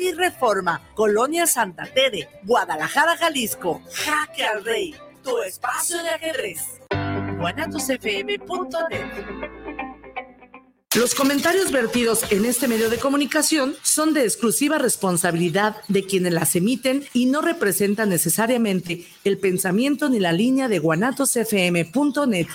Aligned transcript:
y 0.00 0.12
Reforma, 0.12 0.90
Colonia 0.94 1.46
Santa 1.46 1.84
Tere, 1.84 2.28
Guadalajara, 2.42 3.16
Jalisco. 3.16 3.80
Jaque 3.92 4.44
al 4.44 4.64
Rey, 4.64 4.96
tu 5.22 5.38
espacio 5.42 6.02
de 6.02 6.08
ajedrez. 6.08 6.60
guanatosfm.net 7.38 9.50
los 10.96 11.14
comentarios 11.14 11.70
vertidos 11.70 12.24
en 12.32 12.44
este 12.44 12.66
medio 12.66 12.90
de 12.90 12.98
comunicación 12.98 13.76
son 13.80 14.12
de 14.12 14.24
exclusiva 14.24 14.76
responsabilidad 14.76 15.76
de 15.86 16.04
quienes 16.04 16.32
las 16.32 16.56
emiten 16.56 17.06
y 17.12 17.26
no 17.26 17.42
representan 17.42 18.08
necesariamente 18.08 19.06
el 19.22 19.38
pensamiento 19.38 20.08
ni 20.08 20.18
la 20.18 20.32
línea 20.32 20.66
de 20.66 20.80
guanatosfm.net. 20.80 22.48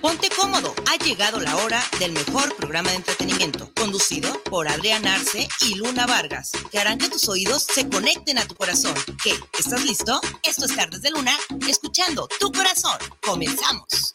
Ponte 0.00 0.28
cómodo, 0.38 0.72
ha 0.86 0.96
llegado 1.04 1.40
la 1.40 1.56
hora 1.56 1.82
del 1.98 2.12
mejor 2.12 2.54
programa 2.56 2.90
de 2.90 2.96
entretenimiento, 2.96 3.72
conducido 3.74 4.42
por 4.44 4.68
Adrián 4.68 5.06
Arce 5.06 5.48
y 5.60 5.74
Luna 5.74 6.06
Vargas, 6.06 6.52
que 6.70 6.78
harán 6.78 6.98
que 6.98 7.08
tus 7.08 7.28
oídos 7.28 7.62
se 7.62 7.88
conecten 7.88 8.38
a 8.38 8.46
tu 8.46 8.54
corazón. 8.54 8.94
¿Qué? 9.22 9.34
¿Estás 9.58 9.84
listo? 9.84 10.20
Esto 10.42 10.66
es 10.66 10.76
Tardes 10.76 11.02
de 11.02 11.10
Luna, 11.10 11.36
escuchando 11.68 12.28
tu 12.40 12.52
corazón. 12.52 12.98
Comenzamos. 13.20 14.12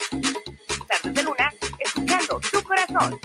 Tardes 0.87 1.13
de 1.13 1.23
Luna, 1.23 1.53
escuchando 1.79 2.39
tu 2.51 2.63
corazón. 2.63 3.19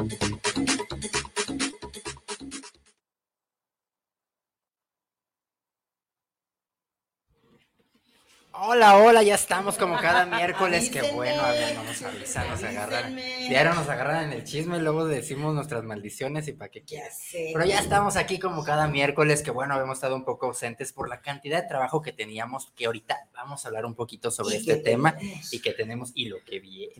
Hola, 8.68 8.98
hola, 8.98 9.22
ya 9.22 9.36
estamos 9.36 9.78
como 9.78 9.96
cada 9.96 10.26
miércoles. 10.36 10.90
Qué 10.90 11.12
bueno, 11.12 11.40
a 11.40 11.52
ver, 11.52 11.76
vamos 11.76 12.02
a 12.02 12.08
avisar, 12.08 12.48
nos 12.48 12.64
agarran. 12.64 13.14
Diario 13.14 13.74
nos 13.74 13.88
agarran 13.88 14.24
en 14.24 14.32
el 14.32 14.42
chisme, 14.42 14.80
luego 14.80 15.06
decimos 15.06 15.54
nuestras 15.54 15.84
maldiciones 15.84 16.48
y 16.48 16.52
para 16.52 16.68
qué 16.68 16.82
quieras. 16.82 17.16
Pero 17.30 17.64
ya 17.64 17.78
estamos 17.78 18.16
aquí 18.16 18.40
como 18.40 18.64
cada 18.64 18.88
miércoles, 18.88 19.44
que 19.44 19.52
bueno, 19.52 19.74
habíamos 19.74 19.98
estado 19.98 20.16
un 20.16 20.24
poco 20.24 20.46
ausentes 20.46 20.92
por 20.92 21.08
la 21.08 21.20
cantidad 21.20 21.62
de 21.62 21.68
trabajo 21.68 22.02
que 22.02 22.12
teníamos, 22.12 22.72
que 22.74 22.86
ahorita 22.86 23.28
vamos 23.34 23.64
a 23.64 23.68
hablar 23.68 23.86
un 23.86 23.94
poquito 23.94 24.32
sobre 24.32 24.56
este 24.56 24.78
tema 24.78 25.16
y 25.52 25.60
que 25.60 25.72
tenemos 25.72 26.10
y 26.16 26.24
lo 26.24 26.38
que 26.44 26.58
viene. 26.58 26.92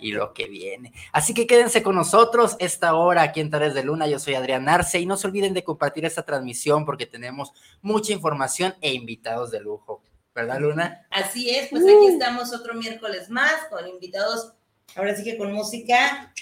Y 0.00 0.10
lo 0.10 0.34
que 0.34 0.48
viene. 0.48 0.92
Así 1.12 1.34
que 1.34 1.46
quédense 1.46 1.84
con 1.84 1.94
nosotros 1.94 2.56
esta 2.58 2.96
hora 2.96 3.22
aquí 3.22 3.38
en 3.38 3.50
Tares 3.50 3.74
de 3.74 3.84
Luna. 3.84 4.08
Yo 4.08 4.18
soy 4.18 4.34
Adrián 4.34 4.68
Arce 4.68 4.98
y 4.98 5.06
no 5.06 5.16
se 5.16 5.28
olviden 5.28 5.54
de 5.54 5.62
compartir 5.62 6.04
esta 6.04 6.24
transmisión 6.24 6.84
porque 6.84 7.06
tenemos 7.06 7.52
mucha 7.80 8.12
información 8.12 8.74
e 8.80 8.92
invitados 8.92 9.52
de 9.52 9.60
lujo. 9.60 10.02
¿Verdad, 10.36 10.60
Luna? 10.60 11.06
Así 11.10 11.48
es, 11.48 11.68
pues 11.70 11.82
aquí 11.82 12.08
estamos 12.08 12.52
otro 12.52 12.74
miércoles 12.74 13.30
más 13.30 13.54
con 13.70 13.88
invitados, 13.88 14.52
ahora 14.94 15.16
sí 15.16 15.24
que 15.24 15.38
con 15.38 15.50
música 15.50 16.32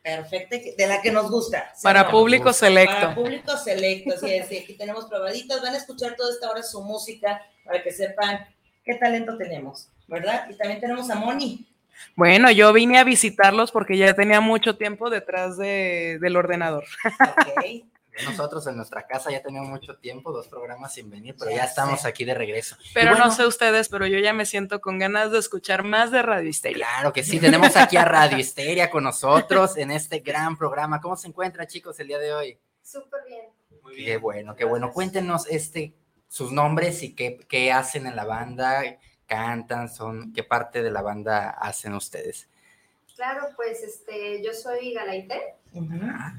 perfecta, 0.00 0.56
de 0.78 0.86
la 0.86 1.02
que 1.02 1.10
nos 1.10 1.28
gusta. 1.28 1.72
Para 1.82 2.10
público 2.12 2.52
selecto. 2.52 2.94
Para 2.94 3.14
público 3.16 3.56
selecto, 3.56 4.14
así 4.14 4.30
es, 4.30 4.46
aquí 4.46 4.74
tenemos 4.78 5.06
probaditos, 5.06 5.60
van 5.60 5.74
a 5.74 5.78
escuchar 5.78 6.14
toda 6.14 6.32
esta 6.32 6.48
hora 6.48 6.62
su 6.62 6.80
música 6.80 7.42
para 7.64 7.82
que 7.82 7.90
sepan 7.90 8.46
qué 8.84 8.94
talento 8.94 9.36
tenemos, 9.36 9.88
¿verdad? 10.06 10.48
Y 10.48 10.54
también 10.54 10.80
tenemos 10.80 11.10
a 11.10 11.16
Moni. 11.16 11.66
Bueno, 12.14 12.52
yo 12.52 12.72
vine 12.72 12.98
a 12.98 13.04
visitarlos 13.04 13.72
porque 13.72 13.96
ya 13.96 14.14
tenía 14.14 14.40
mucho 14.40 14.76
tiempo 14.76 15.10
detrás 15.10 15.58
de, 15.58 16.18
del 16.20 16.36
ordenador. 16.36 16.84
Ok. 17.20 17.84
Nosotros 18.24 18.66
en 18.66 18.76
nuestra 18.76 19.06
casa 19.06 19.30
ya 19.30 19.42
tenemos 19.42 19.68
mucho 19.68 19.96
tiempo, 19.96 20.32
dos 20.32 20.48
programas 20.48 20.94
sin 20.94 21.10
venir, 21.10 21.36
pero 21.38 21.50
ya, 21.50 21.64
estamos 21.64 22.04
aquí 22.04 22.24
de 22.24 22.34
regreso. 22.34 22.76
Pero 22.94 23.16
no 23.16 23.30
sé 23.30 23.46
ustedes, 23.46 23.88
pero 23.88 24.06
yo 24.06 24.18
ya 24.18 24.32
me 24.32 24.46
siento 24.46 24.80
con 24.80 24.98
ganas 24.98 25.30
de 25.30 25.38
escuchar 25.38 25.82
más 25.82 26.10
de 26.10 26.22
Radio 26.22 26.48
Histeria. 26.48 26.86
Claro 26.86 27.12
que 27.12 27.22
sí, 27.22 27.38
tenemos 27.38 27.76
aquí 27.76 27.96
a 27.96 28.04
Radio 28.04 28.38
Histeria 28.38 28.90
con 28.90 29.04
nosotros 29.04 29.76
en 29.76 29.90
este 29.90 30.20
gran 30.20 30.56
programa. 30.56 31.00
¿Cómo 31.00 31.16
se 31.16 31.28
encuentra, 31.28 31.66
chicos, 31.66 31.98
el 32.00 32.08
día 32.08 32.18
de 32.18 32.32
hoy? 32.32 32.58
Súper 32.82 33.20
bien. 33.26 33.46
Muy 33.82 33.94
bien. 33.96 34.06
Qué 34.06 34.16
bueno, 34.16 34.56
qué 34.56 34.64
bueno. 34.64 34.92
Cuéntenos 34.92 35.46
este, 35.48 35.94
sus 36.28 36.52
nombres 36.52 37.02
y 37.02 37.14
qué, 37.14 37.38
qué 37.48 37.72
hacen 37.72 38.06
en 38.06 38.16
la 38.16 38.24
banda, 38.24 38.82
cantan, 39.26 39.88
son, 39.88 40.32
qué 40.32 40.44
parte 40.44 40.82
de 40.82 40.90
la 40.90 41.02
banda 41.02 41.50
hacen 41.50 41.94
ustedes. 41.94 42.48
Claro, 43.14 43.48
pues 43.56 43.82
este, 43.82 44.42
yo 44.44 44.52
soy 44.52 44.94
Galaite, 44.94 45.56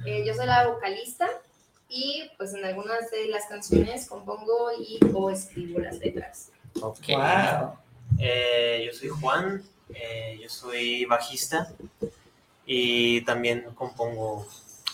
eh, 0.05 0.23
yo 0.25 0.33
soy 0.33 0.45
la 0.45 0.67
vocalista 0.67 1.29
y 1.89 2.29
pues 2.37 2.53
en 2.53 2.63
algunas 2.63 3.09
de 3.09 3.27
las 3.27 3.47
canciones 3.47 4.07
compongo 4.07 4.69
y 4.79 4.99
o 5.11 5.29
escribo 5.31 5.79
las 5.79 5.97
letras. 5.97 6.51
Ok. 6.81 7.09
Eh, 8.19 8.83
yo 8.85 8.97
soy 8.97 9.09
Juan, 9.09 9.63
eh, 9.93 10.39
yo 10.41 10.49
soy 10.49 11.05
bajista 11.05 11.73
y 12.65 13.21
también 13.21 13.65
compongo 13.73 14.45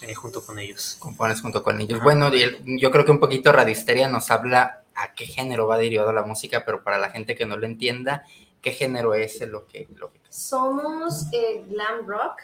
eh, 0.02 0.14
junto 0.16 0.44
con 0.46 0.58
ellos. 0.58 0.96
Compones 1.00 1.42
junto 1.42 1.62
con 1.62 1.80
ellos. 1.82 2.02
Bueno, 2.02 2.32
yo 2.34 2.92
creo 2.92 3.04
que 3.04 3.12
un 3.12 3.20
poquito 3.20 3.52
Radisteria 3.52 4.08
nos 4.08 4.32
habla 4.32 4.84
a 4.96 5.14
qué 5.14 5.26
género 5.26 5.68
va 5.68 5.78
derivado 5.78 6.14
la 6.14 6.24
música, 6.24 6.64
pero 6.66 6.82
para 6.82 6.98
la 6.98 7.10
gente 7.10 7.36
que 7.36 7.46
no 7.46 7.58
lo 7.58 7.66
entienda, 7.66 8.24
¿qué 8.62 8.72
género 8.72 9.14
es 9.14 9.42
lo 9.42 9.68
que... 9.68 9.88
Lo 9.96 10.14
que... 10.14 10.20
Somos 10.30 11.30
glam 11.68 12.08
rock 12.08 12.40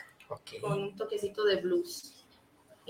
con 0.62 0.82
un 0.82 0.96
toquecito 0.96 1.46
de 1.46 1.58
blues 1.58 2.21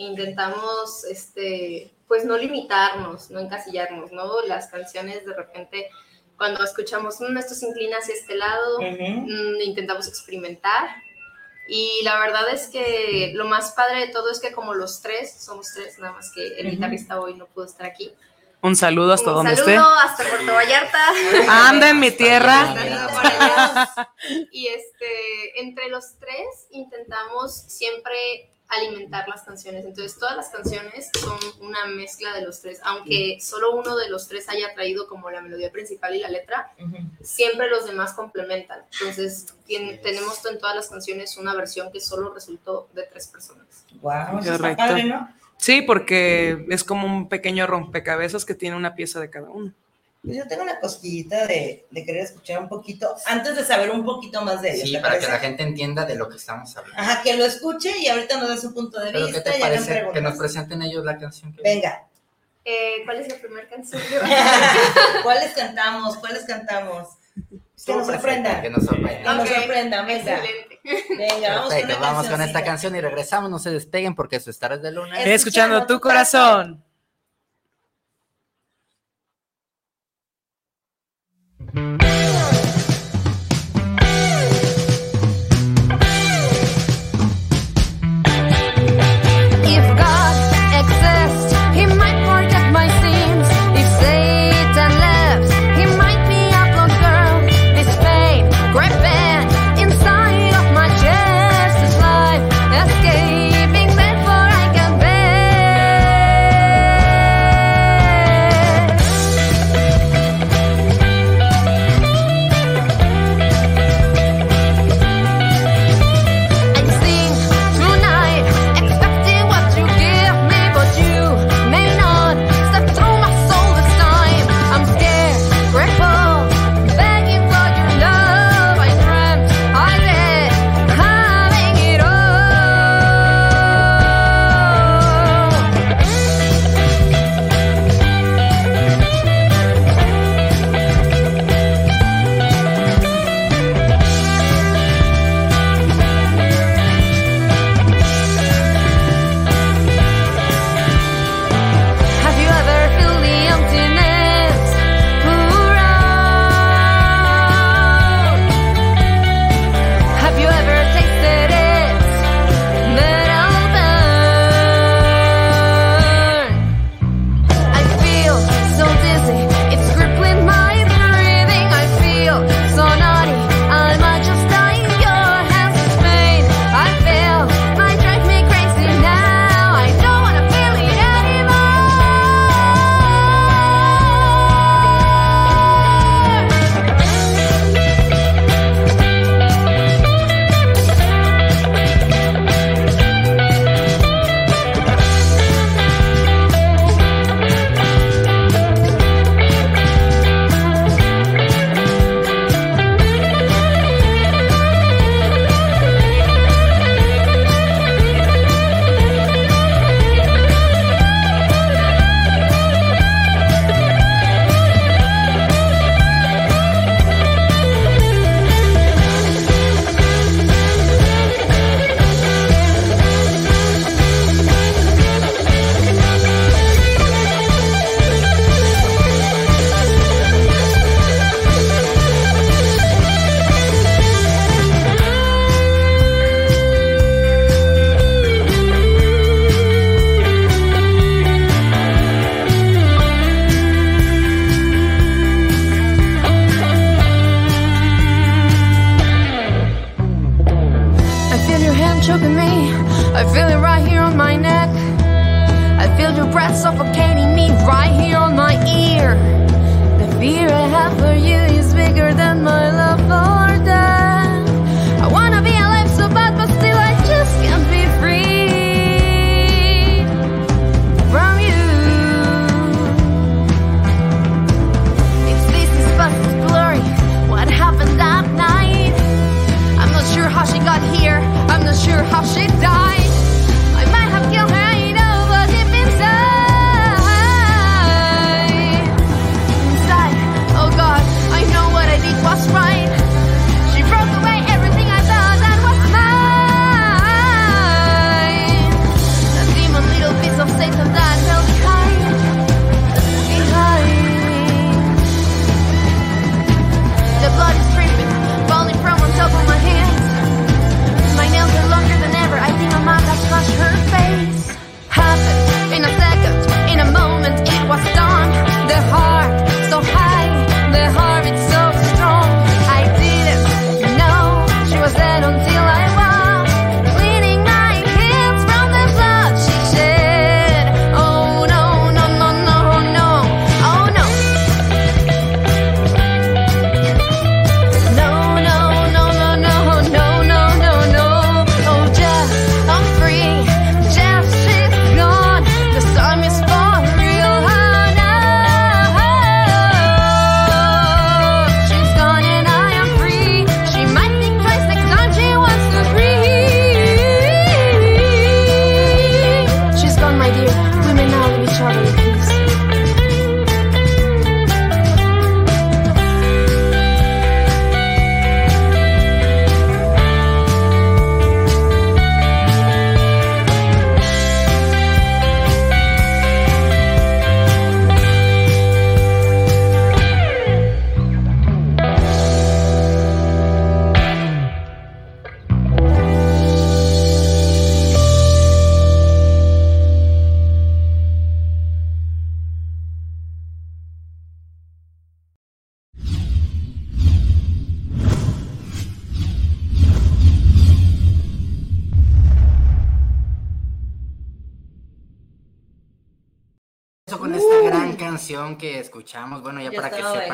intentamos, 0.08 1.04
este, 1.06 1.92
pues 2.08 2.26
no 2.26 2.38
limitarnos, 2.38 3.30
no 3.30 3.40
encasillarnos, 3.40 4.12
¿no? 4.12 4.42
Las 4.42 4.68
canciones 4.68 5.26
de 5.26 5.34
repente, 5.34 5.90
cuando 6.38 6.64
escuchamos, 6.64 7.20
mmm, 7.20 7.38
esto 7.38 7.54
se 7.54 7.68
inclina 7.68 7.98
hacia 7.98 8.16
este 8.16 8.36
lado, 8.36 8.80
mm, 8.80 9.62
intentamos 9.64 10.08
experimentar. 10.08 10.90
Y 11.68 12.02
la 12.04 12.20
verdad 12.20 12.50
es 12.52 12.68
que 12.68 13.32
lo 13.34 13.46
más 13.46 13.72
padre 13.72 14.08
de 14.08 14.12
todo 14.12 14.30
es 14.30 14.40
que 14.40 14.52
como 14.52 14.74
los 14.74 15.02
tres, 15.02 15.42
somos 15.42 15.68
tres, 15.74 16.00
nada 16.00 16.14
más 16.14 16.32
que 16.32 16.60
el 16.60 16.72
guitarrista 16.72 17.22
hoy 17.22 17.36
no 17.36 17.46
pudo 17.46 17.66
estar 17.66 17.86
aquí. 17.86 18.14
Un 18.64 18.76
saludo 18.76 19.14
hasta 19.14 19.32
donde 19.32 19.54
esté. 19.54 19.72
Un 19.72 19.84
saludo 19.84 19.96
hasta 19.96 20.24
Puerto 20.24 20.54
Vallarta. 20.54 21.68
Anda 21.68 21.90
en 21.90 22.00
mi 22.00 22.12
tierra. 22.12 22.76
y 24.52 24.68
este, 24.68 25.62
entre 25.62 25.90
los 25.90 26.18
tres 26.20 26.68
intentamos 26.70 27.56
siempre 27.56 28.52
alimentar 28.72 29.28
las 29.28 29.44
canciones. 29.44 29.86
Entonces, 29.86 30.18
todas 30.18 30.36
las 30.38 30.50
canciones 30.50 31.10
son 31.20 31.38
una 31.60 31.86
mezcla 31.88 32.34
de 32.34 32.42
los 32.42 32.62
tres, 32.62 32.80
aunque 32.84 33.38
solo 33.42 33.76
uno 33.76 33.98
de 33.98 34.10
los 34.10 34.28
tres 34.28 34.48
haya 34.50 34.74
traído 34.74 35.08
como 35.08 35.30
la 35.30 35.42
melodía 35.42 35.72
principal 35.72 36.16
y 36.16 36.20
la 36.20 36.30
letra, 36.30 36.72
siempre 37.22 37.70
los 37.70 37.86
demás 37.86 38.14
complementan. 38.14 38.80
Entonces, 39.00 39.54
tenemos 39.68 40.46
en 40.46 40.58
todas 40.58 40.76
las 40.76 40.90
canciones 40.90 41.38
una 41.38 41.54
versión 41.54 41.92
que 41.92 42.00
solo 42.00 42.34
resultó 42.34 42.88
de 42.94 43.04
tres 43.04 43.28
personas. 43.28 43.86
Wow, 44.02 44.40
Correcto. 44.44 44.98
¿no? 45.06 45.30
Sí, 45.58 45.82
porque 45.82 46.66
es 46.70 46.84
como 46.84 47.06
un 47.06 47.30
pequeño 47.30 47.68
rompecabezas 47.68 48.46
que 48.46 48.56
tiene 48.56 48.76
una 48.76 48.96
pieza 48.96 49.20
de 49.20 49.30
cada 49.30 49.50
uno. 49.50 49.74
Pues 50.24 50.38
yo 50.38 50.48
tengo 50.48 50.62
una 50.62 50.80
cosquillita 50.80 51.48
de, 51.48 51.88
de, 51.90 52.06
querer 52.06 52.22
escuchar 52.22 52.60
un 52.60 52.70
poquito, 52.70 53.16
antes 53.26 53.56
de 53.56 53.66
saber 53.66 53.90
un 53.90 54.06
poquito 54.06 54.44
más 54.44 54.62
de 54.62 54.76
ellos. 54.76 54.90
Sí, 54.90 54.98
para 54.98 55.18
que 55.18 55.26
la 55.26 55.40
gente 55.40 55.64
entienda 55.64 56.06
de 56.06 56.16
lo 56.16 56.30
que 56.30 56.38
estamos 56.38 56.78
hablando. 56.78 57.02
Ajá, 57.02 57.24
que 57.24 57.36
lo 57.36 57.44
escuche 57.44 57.92
y 57.98 58.08
ahorita 58.08 58.38
nos 58.38 58.50
dé 58.50 58.58
su 58.58 58.72
punto 58.72 59.00
de 59.00 59.12
¿Pero 59.12 59.26
vista. 59.26 59.44
¿Qué 59.44 59.52
te 59.52 59.60
parece 59.60 60.08
que 60.14 60.22
nos 60.22 60.38
presenten 60.38 60.84
ellos 60.84 61.04
la 61.04 61.18
canción? 61.18 61.52
Que 61.54 61.64
Venga. 61.64 62.08
Eh, 62.64 63.02
¿Cuál 63.04 63.18
es 63.18 63.30
la 63.30 63.36
primera 63.40 63.68
canción? 63.68 64.00
¿Cuáles 65.24 65.54
cantamos? 65.54 66.18
¿Cuáles 66.18 66.44
cantamos? 66.44 67.08
Que 67.84 67.96
nos 67.96 68.06
sorprendan. 68.06 68.62
Que 68.62 68.70
nos 68.70 68.86
sorprendan. 68.86 69.24
Que 69.24 69.44
nos 69.44 69.50
sorprendan, 69.50 70.06
venga. 70.06 70.38
Excelente. 70.38 70.80
Venga, 71.18 71.56
vamos 71.56 71.70
Perfecto, 71.70 71.94
con, 71.94 72.02
vamos 72.02 72.28
con 72.28 72.42
esta 72.42 72.64
canción 72.64 72.96
y 72.96 73.02
regresamos. 73.02 73.50
No 73.50 73.58
se 73.58 73.72
despeguen 73.72 74.14
porque 74.14 74.36
eso 74.36 74.52
es 74.52 74.60
Tardes 74.60 74.84
de 74.84 74.92
Luna. 74.92 75.24
Escuchando 75.24 75.88
tu 75.88 76.00
corazón. 76.00 76.84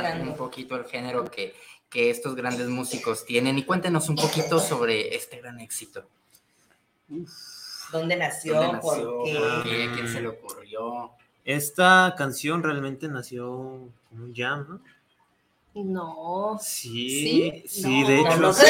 Un 0.06 0.36
poquito 0.36 0.76
el 0.76 0.86
género 0.86 1.26
que, 1.26 1.56
que 1.90 2.10
estos 2.10 2.36
grandes 2.36 2.68
músicos 2.68 3.26
tienen 3.26 3.58
y 3.58 3.64
cuéntenos 3.64 4.10
un 4.10 4.16
poquito 4.16 4.60
sobre 4.60 5.16
este 5.16 5.38
gran 5.42 5.60
éxito. 5.60 6.06
¿Dónde 7.92 8.16
nació? 8.18 8.56
¿Dónde 8.56 8.74
nació? 8.74 9.18
¿Por 9.18 9.24
qué? 9.26 9.36
¿Por 9.40 9.64
qué? 9.64 9.92
¿Quién 9.94 10.08
se 10.08 10.22
le 10.22 10.28
ocurrió? 10.28 11.12
Esta 11.46 12.14
canción 12.18 12.62
realmente 12.62 13.08
nació 13.08 13.46
como 14.10 14.26
un 14.26 14.34
jam, 14.36 14.66
¿no? 14.68 14.82
No. 15.84 16.58
Sí, 16.60 17.10
¿Sí? 17.10 17.64
sí, 17.68 18.02
No. 18.02 18.08
de 18.08 18.20
hecho, 18.20 18.38
no 18.38 18.54
sí. 18.54 18.66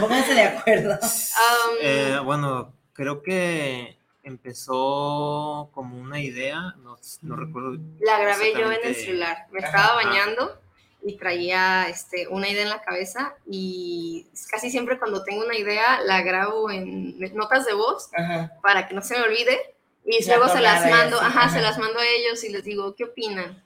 pónganse 0.00 0.34
de 0.34 0.42
acuerdo. 0.42 0.90
Um, 0.94 1.76
Eh, 1.80 2.18
bueno, 2.24 2.72
creo 2.92 3.22
que 3.22 3.95
empezó 4.26 5.70
como 5.72 5.98
una 5.98 6.20
idea, 6.20 6.74
no, 6.82 6.96
no 7.22 7.36
recuerdo. 7.36 7.78
La 8.00 8.18
grabé 8.18 8.52
yo 8.52 8.70
en 8.70 8.80
el 8.84 8.94
celular. 8.94 9.46
Me 9.52 9.60
estaba 9.60 9.94
bañando 9.94 10.60
y 11.02 11.16
traía 11.16 11.88
este, 11.88 12.26
una 12.28 12.48
idea 12.48 12.62
en 12.64 12.68
la 12.70 12.82
cabeza 12.82 13.34
y 13.48 14.26
casi 14.50 14.70
siempre 14.70 14.98
cuando 14.98 15.22
tengo 15.22 15.44
una 15.44 15.56
idea 15.56 16.00
la 16.02 16.22
grabo 16.22 16.70
en 16.70 17.18
notas 17.34 17.64
de 17.66 17.74
voz 17.74 18.10
Ajá. 18.16 18.52
para 18.62 18.88
que 18.88 18.94
no 18.94 19.02
se 19.02 19.16
me 19.16 19.22
olvide 19.24 19.58
y 20.04 20.24
La 20.24 20.36
luego 20.36 20.52
se 20.52 20.60
las 20.60 20.88
mando, 20.90 21.18
ajá, 21.20 21.44
ajá. 21.44 21.50
se 21.50 21.60
las 21.62 21.78
mando 21.78 21.98
a 22.00 22.06
ellos 22.06 22.42
y 22.44 22.48
les 22.50 22.64
digo, 22.64 22.94
¿qué 22.94 23.04
opinan? 23.04 23.62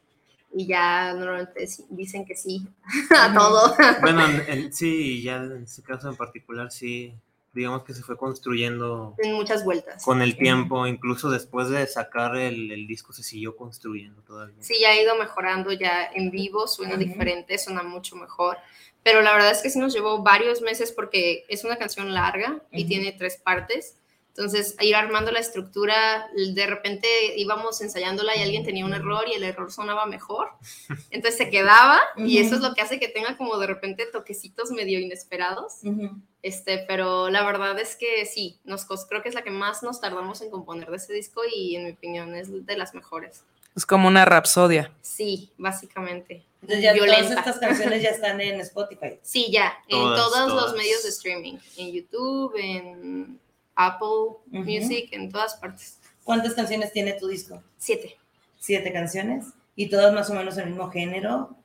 Y 0.52 0.67
ya 0.67 1.14
normalmente 1.14 1.67
dicen 1.90 2.25
que 2.26 2.35
sí 2.37 2.67
a 3.17 3.29
Ujú. 3.29 3.38
todo. 3.38 3.76
Bueno, 4.02 4.26
en- 4.26 4.45
en- 4.49 4.73
sí, 4.73 5.23
ya 5.23 5.37
en 5.37 5.62
ese 5.62 5.83
caso 5.83 6.09
en 6.11 6.17
particular, 6.17 6.71
sí, 6.71 7.14
digamos 7.52 7.85
que 7.85 7.95
se 7.95 8.02
fue 8.02 8.16
construyendo 8.16 9.14
en 9.19 9.33
muchas 9.35 9.64
vueltas. 9.64 10.04
con 10.04 10.23
el 10.23 10.37
tiempo, 10.37 10.87
incluso 10.87 11.30
después 11.30 11.69
de 11.69 11.87
sacar 11.87 12.37
el, 12.37 12.71
el 12.71 12.87
disco 12.87 13.12
se 13.12 13.23
siguió 13.23 13.57
construyendo 13.57 14.23
todavía. 14.23 14.62
Sí, 14.62 14.75
ya 14.80 14.90
ha 14.90 15.00
ido 15.00 15.16
mejorando, 15.16 15.73
ya 15.73 16.04
en 16.14 16.30
vivo 16.30 16.69
suena 16.69 16.95
Ujú. 16.95 17.04
diferente, 17.04 17.59
suena 17.59 17.83
mucho 17.83 18.16
mejor. 18.16 18.57
Pero 19.02 19.23
la 19.23 19.33
verdad 19.33 19.50
es 19.52 19.62
que 19.62 19.71
sí 19.71 19.78
nos 19.78 19.95
llevó 19.95 20.23
varios 20.23 20.61
meses 20.61 20.92
porque 20.92 21.45
es 21.49 21.64
una 21.64 21.76
canción 21.76 22.12
larga 22.12 22.62
y 22.71 22.83
Ujú. 22.83 22.88
tiene 22.88 23.12
tres 23.12 23.37
partes. 23.42 23.97
Entonces, 24.37 24.77
ir 24.81 24.95
armando 24.95 25.33
la 25.33 25.41
estructura, 25.41 26.29
de 26.55 26.67
repente 26.67 27.09
íbamos 27.37 27.81
ensayándola 27.81 28.37
y 28.37 28.43
alguien 28.43 28.65
tenía 28.65 28.85
un 28.85 28.95
error 28.95 29.25
y 29.29 29.35
el 29.35 29.43
error 29.45 29.71
sonaba 29.73 30.07
mejor. 30.07 30.51
Entonces 31.11 31.37
se 31.37 31.51
quedaba 31.51 32.01
y 32.17 32.39
eso 32.39 32.55
es 32.55 32.61
lo 32.61 32.73
que 32.75 32.81
hace 32.81 32.99
que 33.01 33.09
tenga 33.09 33.37
como 33.37 33.59
de 33.59 33.67
repente 33.67 34.07
toquecitos 34.07 34.71
medio 34.71 35.01
inesperados. 35.01 35.79
Ujú. 35.83 36.11
Este, 36.43 36.85
pero 36.89 37.29
la 37.29 37.45
verdad 37.45 37.79
es 37.79 37.97
que 37.97 38.25
sí, 38.25 38.59
nos 38.65 38.87
creo 38.87 39.21
que 39.23 39.29
es 39.29 39.35
la 39.35 39.43
que 39.43 39.51
más 39.51 39.83
nos 39.83 40.01
tardamos 40.01 40.41
en 40.41 40.51
componer 40.51 40.91
de 40.91 40.97
ese 40.97 41.13
disco 41.13 41.43
y 41.53 41.77
en 41.77 41.85
mi 41.85 41.91
opinión 41.91 42.35
es 42.35 42.65
de 42.65 42.77
las 42.79 42.95
mejores. 42.95 43.45
Es 43.77 43.85
como 43.85 44.09
una 44.09 44.25
rapsodia. 44.25 44.93
Sí, 45.03 45.51
básicamente. 45.59 46.45
Entonces 46.63 46.83
ya 46.85 46.97
todas 46.97 47.31
estas 47.31 47.59
canciones 47.59 48.03
ya 48.03 48.11
están 48.11 48.41
en 48.41 48.61
Spotify. 48.61 49.19
Sí, 49.23 49.49
ya, 49.51 49.75
en 49.89 49.99
Todas, 49.99 50.19
todos 50.19 50.49
los 50.53 50.63
todas. 50.65 50.77
medios 50.77 51.03
de 51.03 51.09
streaming, 51.11 51.59
en 51.77 51.93
YouTube, 51.93 52.55
en 52.57 53.41
Apple 53.87 54.39
Music, 54.47 55.09
en 55.13 55.31
todas 55.31 55.55
partes. 55.57 55.99
¿Cuántas 56.25 56.55
canciones 56.55 56.93
tiene 56.93 57.15
tu 57.15 57.29
disco? 57.29 57.63
Siete. 57.79 58.17
Siete 58.59 58.93
canciones. 58.93 59.47
¿Y 59.77 59.89
todas 59.89 60.13
más 60.13 60.29
o 60.31 60.35
menos 60.35 60.57
el 60.59 60.67
mismo 60.71 60.91
género? 60.91 61.57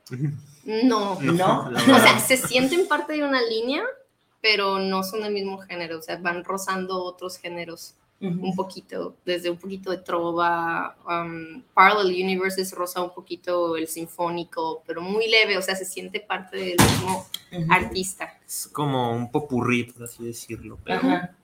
No, 0.64 1.20
No. 1.20 1.68
o 1.70 2.00
sea, 2.00 2.18
se 2.18 2.36
sienten 2.36 2.88
parte 2.88 3.12
de 3.14 3.22
una 3.24 3.42
línea, 3.42 3.82
pero 4.40 4.78
no 4.78 5.02
son 5.02 5.20
del 5.22 5.32
mismo 5.32 5.58
género, 5.58 5.98
o 5.98 6.02
sea, 6.02 6.16
van 6.16 6.42
rozando 6.44 7.02
otros 7.02 7.38
géneros 7.38 7.94
Ujú. 8.20 8.46
un 8.46 8.56
poquito, 8.56 9.14
desde 9.26 9.50
un 9.50 9.58
poquito 9.58 9.90
de 9.90 9.98
trova, 9.98 10.96
um, 11.06 11.62
Parallel 11.74 12.24
Universes 12.24 12.72
roza 12.72 13.02
un 13.02 13.12
poquito 13.12 13.76
el 13.76 13.88
sinfónico, 13.88 14.82
pero 14.86 15.02
muy 15.02 15.28
leve, 15.28 15.58
o 15.58 15.62
sea, 15.62 15.76
se 15.76 15.84
siente 15.84 16.20
parte 16.20 16.56
del 16.56 16.76
mismo 16.78 17.26
Ujú. 17.52 17.66
artista. 17.72 18.38
Es 18.46 18.68
como 18.72 19.12
un 19.12 19.30
popurrí, 19.30 19.84
por 19.84 20.04
así 20.04 20.24
decirlo, 20.24 20.78
pero 20.82 20.98
Ajá. 21.00 21.36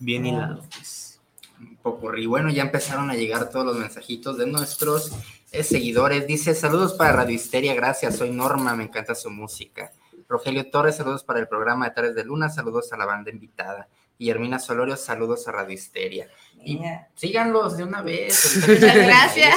Bien 0.00 0.26
hilado. 0.26 0.64
pues. 0.74 1.20
Un 1.60 1.76
popurrí. 1.76 2.26
Bueno, 2.26 2.50
ya 2.50 2.62
empezaron 2.62 3.10
a 3.10 3.14
llegar 3.14 3.50
todos 3.50 3.66
los 3.66 3.76
mensajitos 3.76 4.38
de 4.38 4.46
nuestros 4.46 5.12
eh, 5.52 5.62
seguidores. 5.62 6.26
Dice, 6.26 6.54
saludos 6.54 6.94
para 6.94 7.12
Radio 7.12 7.34
Histeria, 7.34 7.74
gracias, 7.74 8.16
soy 8.16 8.30
Norma, 8.30 8.74
me 8.74 8.84
encanta 8.84 9.14
su 9.14 9.30
música. 9.30 9.92
Rogelio 10.28 10.70
Torres, 10.70 10.96
saludos 10.96 11.24
para 11.24 11.40
el 11.40 11.48
programa 11.48 11.86
de 11.86 11.94
Tardes 11.94 12.14
de 12.14 12.24
Luna, 12.24 12.48
saludos 12.48 12.92
a 12.92 12.96
la 12.96 13.04
banda 13.04 13.30
invitada. 13.30 13.88
Y 14.16 14.30
Hermina 14.30 14.58
Solorio, 14.58 14.96
saludos 14.96 15.48
a 15.48 15.52
Radio 15.52 15.74
Histeria. 15.74 16.28
Y 16.64 16.80
síganlos 17.14 17.76
de 17.76 17.84
una 17.84 18.02
vez. 18.02 18.56
Muchas 18.68 18.94
gracias. 18.94 19.56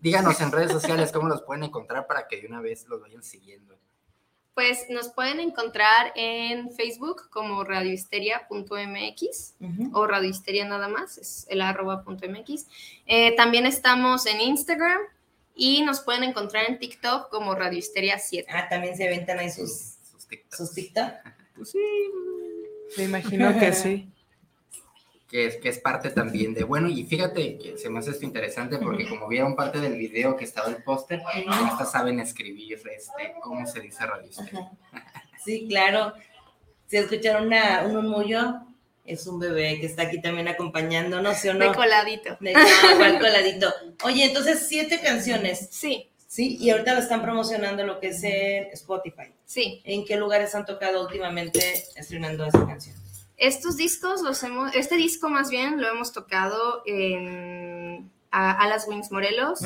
Díganos 0.00 0.40
en 0.40 0.52
redes 0.52 0.72
sociales 0.72 1.12
cómo 1.12 1.28
los 1.28 1.42
pueden 1.42 1.62
encontrar 1.62 2.06
para 2.06 2.26
que 2.26 2.40
de 2.40 2.48
una 2.48 2.60
vez 2.60 2.86
los 2.88 3.00
vayan 3.00 3.22
siguiendo. 3.22 3.78
Pues 4.56 4.86
nos 4.88 5.10
pueden 5.10 5.38
encontrar 5.38 6.12
en 6.16 6.72
Facebook 6.72 7.28
como 7.28 7.62
radiohisteria.mx 7.62 9.54
o 9.92 10.06
radiohisteria 10.06 10.64
nada 10.64 10.88
más, 10.88 11.18
es 11.18 11.46
el 11.50 11.60
arroba 11.60 12.02
punto 12.02 12.26
MX. 12.26 12.64
Eh, 13.06 13.36
también 13.36 13.66
estamos 13.66 14.24
en 14.24 14.40
Instagram 14.40 15.02
y 15.54 15.82
nos 15.82 16.00
pueden 16.00 16.24
encontrar 16.24 16.64
en 16.70 16.78
TikTok 16.78 17.28
como 17.28 17.54
radiohisteria 17.54 18.18
7. 18.18 18.50
Ah, 18.50 18.66
también 18.70 18.96
se 18.96 19.06
aventan 19.06 19.38
ahí 19.38 19.50
sus, 19.50 19.98
Sus 20.10 20.26
TikToks. 20.26 20.56
sus 20.56 20.72
TikTok. 20.72 21.12
Pues 21.54 21.70
sí, 21.72 21.78
me 22.96 23.04
imagino 23.04 23.58
que 23.58 23.74
sí. 23.74 24.08
Que 25.28 25.46
es, 25.46 25.56
que 25.56 25.68
es 25.68 25.78
parte 25.78 26.10
también 26.10 26.54
de, 26.54 26.62
bueno, 26.64 26.88
y 26.88 27.04
fíjate 27.04 27.58
que 27.58 27.76
se 27.78 27.90
me 27.90 27.98
hace 27.98 28.10
esto 28.12 28.24
interesante 28.24 28.78
porque 28.78 29.08
como 29.08 29.26
vieron 29.26 29.56
parte 29.56 29.80
del 29.80 29.96
video 29.96 30.36
que 30.36 30.44
estaba 30.44 30.68
el 30.68 30.82
póster, 30.84 31.20
hasta 31.48 31.84
saben 31.84 32.20
escribir 32.20 32.74
este, 32.74 33.34
cómo 33.42 33.66
se 33.66 33.80
dice 33.80 34.06
radio. 34.06 34.30
Sí, 35.44 35.66
claro. 35.68 36.12
Si 36.88 36.96
escucharon 36.96 37.46
una, 37.46 37.84
un 37.86 37.92
murmullo, 37.92 38.62
es 39.04 39.28
un 39.28 39.38
bebé 39.38 39.78
que 39.78 39.86
está 39.86 40.02
aquí 40.02 40.20
también 40.20 40.48
acompañándonos, 40.48 41.36
¿sí 41.36 41.48
o 41.48 41.54
no? 41.54 41.68
De 41.68 41.72
coladito. 41.72 42.36
De 42.40 42.52
igual 42.94 43.20
coladito. 43.20 43.72
Oye, 44.02 44.24
entonces 44.24 44.66
siete 44.68 45.00
canciones, 45.00 45.68
Sí, 45.70 46.08
¿sí? 46.26 46.56
Y 46.60 46.70
ahorita 46.70 46.94
lo 46.94 47.00
están 47.00 47.22
promocionando 47.22 47.84
lo 47.84 48.00
que 48.00 48.08
es 48.08 48.24
en 48.24 48.64
Spotify. 48.72 49.32
sí. 49.44 49.82
¿En 49.84 50.04
qué 50.04 50.16
lugares 50.16 50.52
han 50.56 50.66
tocado 50.66 51.02
últimamente 51.06 51.60
estrenando 51.94 52.44
esa 52.44 52.66
canción? 52.66 52.96
Estos 53.36 53.76
discos 53.76 54.22
los 54.22 54.42
hemos, 54.42 54.74
este 54.74 54.96
disco 54.96 55.28
más 55.28 55.50
bien 55.50 55.80
lo 55.80 55.88
hemos 55.88 56.12
tocado 56.12 56.82
en 56.86 58.10
a, 58.30 58.52
Alas 58.52 58.86
Wings 58.88 59.10
Morelos, 59.12 59.60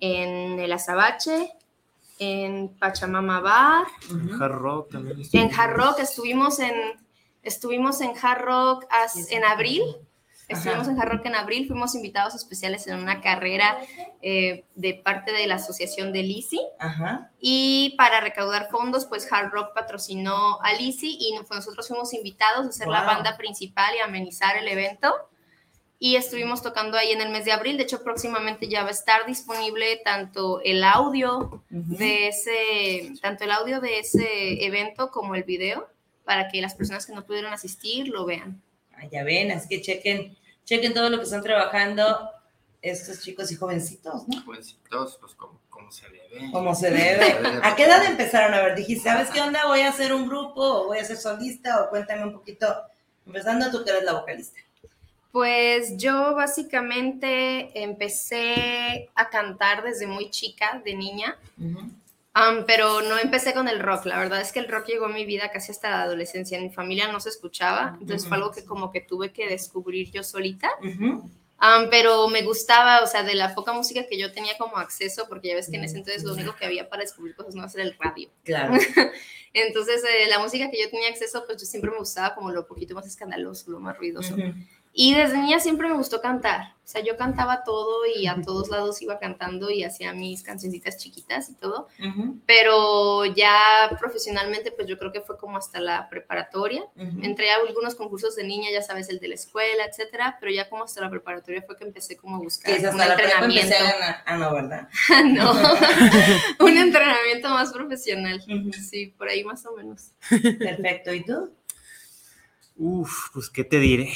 en 0.00 0.58
El 0.60 0.72
Azabache, 0.72 1.50
en 2.18 2.68
Pachamama 2.78 3.40
Bar, 3.40 3.86
Hard 4.40 4.52
rock 4.52 4.90
también. 4.90 5.22
en 5.32 5.54
Hard 5.54 5.74
Rock, 5.76 6.00
estuvimos 6.00 6.58
en, 6.58 6.74
estuvimos 7.42 8.00
en 8.00 8.12
Hard 8.20 8.42
Rock 8.44 8.84
as- 8.90 9.30
en 9.30 9.44
abril, 9.44 9.82
estuvimos 10.48 10.88
Ajá. 10.88 10.92
en 10.92 11.00
Hard 11.00 11.08
Rock 11.10 11.26
en 11.26 11.34
abril, 11.34 11.66
fuimos 11.68 11.94
invitados 11.94 12.34
especiales 12.34 12.86
en 12.86 12.98
una 12.98 13.20
carrera 13.20 13.78
eh, 14.22 14.64
de 14.74 14.94
parte 14.94 15.32
de 15.32 15.46
la 15.46 15.56
asociación 15.56 16.12
de 16.12 16.22
Lisi. 16.22 16.60
Y 17.40 17.94
para 17.98 18.20
recaudar 18.20 18.68
fondos, 18.70 19.04
pues 19.06 19.30
Hard 19.30 19.50
Rock 19.50 19.74
patrocinó 19.74 20.60
a 20.62 20.72
Lizzy 20.72 21.16
y 21.20 21.32
no- 21.34 21.44
nosotros 21.50 21.86
fuimos 21.88 22.12
invitados 22.14 22.66
a 22.66 22.72
ser 22.72 22.88
la 22.88 23.00
Wow. 23.04 23.06
banda 23.14 23.36
principal 23.36 23.94
y 23.96 24.00
amenizar 24.00 24.56
el 24.56 24.68
evento. 24.68 25.14
Y 26.00 26.14
estuvimos 26.14 26.62
tocando 26.62 26.96
ahí 26.96 27.10
en 27.10 27.20
el 27.20 27.28
mes 27.30 27.44
de 27.44 27.50
abril. 27.50 27.76
De 27.76 27.82
hecho, 27.82 28.04
próximamente 28.04 28.68
ya 28.68 28.82
va 28.84 28.88
a 28.88 28.92
estar 28.92 29.26
disponible 29.26 30.00
tanto 30.04 30.60
el 30.62 30.84
audio 30.84 31.64
de 31.70 32.28
ese, 32.28 33.12
tanto 33.20 33.42
el 33.44 33.50
audio 33.50 33.80
de 33.80 33.98
ese 33.98 34.64
evento 34.64 35.10
como 35.10 35.34
el 35.34 35.42
video 35.42 35.88
para 36.24 36.46
que 36.48 36.60
las 36.62 36.74
personas 36.76 37.04
que 37.04 37.12
no 37.14 37.26
pudieron 37.26 37.52
asistir 37.52 38.06
lo 38.08 38.24
vean. 38.26 38.62
Ah, 38.94 39.06
ya 39.10 39.24
ven, 39.24 39.50
es 39.50 39.66
que 39.66 39.80
chequen, 39.82 40.36
chequen 40.68 40.92
todo 40.92 41.08
lo 41.08 41.16
que 41.16 41.24
están 41.24 41.42
trabajando 41.42 42.30
estos 42.82 43.22
chicos 43.22 43.50
y 43.50 43.56
jovencitos, 43.56 44.28
¿no? 44.28 44.42
Jovencitos, 44.42 45.16
pues 45.18 45.34
como, 45.34 45.58
como 45.70 45.90
se 45.90 46.06
debe. 46.10 46.52
Como 46.52 46.74
se 46.74 46.90
debe. 46.90 47.58
¿A 47.62 47.74
qué 47.74 47.84
edad 47.84 48.04
empezaron 48.04 48.52
a 48.52 48.60
ver? 48.60 48.76
Dijiste, 48.76 49.08
¿sabes 49.08 49.30
qué 49.30 49.40
onda? 49.40 49.66
¿Voy 49.66 49.80
a 49.80 49.88
hacer 49.88 50.12
un 50.12 50.28
grupo 50.28 50.60
o 50.60 50.86
voy 50.88 50.98
a 50.98 51.04
ser 51.04 51.16
solista? 51.16 51.82
O 51.82 51.88
cuéntame 51.88 52.24
un 52.24 52.34
poquito, 52.34 52.66
empezando 53.26 53.70
tú 53.70 53.82
que 53.82 53.90
eres 53.90 54.04
la 54.04 54.12
vocalista. 54.12 54.60
Pues 55.32 55.96
yo 55.96 56.34
básicamente 56.34 57.70
empecé 57.82 59.08
a 59.14 59.30
cantar 59.30 59.82
desde 59.82 60.06
muy 60.06 60.30
chica, 60.30 60.82
de 60.84 60.94
niña. 60.94 61.38
Am, 62.40 62.66
pero 62.66 63.02
no 63.02 63.18
empecé 63.18 63.52
con 63.52 63.66
el 63.66 63.80
rock, 63.80 64.06
la 64.06 64.16
verdad 64.16 64.40
es 64.40 64.52
que 64.52 64.60
el 64.60 64.68
rock 64.68 64.86
llegó 64.86 65.06
a 65.06 65.08
mi 65.08 65.24
vida 65.24 65.50
casi 65.50 65.72
hasta 65.72 65.90
la 65.90 66.02
adolescencia, 66.02 66.56
en 66.56 66.62
mi 66.62 66.70
familia 66.70 67.10
no 67.10 67.18
se 67.18 67.30
escuchaba, 67.30 67.96
entonces 68.00 68.28
fue 68.28 68.36
algo 68.36 68.52
que 68.52 68.64
como 68.64 68.92
que 68.92 69.00
tuve 69.00 69.32
que 69.32 69.48
descubrir 69.48 70.12
yo 70.12 70.22
solita, 70.22 70.70
Am, 71.60 71.88
pero 71.90 72.28
me 72.28 72.42
gustaba, 72.42 73.02
o 73.02 73.08
sea, 73.08 73.24
de 73.24 73.34
la 73.34 73.56
poca 73.56 73.72
música 73.72 74.06
que 74.06 74.16
yo 74.16 74.30
tenía 74.30 74.56
como 74.56 74.76
acceso, 74.76 75.26
porque 75.28 75.48
ya 75.48 75.56
ves 75.56 75.68
que 75.68 75.78
en 75.78 75.82
ese 75.82 75.96
entonces 75.96 76.22
lo 76.22 76.34
único 76.34 76.54
que 76.54 76.64
había 76.64 76.88
para 76.88 77.02
descubrir 77.02 77.34
cosas 77.34 77.56
nuevas 77.56 77.74
era 77.74 77.82
el 77.82 77.96
radio. 77.98 78.30
Claro. 78.44 78.74
Entonces, 79.52 80.04
eh, 80.04 80.28
la 80.28 80.38
música 80.38 80.70
que 80.70 80.80
yo 80.80 80.88
tenía 80.88 81.08
acceso, 81.08 81.42
pues 81.44 81.60
yo 81.60 81.66
siempre 81.66 81.90
me 81.90 81.98
gustaba 81.98 82.36
como 82.36 82.52
lo 82.52 82.68
poquito 82.68 82.94
más 82.94 83.06
escandaloso, 83.08 83.72
lo 83.72 83.80
más 83.80 83.98
ruidoso. 83.98 84.36
Y 85.00 85.14
desde 85.14 85.38
niña 85.38 85.60
siempre 85.60 85.88
me 85.88 85.94
gustó 85.94 86.20
cantar. 86.20 86.72
O 86.84 86.88
sea, 86.90 87.00
yo 87.04 87.16
cantaba 87.16 87.62
todo 87.62 88.00
y 88.04 88.26
a 88.26 88.34
todos 88.44 88.68
lados 88.68 89.00
iba 89.00 89.20
cantando 89.20 89.70
y 89.70 89.84
hacía 89.84 90.12
mis 90.12 90.42
cancioncitas 90.42 90.96
chiquitas 90.96 91.48
y 91.50 91.54
todo. 91.54 91.86
Pero 92.46 93.24
ya 93.26 93.94
profesionalmente, 94.00 94.72
pues 94.72 94.88
yo 94.88 94.98
creo 94.98 95.12
que 95.12 95.20
fue 95.20 95.38
como 95.38 95.56
hasta 95.56 95.78
la 95.80 96.08
preparatoria. 96.08 96.82
Entré 97.22 97.52
a 97.52 97.58
algunos 97.64 97.94
concursos 97.94 98.34
de 98.34 98.42
niña, 98.42 98.70
ya 98.72 98.82
sabes, 98.82 99.08
el 99.08 99.20
de 99.20 99.28
la 99.28 99.36
escuela, 99.36 99.84
etcétera. 99.84 100.36
Pero 100.40 100.50
ya 100.50 100.68
como 100.68 100.82
hasta 100.82 101.00
la 101.00 101.10
preparatoria 101.10 101.62
fue 101.62 101.76
que 101.76 101.84
empecé 101.84 102.16
como 102.16 102.34
a 102.34 102.38
buscar 102.40 102.74
es 102.74 102.92
un 102.92 103.00
entrenamiento. 103.00 103.76
a. 104.02 104.22
Ah, 104.26 104.36
no, 104.36 104.52
¿verdad? 104.52 104.88
no, 105.26 105.52
un 106.58 106.76
entrenamiento 106.76 107.50
más 107.50 107.72
profesional. 107.72 108.42
Sí, 108.72 109.14
por 109.16 109.28
ahí 109.28 109.44
más 109.44 109.64
o 109.64 109.76
menos. 109.76 110.10
Perfecto. 110.28 111.14
¿Y 111.14 111.24
tú? 111.24 111.52
Uf, 112.78 113.30
pues 113.34 113.50
qué 113.50 113.64
te 113.64 113.78
diré. 113.78 114.12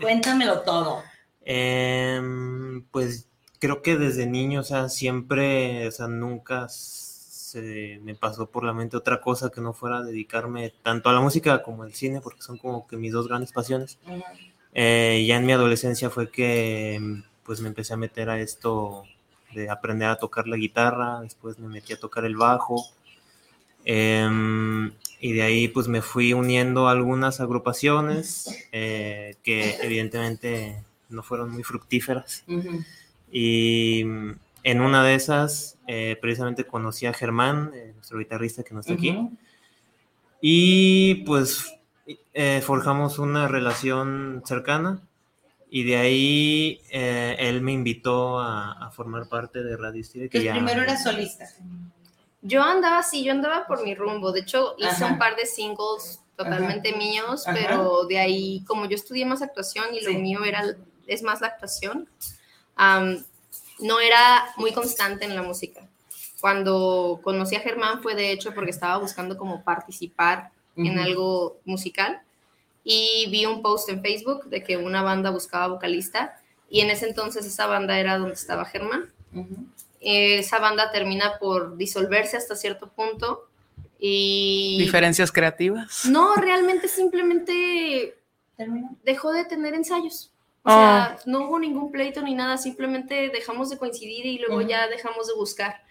Cuéntamelo 0.00 0.60
todo. 0.60 1.02
Em, 1.48 2.82
pues 2.90 3.28
creo 3.60 3.80
que 3.80 3.96
desde 3.96 4.26
niño, 4.26 4.60
o 4.60 4.64
sea, 4.64 4.88
siempre, 4.88 5.86
o 5.86 5.90
sea, 5.92 6.08
nunca 6.08 6.66
se 6.68 8.00
me 8.02 8.16
pasó 8.16 8.50
por 8.50 8.64
la 8.64 8.72
mente 8.72 8.96
otra 8.96 9.20
cosa 9.20 9.50
que 9.50 9.60
no 9.60 9.72
fuera 9.72 10.02
dedicarme 10.02 10.74
tanto 10.82 11.08
a 11.08 11.12
la 11.12 11.20
música 11.20 11.62
como 11.62 11.84
al 11.84 11.94
cine, 11.94 12.20
porque 12.20 12.42
son 12.42 12.58
como 12.58 12.88
que 12.88 12.96
mis 12.96 13.12
dos 13.12 13.28
grandes 13.28 13.52
pasiones. 13.52 13.98
Eh, 14.74 15.24
ya 15.26 15.36
en 15.36 15.46
mi 15.46 15.52
adolescencia 15.52 16.10
fue 16.10 16.30
que 16.30 17.22
pues 17.44 17.60
me 17.60 17.68
empecé 17.68 17.94
a 17.94 17.96
meter 17.96 18.28
a 18.28 18.40
esto 18.40 19.04
de 19.54 19.70
aprender 19.70 20.08
a 20.08 20.16
tocar 20.16 20.48
la 20.48 20.56
guitarra, 20.56 21.20
después 21.20 21.60
me 21.60 21.68
metí 21.68 21.92
a 21.92 22.00
tocar 22.00 22.24
el 22.24 22.36
bajo. 22.36 22.84
Em, 23.86 24.92
y 25.20 25.32
de 25.32 25.42
ahí 25.42 25.68
pues 25.68 25.88
me 25.88 26.02
fui 26.02 26.34
uniendo 26.34 26.88
a 26.88 26.90
algunas 26.92 27.40
agrupaciones 27.40 28.66
eh, 28.72 29.36
que 29.42 29.76
evidentemente 29.82 30.82
no 31.08 31.22
fueron 31.22 31.50
muy 31.50 31.62
fructíferas. 31.62 32.44
Y 33.32 34.02
mm, 34.04 34.30
en 34.64 34.80
una 34.82 35.02
de 35.04 35.14
esas 35.14 35.78
eh, 35.86 36.18
precisamente 36.20 36.64
conocí 36.64 37.06
a 37.06 37.12
Germán, 37.14 37.70
eh, 37.74 37.92
nuestro 37.94 38.18
guitarrista 38.18 38.62
que 38.62 38.74
no 38.74 38.80
está 38.80 38.92
aquí. 38.92 39.10
Ujú. 39.10 39.32
Y 40.40 41.16
pues 41.24 41.72
eh, 42.34 42.60
forjamos 42.64 43.18
una 43.18 43.48
relación 43.48 44.42
cercana 44.44 45.00
y 45.70 45.84
de 45.84 45.96
ahí 45.96 46.80
eh, 46.90 47.36
él 47.38 47.62
me 47.62 47.72
invitó 47.72 48.38
a, 48.38 48.72
a 48.72 48.90
formar 48.90 49.28
parte 49.28 49.62
de 49.62 49.76
Radio 49.76 50.00
Histeria, 50.00 50.28
que 50.28 50.42
ya- 50.44 50.52
primero 50.52 50.82
eras 50.82 51.02
solista. 51.02 51.46
Yo 52.46 52.62
andaba 52.62 52.98
así, 52.98 53.24
yo 53.24 53.32
andaba 53.32 53.66
por 53.66 53.82
mi 53.82 53.94
rumbo. 53.94 54.30
De 54.32 54.40
hecho, 54.40 54.74
hice 54.78 54.88
Ajá. 55.04 55.06
un 55.06 55.18
par 55.18 55.34
de 55.36 55.46
singles 55.46 56.20
totalmente 56.36 56.92
míos, 56.96 57.46
Ajá. 57.46 57.56
pero 57.58 58.04
de 58.04 58.18
ahí, 58.18 58.62
como 58.66 58.86
yo 58.86 58.94
estudié 58.94 59.24
más 59.24 59.42
actuación 59.42 59.94
y 59.94 60.00
lo 60.00 60.10
Sí. 60.10 60.16
mío 60.18 60.44
era, 60.44 60.62
es 61.06 61.22
más 61.22 61.40
la 61.40 61.48
actuación, 61.48 62.08
no 63.80 64.00
era 64.00 64.46
muy 64.56 64.72
constante 64.72 65.24
en 65.24 65.34
la 65.34 65.42
música. 65.42 65.86
Cuando 66.40 67.20
conocí 67.22 67.56
a 67.56 67.60
Germán 67.60 68.02
fue 68.02 68.14
de 68.14 68.30
hecho 68.30 68.54
porque 68.54 68.70
estaba 68.70 68.98
buscando 68.98 69.36
como 69.36 69.62
participar 69.64 70.50
en 70.76 70.98
algo 70.98 71.56
musical 71.64 72.20
y 72.84 73.26
vi 73.30 73.46
un 73.46 73.62
post 73.62 73.88
en 73.88 74.02
Facebook 74.02 74.44
de 74.44 74.62
que 74.62 74.76
una 74.76 75.02
banda 75.02 75.30
buscaba 75.30 75.68
vocalista 75.68 76.38
y 76.68 76.80
en 76.82 76.90
ese 76.90 77.08
entonces 77.08 77.46
esa 77.46 77.66
banda 77.66 77.98
era 77.98 78.18
donde 78.18 78.34
estaba 78.34 78.66
Germán. 78.66 79.10
Eh, 80.00 80.38
esa 80.38 80.58
banda 80.58 80.90
termina 80.92 81.38
por 81.38 81.76
disolverse 81.76 82.36
hasta 82.36 82.54
cierto 82.56 82.88
punto 82.88 83.48
y 83.98 84.76
Diferencias 84.78 85.32
creativas. 85.32 86.04
no 86.04 86.34
realmente 86.34 86.86
simplemente 86.88 88.18
Terminó. 88.56 88.96
dejó 89.04 89.32
de 89.32 89.44
tener 89.44 89.74
ensayos 89.74 90.32
o 90.62 90.68
Ah. 90.70 91.16
sea 91.16 91.32
no 91.32 91.46
hubo 91.48 91.58
ningún 91.58 91.90
pleito 91.92 92.20
ni 92.22 92.34
nada 92.34 92.58
simplemente 92.58 93.30
dejamos 93.30 93.70
de 93.70 93.78
coincidir 93.78 94.26
y 94.26 94.38
luego 94.38 94.60
ya 94.62 94.86
dejamos 94.88 95.26
de 95.28 95.34
buscar 95.34 95.82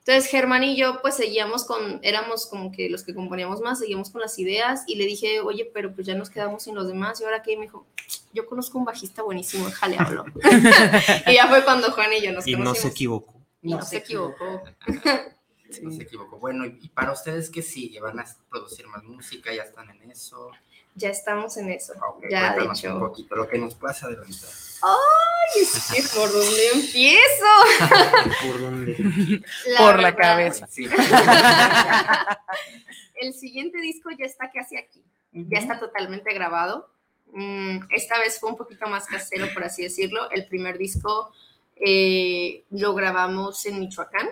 entonces 0.00 0.30
Germán 0.30 0.64
y 0.64 0.76
yo 0.76 1.00
pues 1.02 1.14
seguíamos 1.14 1.64
con 1.64 2.00
éramos 2.02 2.46
como 2.46 2.72
que 2.72 2.90
los 2.90 3.04
que 3.04 3.14
componíamos 3.14 3.60
más 3.60 3.78
seguíamos 3.78 4.10
con 4.10 4.20
las 4.20 4.38
ideas 4.38 4.82
y 4.86 4.96
le 4.96 5.06
dije 5.06 5.40
oye 5.40 5.70
pero 5.72 5.94
pues 5.94 6.06
ya 6.06 6.14
nos 6.14 6.30
quedamos 6.30 6.64
sin 6.64 6.74
los 6.74 6.88
demás 6.88 7.20
y 7.20 7.24
ahora 7.24 7.42
qué 7.42 7.52
y 7.52 7.56
me 7.56 7.66
dijo 7.66 7.86
yo 8.32 8.46
conozco 8.46 8.78
un 8.78 8.84
bajista 8.84 9.22
buenísimo 9.22 9.66
déjale 9.66 9.96
hablo 9.98 10.24
y 11.26 11.34
ya 11.34 11.48
fue 11.48 11.64
cuando 11.64 11.90
Juan 11.92 12.12
y 12.12 12.22
yo 12.22 12.32
nos 12.32 12.46
y 12.46 12.56
no 12.56 12.74
se 12.74 12.88
equivocó. 12.88 13.34
y 13.62 13.70
no, 13.74 13.82
se 13.82 13.98
equivocó. 13.98 14.62
No 15.82 15.92
se 15.92 16.02
equivocó. 16.02 16.36
Bueno, 16.38 16.66
y, 16.66 16.80
y 16.82 16.88
para 16.88 17.12
ustedes 17.12 17.48
que 17.48 17.62
sí, 17.62 17.96
van 18.02 18.18
a 18.18 18.26
producir 18.50 18.88
más 18.88 19.04
música, 19.04 19.54
ya 19.54 19.62
están 19.62 19.88
en 19.88 20.10
eso. 20.10 20.50
Ya 20.94 21.10
estamos 21.10 21.56
en 21.56 21.70
eso. 21.70 21.92
Ok, 22.08 22.24
ya, 22.30 22.54
de 22.54 22.64
hecho. 22.64 22.94
un 22.94 23.00
poquito 23.00 23.36
lo 23.36 23.48
que 23.48 23.58
nos 23.58 23.74
pasa 23.74 24.08
de 24.08 24.16
ahorita. 24.16 24.46
¡Ay! 24.82 25.62
Es 25.62 25.90
que 25.92 26.02
por 26.18 26.32
dónde 26.32 26.68
empiezo. 26.74 27.44
¿Por 28.46 28.60
dónde? 28.60 29.42
Por 29.76 29.96
la 29.96 30.10
verdad, 30.10 30.16
cabeza. 30.16 30.66
Sí. 30.66 30.88
El 33.20 33.34
siguiente 33.34 33.78
disco 33.80 34.10
ya 34.18 34.24
está 34.24 34.50
casi 34.50 34.76
aquí. 34.76 35.04
Ya 35.32 35.58
está 35.58 35.78
totalmente 35.78 36.32
grabado. 36.32 36.90
Mm, 37.32 37.80
esta 37.90 38.18
vez 38.18 38.40
fue 38.40 38.50
un 38.50 38.56
poquito 38.56 38.88
más 38.88 39.06
casero, 39.06 39.46
por 39.52 39.64
así 39.64 39.82
decirlo. 39.82 40.30
El 40.30 40.48
primer 40.48 40.78
disco 40.78 41.32
eh, 41.82 42.64
lo 42.70 42.94
grabamos 42.94 43.64
en 43.66 43.80
Michoacán, 43.80 44.28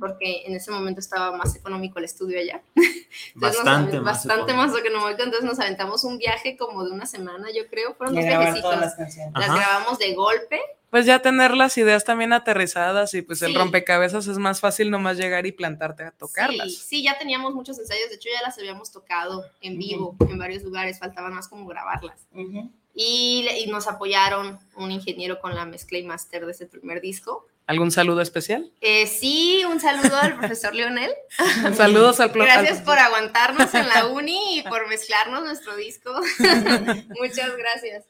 porque 0.00 0.42
en 0.46 0.54
ese 0.54 0.70
momento 0.70 1.00
estaba 1.00 1.36
más 1.36 1.54
económico 1.56 1.98
el 1.98 2.04
estudio 2.06 2.38
allá. 2.40 2.60
Entonces 2.76 3.34
nos 3.34 3.64
Bastante 3.64 3.96
aven- 3.96 4.02
más 4.02 4.14
Bastante 4.16 4.52
económico. 4.52 4.72
más 4.76 4.80
económico. 4.86 5.22
Entonces 5.22 5.44
nos 5.44 5.58
aventamos 5.60 6.04
un 6.04 6.18
viaje 6.18 6.56
como 6.56 6.84
de 6.84 6.90
una 6.92 7.06
semana, 7.06 7.48
yo 7.54 7.66
creo. 7.68 7.94
Fueron 7.94 8.14
dos 8.16 8.24
viajecitos. 8.24 8.76
las 8.80 8.94
canciones. 8.96 9.32
Las 9.34 9.54
grabamos 9.54 9.98
de 9.98 10.14
golpe. 10.14 10.60
Pues 10.90 11.04
ya 11.04 11.20
tener 11.20 11.54
las 11.54 11.76
ideas 11.76 12.04
también 12.04 12.32
aterrizadas 12.32 13.12
y 13.12 13.20
pues 13.20 13.42
el 13.42 13.52
Sí. 13.52 13.58
rompecabezas 13.58 14.26
es 14.26 14.38
más 14.38 14.60
fácil 14.60 14.90
nomás 14.90 15.18
llegar 15.18 15.44
y 15.44 15.52
plantarte 15.52 16.02
a 16.02 16.12
tocarlas. 16.12 16.72
Sí, 16.72 16.80
sí, 16.88 17.02
ya 17.02 17.18
teníamos 17.18 17.54
muchos 17.54 17.78
ensayos. 17.78 18.08
De 18.08 18.14
hecho, 18.16 18.30
ya 18.34 18.40
las 18.40 18.58
habíamos 18.58 18.90
tocado 18.90 19.44
en 19.60 19.78
vivo 19.78 20.16
en 20.20 20.38
varios 20.38 20.62
lugares. 20.62 20.98
Faltaba 20.98 21.28
más 21.28 21.46
como 21.46 21.66
grabarlas. 21.66 22.26
Ujú. 22.32 22.70
Y, 23.00 23.66
nos 23.68 23.86
apoyaron 23.86 24.58
un 24.74 24.90
ingeniero 24.90 25.38
con 25.38 25.54
la 25.54 25.64
mezcla 25.64 25.98
y 25.98 26.02
master 26.02 26.44
de 26.46 26.50
ese 26.50 26.66
primer 26.66 27.00
disco. 27.00 27.46
¿Algún 27.68 27.92
saludo 27.92 28.20
especial? 28.20 28.72
Eh, 28.80 29.06
sí, 29.06 29.62
un 29.70 29.78
saludo 29.78 30.16
al 30.16 30.36
profesor 30.38 30.74
Leonel. 30.74 31.12
Saludos 31.76 32.18
al 32.18 32.32
pro- 32.32 32.42
Gracias 32.42 32.80
por 32.80 32.98
aguantarnos 32.98 33.72
en 33.72 33.88
la 33.88 34.06
uni 34.06 34.58
y 34.58 34.62
por 34.62 34.88
mezclarnos 34.88 35.44
nuestro 35.44 35.76
disco. 35.76 36.10
Muchas 37.20 37.56
gracias. 37.56 38.04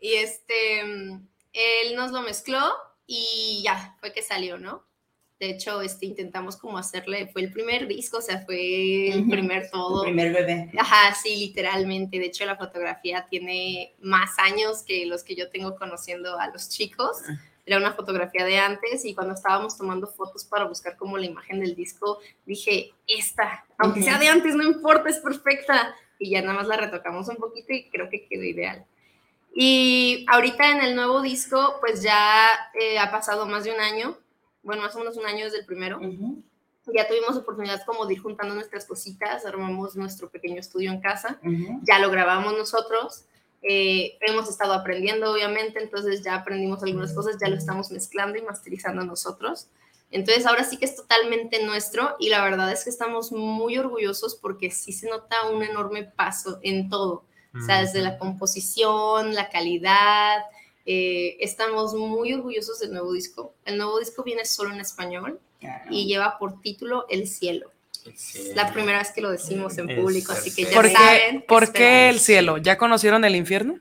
Y 0.00 0.16
este, 0.16 0.84
mm, 0.84 1.26
él 1.54 1.96
nos 1.96 2.10
lo 2.10 2.20
mezcló 2.20 2.74
y 3.06 3.62
ya, 3.64 3.96
fue 4.00 4.12
que 4.12 4.20
salió, 4.20 4.58
¿no? 4.58 4.84
De 5.38 5.50
hecho, 5.50 5.82
este, 5.82 6.06
intentamos 6.06 6.56
como 6.56 6.78
hacerle, 6.78 7.28
fue 7.30 7.42
el 7.42 7.52
primer 7.52 7.86
disco, 7.86 8.18
o 8.18 8.22
sea, 8.22 8.40
fue 8.46 9.08
el 9.08 9.28
primer 9.28 9.70
todo. 9.70 10.04
El 10.04 10.14
primer 10.14 10.32
bebé. 10.32 10.70
Ajá, 10.78 11.14
sí, 11.14 11.36
literalmente. 11.36 12.18
De 12.18 12.26
hecho, 12.26 12.46
la 12.46 12.56
fotografía 12.56 13.26
tiene 13.28 13.94
más 14.00 14.38
años 14.38 14.82
que 14.82 15.04
los 15.04 15.22
que 15.22 15.36
yo 15.36 15.50
tengo 15.50 15.76
conociendo 15.76 16.38
a 16.38 16.48
los 16.48 16.70
chicos. 16.70 17.18
Era 17.66 17.76
una 17.76 17.92
fotografía 17.92 18.46
de 18.46 18.58
antes 18.58 19.04
y 19.04 19.14
cuando 19.14 19.34
estábamos 19.34 19.76
tomando 19.76 20.06
fotos 20.06 20.44
para 20.44 20.64
buscar 20.64 20.96
como 20.96 21.18
la 21.18 21.26
imagen 21.26 21.60
del 21.60 21.74
disco, 21.74 22.20
dije, 22.46 22.94
esta, 23.06 23.66
aunque 23.76 24.02
sea 24.02 24.18
de 24.18 24.28
antes, 24.28 24.54
no 24.54 24.62
importa, 24.62 25.10
es 25.10 25.18
perfecta. 25.18 25.94
Y 26.18 26.30
ya 26.30 26.40
nada 26.40 26.54
más 26.54 26.66
la 26.66 26.78
retocamos 26.78 27.28
un 27.28 27.36
poquito 27.36 27.74
y 27.74 27.90
creo 27.90 28.08
que 28.08 28.26
quedó 28.26 28.42
ideal. 28.42 28.86
Y 29.54 30.24
ahorita 30.28 30.70
en 30.70 30.82
el 30.82 30.94
nuevo 30.94 31.20
disco, 31.20 31.76
pues 31.80 32.02
ya 32.02 32.48
eh, 32.78 32.98
ha 32.98 33.10
pasado 33.10 33.46
más 33.46 33.64
de 33.64 33.72
un 33.72 33.80
año, 33.80 34.18
bueno, 34.66 34.82
más 34.82 34.94
o 34.96 34.98
menos 34.98 35.16
un 35.16 35.24
año 35.24 35.44
desde 35.44 35.60
el 35.60 35.64
primero 35.64 35.98
Ujú. 35.98 36.42
ya 36.92 37.08
tuvimos 37.08 37.36
oportunidad 37.36 37.84
como 37.86 38.04
de 38.04 38.14
ir 38.14 38.20
juntando 38.20 38.54
nuestras 38.54 38.84
cositas, 38.84 39.46
armamos 39.46 39.96
nuestro 39.96 40.28
pequeño 40.28 40.58
estudio 40.60 40.90
en 40.90 41.00
casa, 41.00 41.38
Ujú. 41.42 41.80
ya 41.82 41.98
lo 42.00 42.10
grabamos 42.10 42.52
nosotros, 42.52 43.24
eh, 43.62 44.18
hemos 44.20 44.48
estado 44.48 44.72
aprendiendo 44.74 45.32
obviamente, 45.32 45.82
entonces 45.82 46.22
ya 46.22 46.34
aprendimos 46.34 46.82
algunas 46.82 47.12
cosas, 47.12 47.36
ya 47.40 47.48
lo 47.48 47.56
estamos 47.56 47.90
mezclando 47.90 48.38
y 48.38 48.42
masterizando 48.42 49.04
nosotros. 49.04 49.68
Entonces 50.10 50.46
ahora 50.46 50.62
sí 50.62 50.76
que 50.76 50.84
es 50.84 50.94
totalmente 50.94 51.64
nuestro 51.64 52.14
y 52.20 52.28
la 52.28 52.44
verdad 52.44 52.70
es 52.70 52.84
que 52.84 52.90
estamos 52.90 53.32
muy 53.32 53.76
orgullosos 53.78 54.36
porque 54.36 54.70
sí 54.70 54.92
se 54.92 55.08
nota 55.08 55.48
un 55.52 55.62
enorme 55.64 56.04
paso 56.04 56.58
en 56.62 56.88
todo, 56.88 57.24
o 57.54 57.60
sea, 57.64 57.80
desde 57.80 58.02
la 58.02 58.18
composición, 58.18 59.34
la 59.34 59.48
calidad, 59.48 60.42
eh, 60.86 61.36
estamos 61.40 61.94
muy 61.94 62.32
orgullosos 62.32 62.78
del 62.80 62.92
nuevo 62.92 63.12
disco. 63.12 63.54
El 63.64 63.76
nuevo 63.76 63.98
disco 63.98 64.22
viene 64.22 64.44
solo 64.44 64.72
en 64.72 64.80
español 64.80 65.40
Claro. 65.60 65.84
y 65.90 66.06
lleva 66.06 66.38
por 66.38 66.60
título 66.60 67.06
El 67.08 67.26
cielo. 67.26 67.70
Es 68.06 68.54
la 68.54 68.72
primera 68.72 68.98
vez 68.98 69.10
que 69.10 69.20
lo 69.20 69.30
decimos 69.32 69.76
en 69.78 69.88
público, 70.00 70.30
así 70.32 70.54
que 70.54 70.64
ya 70.70 70.74
¿Por 70.74 70.86
qué, 70.86 70.92
saben. 70.92 71.44
por 71.48 71.72
qué 71.72 72.08
el 72.08 72.20
cielo? 72.20 72.58
¿Ya 72.58 72.78
conocieron 72.78 73.24
el 73.24 73.34
infierno? 73.34 73.80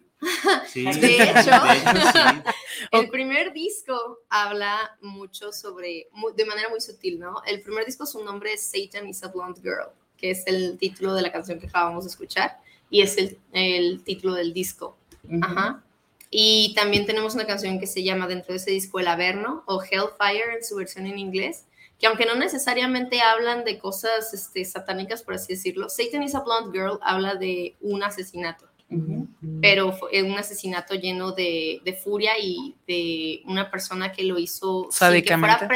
Sí, 0.67 0.83
De 0.99 1.21
hecho. 1.21 1.41
sí. 1.41 2.41
El 2.91 3.09
primer 3.09 3.53
disco 3.53 4.19
habla 4.29 4.97
mucho 5.01 5.51
sobre, 5.51 6.07
de 6.35 6.45
manera 6.45 6.69
muy 6.69 6.81
sutil, 6.81 7.19
¿no? 7.19 7.41
El 7.45 7.61
primer 7.61 7.85
disco, 7.85 8.05
su 8.07 8.23
nombre 8.23 8.53
es 8.53 8.63
Satan 8.71 9.07
is 9.07 9.23
a 9.23 9.27
Blonde 9.27 9.61
Girl, 9.61 9.89
que 10.17 10.31
es 10.31 10.43
el 10.47 10.77
título 10.79 11.13
de 11.13 11.21
la 11.21 11.31
canción 11.31 11.59
que 11.59 11.67
acabamos 11.67 12.05
de 12.05 12.09
escuchar 12.09 12.57
y 12.89 13.01
es 13.01 13.17
el, 13.17 13.37
el 13.51 14.03
título 14.03 14.33
del 14.33 14.53
disco. 14.53 14.97
Ujú. 15.25 15.39
Ajá. 15.43 15.83
Y 16.29 16.73
también 16.75 17.05
tenemos 17.05 17.35
una 17.35 17.45
canción 17.45 17.79
que 17.79 17.87
se 17.87 18.03
llama 18.03 18.27
dentro 18.27 18.53
de 18.53 18.57
ese 18.57 18.71
disco 18.71 18.99
El 18.99 19.07
Averno 19.07 19.63
o 19.67 19.81
Hellfire 19.81 20.55
en 20.57 20.63
su 20.63 20.75
versión 20.75 21.05
en 21.05 21.19
inglés, 21.19 21.65
que 21.99 22.07
aunque 22.07 22.25
no 22.25 22.35
necesariamente 22.35 23.21
hablan 23.21 23.63
de 23.63 23.79
cosas 23.79 24.33
este, 24.33 24.65
satánicas, 24.65 25.23
por 25.23 25.35
así 25.35 25.53
decirlo, 25.53 25.89
Satan 25.89 26.23
is 26.23 26.35
a 26.35 26.41
Blonde 26.41 26.77
Girl 26.77 26.99
habla 27.01 27.35
de 27.35 27.75
un 27.79 28.03
asesinato, 28.03 28.67
Ujú. 28.89 29.27
pero 29.61 29.93
fue 29.93 30.21
un 30.21 30.37
asesinato 30.37 30.93
lleno 30.95 31.31
de, 31.31 31.79
de 31.85 31.93
furia 31.93 32.33
y 32.37 32.75
de 32.85 33.41
una 33.45 33.71
persona 33.71 34.11
que 34.11 34.23
lo 34.23 34.37
hizo 34.37 34.89
sin 34.91 35.23
que 35.23 35.37
fuera 35.37 35.69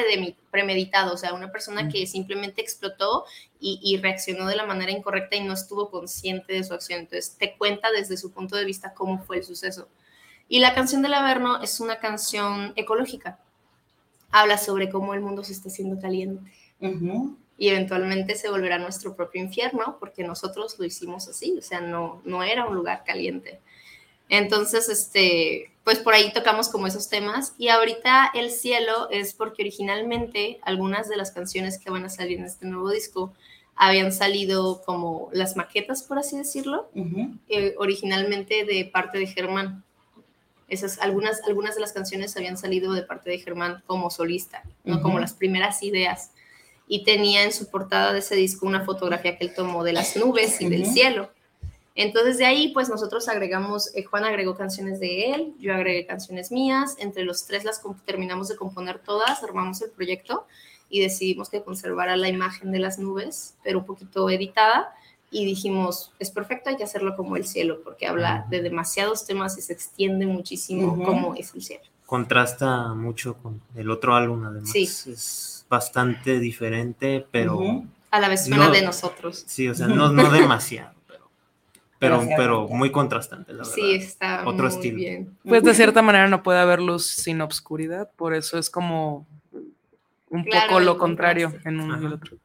premeditado, 0.51 1.13
o 1.13 1.17
sea, 1.17 1.33
una 1.33 1.51
persona 1.51 1.87
que 1.87 2.05
simplemente 2.05 2.61
explotó 2.61 3.23
y, 3.59 3.79
y 3.81 3.97
reaccionó 3.97 4.45
de 4.47 4.57
la 4.57 4.65
manera 4.65 4.91
incorrecta 4.91 5.37
y 5.37 5.43
no 5.43 5.53
estuvo 5.53 5.89
consciente 5.89 6.53
de 6.53 6.63
su 6.63 6.73
acción. 6.73 6.99
Entonces, 6.99 7.37
te 7.37 7.55
cuenta 7.57 7.91
desde 7.91 8.17
su 8.17 8.31
punto 8.31 8.55
de 8.57 8.65
vista 8.65 8.93
cómo 8.93 9.23
fue 9.23 9.37
el 9.37 9.43
suceso. 9.43 9.87
Y 10.49 10.59
la 10.59 10.73
canción 10.73 11.01
del 11.01 11.13
Averno 11.13 11.61
es 11.61 11.79
una 11.79 11.99
canción 11.99 12.73
ecológica. 12.75 13.39
Habla 14.31 14.57
sobre 14.57 14.89
cómo 14.89 15.13
el 15.13 15.21
mundo 15.21 15.43
se 15.43 15.53
está 15.53 15.69
haciendo 15.69 16.01
caliente 16.01 16.51
y 17.57 17.69
eventualmente 17.69 18.35
se 18.35 18.49
volverá 18.49 18.79
nuestro 18.79 19.15
propio 19.15 19.41
infierno 19.41 19.97
porque 19.99 20.23
nosotros 20.23 20.77
lo 20.79 20.85
hicimos 20.85 21.27
así, 21.27 21.55
o 21.57 21.61
sea, 21.61 21.81
no, 21.81 22.21
no 22.25 22.41
era 22.41 22.65
un 22.65 22.75
lugar 22.75 23.03
caliente. 23.05 23.59
Entonces, 24.29 24.89
este, 24.89 25.71
pues 25.83 25.99
por 25.99 26.13
ahí 26.13 26.31
tocamos 26.31 26.69
como 26.69 26.87
esos 26.87 27.09
temas 27.09 27.53
y 27.57 27.67
ahorita 27.69 28.31
el 28.33 28.51
cielo 28.51 29.09
es 29.09 29.33
porque 29.33 29.63
originalmente 29.63 30.59
algunas 30.63 31.09
de 31.09 31.17
las 31.17 31.31
canciones 31.31 31.79
que 31.79 31.89
van 31.89 32.05
a 32.05 32.09
salir 32.09 32.39
en 32.39 32.45
este 32.45 32.65
nuevo 32.65 32.89
disco 32.89 33.33
habían 33.75 34.11
salido 34.11 34.81
como 34.83 35.29
las 35.31 35.55
maquetas, 35.55 36.03
por 36.03 36.19
así 36.19 36.37
decirlo, 36.37 36.89
eh, 37.47 37.75
originalmente 37.77 38.65
de 38.65 38.85
parte 38.85 39.17
de 39.17 39.27
Germán. 39.27 39.83
Esas, 40.69 40.99
algunas, 40.99 41.41
algunas 41.47 41.75
de 41.75 41.81
las 41.81 41.93
canciones 41.93 42.35
habían 42.37 42.57
salido 42.57 42.93
de 42.93 43.03
parte 43.03 43.29
de 43.29 43.39
Germán 43.39 43.83
como 43.85 44.09
solista, 44.09 44.63
¿no? 44.83 45.01
Como 45.01 45.19
las 45.19 45.33
primeras 45.33 45.83
ideas. 45.83 46.31
Y 46.87 47.03
tenía 47.03 47.43
en 47.43 47.53
su 47.53 47.69
portada 47.69 48.13
de 48.13 48.19
ese 48.19 48.35
disco 48.35 48.65
una 48.65 48.85
fotografía 48.85 49.37
que 49.37 49.45
él 49.45 49.53
tomó 49.53 49.83
de 49.83 49.93
las 49.93 50.15
nubes 50.15 50.59
y 50.61 50.69
del 50.69 50.85
cielo. 50.85 51.31
Entonces 51.95 52.37
de 52.37 52.45
ahí 52.45 52.69
pues 52.69 52.87
nosotros 52.87 53.27
agregamos, 53.27 53.93
eh, 53.93 54.03
Juan 54.03 54.23
agregó 54.23 54.55
canciones 54.55 55.01
de 55.01 55.31
él, 55.31 55.53
yo 55.59 55.73
agregué 55.73 56.05
canciones 56.05 56.49
mías, 56.49 56.95
entre 56.97 57.23
los 57.23 57.45
tres 57.45 57.65
las 57.65 57.81
terminamos 58.05 58.47
de 58.47 58.55
componer 58.55 58.99
todas, 58.99 59.43
armamos 59.43 59.81
el 59.81 59.91
proyecto 59.91 60.47
y 60.89 61.01
decidimos 61.01 61.49
que 61.49 61.61
conservara 61.61 62.15
la 62.15 62.29
imagen 62.29 62.71
de 62.71 62.79
las 62.79 62.99
nubes, 62.99 63.55
pero 63.63 63.79
un 63.79 63.85
poquito 63.85 64.29
editada 64.29 64.93
y 65.31 65.45
dijimos, 65.45 66.11
es 66.19 66.31
perfecto, 66.31 66.69
hay 66.69 66.77
que 66.77 66.83
hacerlo 66.83 67.15
como 67.15 67.35
el 67.37 67.45
cielo, 67.45 67.81
porque 67.83 68.07
habla 68.07 68.45
de 68.49 68.61
demasiados 68.61 69.25
temas 69.25 69.57
y 69.57 69.61
se 69.61 69.73
extiende 69.73 70.25
muchísimo 70.25 70.95
como 71.03 71.35
es 71.35 71.53
el 71.53 71.61
cielo. 71.61 71.83
Contrasta 72.05 72.93
mucho 72.95 73.35
con 73.37 73.61
el 73.75 73.91
otro 73.91 74.15
álbum, 74.15 74.43
además. 74.45 74.71
Sí. 74.71 74.83
Es 74.83 75.65
bastante 75.69 76.39
diferente, 76.39 77.25
pero. 77.31 77.83
A 78.11 78.19
la 78.19 78.27
vez 78.29 78.45
suena 78.45 78.65
No. 78.67 78.71
de 78.71 78.81
nosotros. 78.81 79.43
sí, 79.45 79.67
o 79.69 79.75
sea, 79.75 79.85
no, 79.87 80.11
no 80.11 80.31
demasiado, 80.31 80.93
pero, 81.99 82.21
pero, 82.37 82.67
muy 82.69 82.91
contrastante, 82.91 83.51
la 83.51 83.59
verdad. 83.59 83.73
Sí, 83.75 83.91
está 83.93 84.41
Otro 84.47 84.65
muy 84.65 84.73
estilo. 84.73 84.95
bien. 84.95 85.37
Pues 85.43 85.61
de 85.63 85.75
cierta 85.75 86.01
manera 86.01 86.27
no 86.27 86.41
puede 86.41 86.59
haber 86.59 86.81
luz 86.81 87.05
sin 87.05 87.41
obscuridad, 87.41 88.09
por 88.15 88.33
eso 88.33 88.57
es 88.57 88.69
como 88.71 89.27
un 90.29 90.43
Claro, 90.45 90.67
poco 90.69 90.79
lo 90.79 90.97
contrario 90.97 91.53
en 91.65 91.79
uno 91.79 92.01
y 92.01 92.05
el 92.05 92.13
otro. 92.13 92.37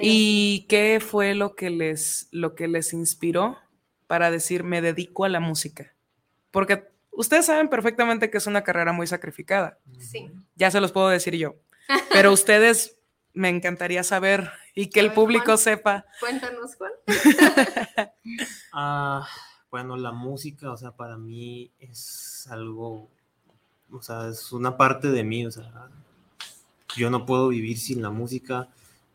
¿Y 0.00 0.66
qué 0.68 1.00
fue 1.00 1.34
lo 1.34 1.54
que 1.54 1.70
les 1.70 2.28
lo 2.30 2.54
que 2.54 2.68
les 2.68 2.92
inspiró 2.92 3.58
para 4.06 4.30
decir 4.30 4.64
me 4.64 4.80
dedico 4.80 5.24
a 5.24 5.28
la 5.28 5.40
música? 5.40 5.94
Porque 6.50 6.88
ustedes 7.10 7.46
saben 7.46 7.68
perfectamente 7.68 8.30
que 8.30 8.38
es 8.38 8.46
una 8.46 8.64
carrera 8.64 8.92
muy 8.92 9.06
sacrificada. 9.06 9.78
sí. 9.98 10.30
Ya 10.54 10.70
se 10.70 10.80
los 10.80 10.92
puedo 10.92 11.08
decir 11.08 11.36
yo. 11.36 11.56
Pero 12.12 12.32
ustedes 12.32 12.98
me 13.32 13.48
encantaría 13.48 14.02
saber 14.02 14.50
y 14.74 14.90
que 14.90 15.00
el 15.00 15.12
público 15.12 15.44
Juan. 15.44 15.58
sepa. 15.58 16.06
Cuéntanos, 16.20 16.74
Juan. 16.76 16.92
Ah, 18.72 19.26
bueno, 19.70 19.96
la 19.96 20.12
música, 20.12 20.70
o 20.70 20.76
sea, 20.76 20.92
para 20.92 21.16
mí 21.16 21.70
es 21.78 22.46
algo, 22.50 23.08
o 23.90 24.02
sea, 24.02 24.28
es 24.28 24.52
una 24.52 24.76
parte 24.76 25.08
de 25.08 25.24
mí, 25.24 25.46
o 25.46 25.50
sea, 25.50 25.88
yo 26.96 27.10
no 27.10 27.26
puedo 27.26 27.48
vivir 27.48 27.78
sin 27.78 28.02
la 28.02 28.10
música. 28.10 28.68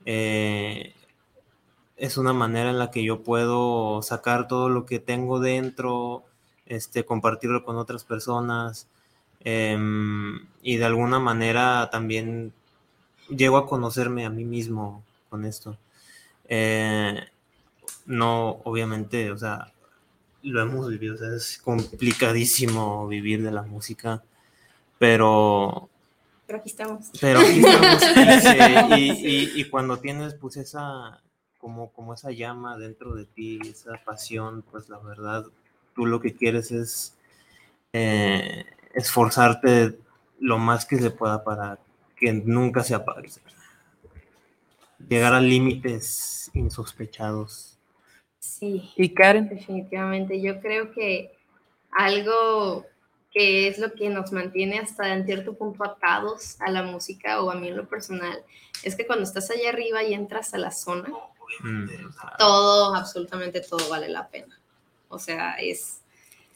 Eh, 0.06 0.94
es 1.98 2.18
una 2.18 2.34
manera 2.34 2.70
en 2.70 2.80
la 2.80 2.92
que 2.92 3.04
yo 3.04 3.24
puedo 3.24 4.02
sacar 4.02 4.48
todo 4.48 4.70
lo 4.70 4.86
que 4.86 5.00
tengo 5.00 5.40
dentro, 5.40 6.24
este, 6.66 7.06
compartirlo 7.06 7.64
con 7.64 7.78
otras 7.78 8.04
personas 8.04 8.88
em, 9.42 10.48
y 10.62 10.78
de 10.78 10.86
alguna 10.86 11.20
manera 11.20 11.90
también 11.92 12.54
llego 13.30 13.58
a 13.58 13.68
conocerme 13.68 14.26
a 14.26 14.30
mí 14.30 14.46
mismo 14.46 15.04
con 15.30 15.46
esto. 15.46 15.78
Eh, 16.50 17.26
no, 18.06 18.62
obviamente, 18.64 19.32
o 19.32 19.38
sea, 19.38 19.72
lo 20.44 20.62
hemos 20.62 20.90
vivido, 20.90 21.16
o 21.16 21.18
sea, 21.18 21.34
es 21.36 21.60
complicadísimo 21.64 23.08
vivir 23.08 23.44
de 23.44 23.52
la 23.52 23.64
música, 23.64 24.24
pero... 25.00 25.90
Pero 26.46 26.60
aquí 26.60 26.70
estamos. 26.70 27.12
Pero 27.22 27.40
aquí 27.40 27.60
estamos. 27.66 29.00
y, 29.00 29.12
y- 29.12 29.52
y 29.56 29.70
cuando 29.70 29.98
tienes 30.00 30.34
pues 30.36 30.58
esa, 30.58 31.22
como, 31.58 31.92
como 31.92 32.14
esa 32.14 32.32
llama 32.32 32.78
dentro 32.78 33.16
de 33.16 33.26
ti, 33.26 33.60
esa 33.64 33.94
pasión, 34.06 34.64
pues 34.72 34.90
la 34.90 34.98
verdad, 35.00 35.46
tú 35.96 36.06
lo 36.06 36.20
que 36.20 36.34
quieres 36.36 36.72
es 36.72 37.16
eh, 37.94 38.66
esforzarte 38.94 39.98
lo 40.40 40.58
más 40.58 40.86
que 40.86 40.98
se 40.98 41.12
pueda 41.12 41.44
para 41.44 41.80
que 42.18 42.34
nunca 42.34 42.84
se 42.84 42.96
apague. 42.96 43.30
Llegar 45.08 45.34
a 45.34 45.42
límites 45.42 46.50
insospechados. 46.54 47.78
Sí. 48.40 48.92
¿Y 48.96 49.14
Karen? 49.14 49.50
Definitivamente, 49.50 50.42
yo 50.42 50.60
creo 50.62 50.92
que 50.92 51.32
algo 51.92 52.86
que 53.34 53.68
es 53.68 53.80
lo 53.80 53.94
que 53.94 54.10
nos 54.10 54.32
mantiene 54.32 54.80
hasta 54.80 55.14
en 55.14 55.26
cierto 55.26 55.54
punto 55.54 55.84
atados 55.84 56.58
a 56.62 56.70
la 56.70 56.84
música 56.84 57.42
o 57.42 57.50
a 57.50 57.56
mí 57.56 57.70
en 57.70 57.78
lo 57.78 57.88
personal, 57.88 58.44
es 58.84 58.96
que 58.96 59.08
cuando 59.08 59.24
estás 59.24 59.50
allá 59.50 59.70
arriba 59.70 60.04
y 60.04 60.14
entras 60.14 60.54
a 60.54 60.58
la 60.58 60.72
zona, 60.72 61.10
Mm, 61.62 61.88
todo, 62.38 62.96
absolutamente 62.96 63.62
todo 63.62 63.88
vale 63.90 64.10
la 64.10 64.28
pena. 64.28 64.60
O 65.10 65.20
sea, 65.20 65.56
es... 65.56 66.00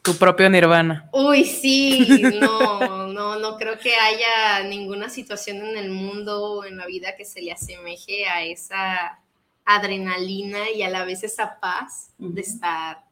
Tu 0.02 0.16
propio 0.16 0.48
nirvana. 0.48 1.08
Uy, 1.12 1.44
sí, 1.44 2.22
no, 2.40 3.06
no, 3.08 3.38
no 3.38 3.56
creo 3.56 3.78
que 3.78 3.94
haya 3.94 4.62
ninguna 4.64 5.10
situación 5.10 5.58
en 5.58 5.76
el 5.76 5.90
mundo 5.90 6.42
o 6.42 6.64
en 6.64 6.76
la 6.76 6.86
vida 6.86 7.16
que 7.16 7.24
se 7.24 7.42
le 7.42 7.52
asemeje 7.52 8.26
a 8.26 8.42
esa 8.42 9.20
adrenalina 9.64 10.70
y 10.70 10.82
a 10.82 10.88
la 10.88 11.04
vez 11.04 11.24
esa 11.24 11.60
paz 11.60 12.12
de 12.16 12.40
estar 12.40 13.04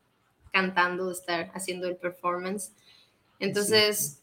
cantando, 0.53 1.09
de 1.09 1.13
estar 1.13 1.51
haciendo 1.55 1.87
el 1.87 1.97
performance. 1.97 2.73
Entonces, 3.39 4.21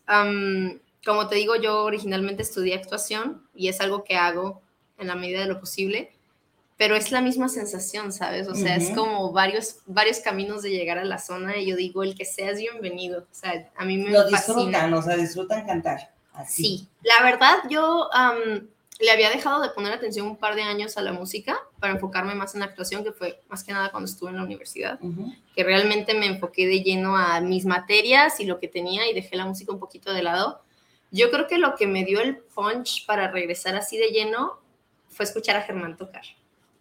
como 1.06 1.28
te 1.28 1.36
digo, 1.36 1.56
yo 1.56 1.84
originalmente 1.84 2.41
estudié 2.43 2.76
actuación 2.76 3.43
y 3.56 3.67
es 3.67 3.82
algo 3.82 4.04
que 4.04 4.15
hago 4.15 4.62
en 4.97 5.08
la 5.08 5.15
medida 5.15 5.41
de 5.41 5.47
lo 5.47 5.60
posible, 5.60 6.12
pero 6.78 6.95
es 6.95 7.12
la 7.12 7.21
misma 7.21 7.49
sensación, 7.49 8.12
¿sabes? 8.12 8.47
O 8.47 8.56
sea, 8.56 8.76
es 8.76 8.89
como 8.89 9.32
varios, 9.32 9.78
varios 9.86 10.19
caminos 10.19 10.63
de 10.63 10.71
llegar 10.71 10.97
a 10.97 11.06
la 11.06 11.19
zona 11.19 11.58
y 11.58 11.67
yo 11.67 11.76
digo, 11.76 12.04
el 12.04 12.15
que 12.15 12.26
sea 12.26 12.52
es 12.52 12.58
bienvenido. 12.58 13.21
O 13.21 13.36
sea, 13.36 13.69
a 13.78 13.86
mí 13.86 13.97
me 13.97 14.10
Lo 14.10 14.30
fascina. 14.30 14.38
disfrutan, 14.38 14.93
o 14.93 15.02
sea, 15.02 15.15
disfrutan 15.15 15.65
cantar. 15.65 16.12
Así. 16.34 16.63
Sí, 16.63 16.88
la 17.04 17.23
verdad 17.23 17.58
yo 17.69 18.10
le 19.03 19.11
había 19.11 19.29
dejado 19.29 19.61
de 19.61 19.69
poner 19.69 19.93
atención 19.93 20.27
un 20.27 20.37
par 20.37 20.55
de 20.55 20.63
años 20.63 20.97
a 20.97 21.01
la 21.01 21.11
música 21.13 21.57
para 21.79 21.93
enfocarme 21.93 22.35
más 22.35 22.53
en 22.53 22.61
la 22.61 22.67
actuación, 22.67 23.03
que 23.03 23.11
fue 23.11 23.41
más 23.49 23.63
que 23.63 23.71
nada 23.73 23.91
cuando 23.91 24.09
estuve 24.09 24.29
en 24.31 24.37
la 24.37 24.43
universidad, 24.43 24.97
Ujú. 25.01 25.33
que 25.55 25.63
realmente 25.63 26.13
me 26.13 26.25
enfoqué 26.27 26.65
de 26.67 26.81
lleno 26.81 27.15
a 27.17 27.39
mis 27.41 27.65
materias 27.65 28.39
y 28.39 28.45
lo 28.45 28.59
que 28.59 28.67
tenía 28.67 29.09
y 29.09 29.13
dejé 29.13 29.35
la 29.35 29.45
música 29.45 29.71
un 29.71 29.79
poquito 29.79 30.13
de 30.13 30.23
lado. 30.23 30.61
Yo 31.11 31.29
creo 31.31 31.47
que 31.47 31.57
lo 31.57 31.75
que 31.75 31.85
me 31.85 32.05
dio 32.05 32.21
el 32.21 32.37
punch 32.37 33.05
para 33.05 33.29
regresar 33.29 33.75
así 33.75 33.97
de 33.97 34.07
lleno 34.09 34.59
fue 35.09 35.25
escuchar 35.25 35.55
a 35.57 35.61
Germán 35.61 35.95
tocar. 35.97 36.23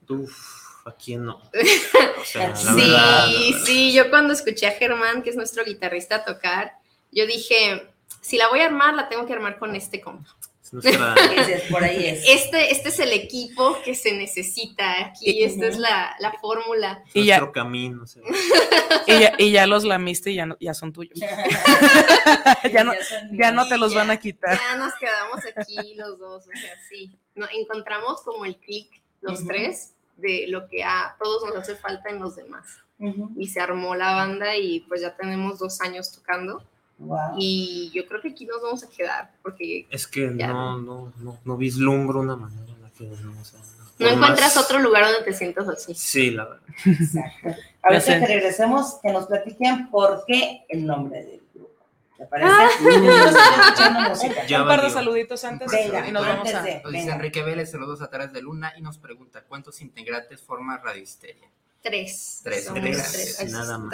Uf, 0.09 0.87
¿a 0.87 0.93
quién 0.93 1.25
no? 1.25 1.41
O 2.21 2.25
sea, 2.25 2.55
Sí, 2.57 2.67
verdad, 2.77 3.27
sí, 3.65 3.93
yo 3.93 4.09
cuando 4.11 4.33
escuché 4.33 4.67
a 4.67 4.73
Germán, 4.73 5.23
que 5.23 5.31
es 5.31 5.37
nuestro 5.37 5.65
guitarrista, 5.65 6.25
tocar, 6.25 6.73
yo 7.11 7.27
dije, 7.27 7.89
si 8.21 8.39
la 8.39 8.49
voy 8.49 8.61
a 8.61 8.67
armar, 8.67 8.95
la 8.95 9.09
tengo 9.09 9.27
que 9.27 9.33
armar 9.33 9.59
con 9.59 9.75
este 9.77 10.01
compa. 10.01 10.35
Es 10.79 10.85
nuestra- 10.85 11.15
Ese 11.37 11.55
es, 11.55 11.63
por 11.71 11.85
ahí 11.85 12.07
es. 12.07 12.25
Este, 12.27 12.73
este 12.73 12.89
es 12.89 12.99
el 13.01 13.13
equipo 13.13 13.77
que 13.85 13.95
se 13.95 14.13
necesita 14.13 15.07
aquí, 15.07 15.43
esta 15.45 15.67
es 15.67 15.79
la, 15.79 16.15
la 16.19 16.33
fórmula. 16.41 17.03
Y 17.15 17.25
ya, 17.25 17.39
nuestro 17.39 17.53
camino. 17.53 18.03
o 18.03 18.07
sea. 18.07 18.23
y, 19.07 19.19
ya, 19.21 19.33
y 19.39 19.51
ya 19.53 19.67
los 19.67 19.85
lamiste 19.85 20.31
y 20.31 20.37
ya, 20.37 20.47
no- 20.47 20.57
ya 20.61 20.75
son 20.75 20.93
tuyos. 20.93 21.19
ya, 22.73 22.85
no, 22.85 22.93
ya 23.33 23.53
no 23.53 23.69
te 23.69 23.79
los 23.79 23.93
Ya, 23.93 23.99
van 23.99 24.11
a 24.11 24.17
quitar. 24.19 24.59
Ya 24.59 24.77
nos 24.77 24.95
quedamos 24.95 25.41
aquí 25.57 25.95
los 25.95 26.19
dos, 26.19 26.45
o 26.47 26.51
sea, 26.51 26.75
sí. 26.89 27.17
No, 27.35 27.47
encontramos 27.53 28.21
como 28.23 28.45
el 28.45 28.57
clic, 28.57 28.89
los 29.21 29.41
Ujú. 29.41 29.49
tres, 29.49 29.93
de 30.17 30.47
lo 30.49 30.69
que 30.69 30.85
a 30.85 31.17
todos 31.23 31.45
nos 31.45 31.57
hace 31.57 31.77
falta 31.77 32.11
en 32.11 32.19
los 32.21 32.37
demás. 32.37 32.67
Ujú. 32.99 33.31
Y 33.37 33.49
se 33.49 33.61
armó 33.61 33.95
la 33.95 34.15
banda 34.15 34.57
y 34.57 34.81
pues 34.81 35.01
ya 35.01 35.17
tenemos 35.17 35.59
dos 35.59 35.81
años 35.81 36.13
tocando. 36.13 36.63
Wow. 36.99 37.35
Y 37.39 37.91
yo 37.95 38.07
creo 38.07 38.21
que 38.21 38.29
aquí 38.29 38.47
nos 38.47 38.63
vamos 38.63 38.85
a 38.85 38.89
quedar, 38.91 39.33
porque 39.43 39.87
Es 39.91 40.07
que 40.07 40.33
Ya. 40.37 40.47
no, 40.49 40.79
no, 40.79 41.13
no, 41.19 41.39
no 41.45 41.57
vislumbro 41.57 42.21
una 42.21 42.37
manera 42.37 42.63
en 42.73 42.83
la 42.83 42.91
que 42.91 43.05
no, 43.07 43.41
o 43.41 43.45
sea, 43.45 43.59
no 43.99 44.07
encuentras 44.09 44.55
más- 44.57 44.65
otro 44.65 44.79
lugar 44.79 45.05
donde 45.05 45.23
te 45.23 45.33
sientas 45.33 45.69
así. 45.69 45.95
Sí, 45.95 46.31
la 46.31 46.45
verdad. 46.45 46.63
Exacto. 46.87 47.49
Ahorita 47.83 48.21
que 48.21 48.27
regresemos, 48.27 48.95
que 49.03 49.13
nos 49.13 49.27
platiquen 49.27 49.91
por 49.91 50.25
qué 50.27 50.65
el 50.69 50.87
nombre 50.87 51.25
del 51.25 51.43
grupo. 51.55 51.71
¿Te 52.19 52.27
parece? 52.27 52.51
Ah. 52.53 52.69
Un 54.23 54.47
par 54.47 54.47
de 54.47 54.65
valió. 54.65 54.91
saluditos 54.91 55.45
antes 55.45 55.71
Venga, 55.73 56.07
y 56.09 56.13
nos 56.13 56.25
vamos 56.27 56.55
antes 56.55 56.55
a... 56.55 56.83
Nos 56.85 56.93
dice. 56.93 57.11
Enrique 57.11 57.43
Vélez, 57.43 57.71
saludos 57.71 58.01
a 58.03 58.09
través 58.11 58.33
de 58.33 58.43
Luna 58.43 58.73
y 58.77 58.83
nos 58.83 58.99
pregunta, 58.99 59.43
¿cuántos 59.43 59.81
integrantes 59.81 60.41
forma 60.41 60.79
Radio 60.79 61.03
Histeria? 61.03 61.49
Tres. 61.83 62.41
Tres, 62.45 62.65
Somos 62.65 62.81
tres, 62.81 63.13
tres. 63.13 63.41
Ay, 63.41 63.47
nada 63.51 63.79
más. 63.79 63.91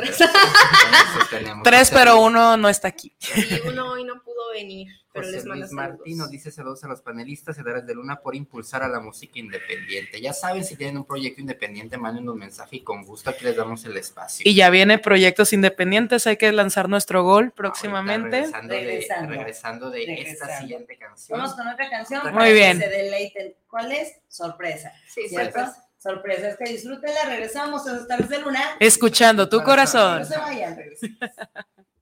tres. 1.64 1.90
Pero 1.90 2.20
uno 2.20 2.56
no 2.56 2.68
está 2.68 2.88
aquí. 2.88 3.12
Y 3.34 3.66
uno 3.68 3.92
hoy 3.92 4.04
no 4.04 4.22
pudo 4.22 4.50
venir, 4.52 4.88
pero 5.12 5.24
José 5.26 5.36
les 5.36 5.44
manda 5.46 5.64
Luis 5.66 5.72
Martín 5.72 5.98
nos 6.18 6.26
saludos. 6.26 6.30
dice 6.30 6.50
saludos 6.50 6.84
a 6.84 6.88
los 6.88 7.00
panelistas 7.02 7.56
y 7.56 7.60
a 7.60 7.64
través 7.64 7.86
de 7.86 7.94
Luna 7.94 8.20
por 8.20 8.34
impulsar 8.36 8.82
a 8.82 8.88
la 8.88 9.00
música 9.00 9.38
independiente. 9.38 10.20
Ya 10.20 10.32
saben, 10.32 10.64
si 10.64 10.76
tienen 10.76 10.98
un 10.98 11.04
proyecto 11.06 11.40
independiente, 11.40 11.96
manden 11.96 12.28
un 12.28 12.38
mensaje 12.38 12.76
y 12.76 12.80
con 12.80 13.04
gusto 13.04 13.30
aquí 13.30 13.44
les 13.44 13.56
damos 13.56 13.84
el 13.84 13.96
espacio. 13.96 14.42
Y 14.48 14.54
ya 14.54 14.68
viene 14.70 14.98
proyectos 14.98 15.52
independientes, 15.52 16.26
hay 16.26 16.36
que 16.36 16.52
lanzar 16.52 16.88
nuestro 16.88 17.22
gol 17.24 17.52
próximamente. 17.52 18.42
Regresando, 18.42 18.74
Regresando. 18.74 19.30
De, 19.30 19.36
regresando 19.38 19.90
de 19.90 20.02
esta 20.02 20.12
Regresando. 20.14 20.60
siguiente 20.60 20.98
canción. 20.98 21.38
Vamos 21.38 21.54
con 21.54 21.68
otra 21.68 21.88
canción. 21.90 22.34
Muy 22.34 22.44
que 22.48 22.52
bien. 22.52 22.78
Se 22.78 22.88
deleiten. 22.88 23.54
¿Cuál 23.68 23.92
es? 23.92 24.12
Sorpresa. 24.28 24.92
Sí, 25.08 25.28
sorpresa. 25.28 25.87
Sorpresa. 25.98 26.48
Es 26.48 26.56
que 26.56 26.64
disfrútenla. 26.72 27.24
Regresamos 27.26 27.86
a 27.86 27.92
las 27.92 28.06
tardes 28.06 28.28
de 28.28 28.40
luna. 28.40 28.60
Escuchando 28.80 29.48
tu 29.48 29.62
corazón. 29.62 30.20
No 30.20 30.24
se 30.24 30.38
vayan. 30.38 30.76
regresamos. 30.76 31.18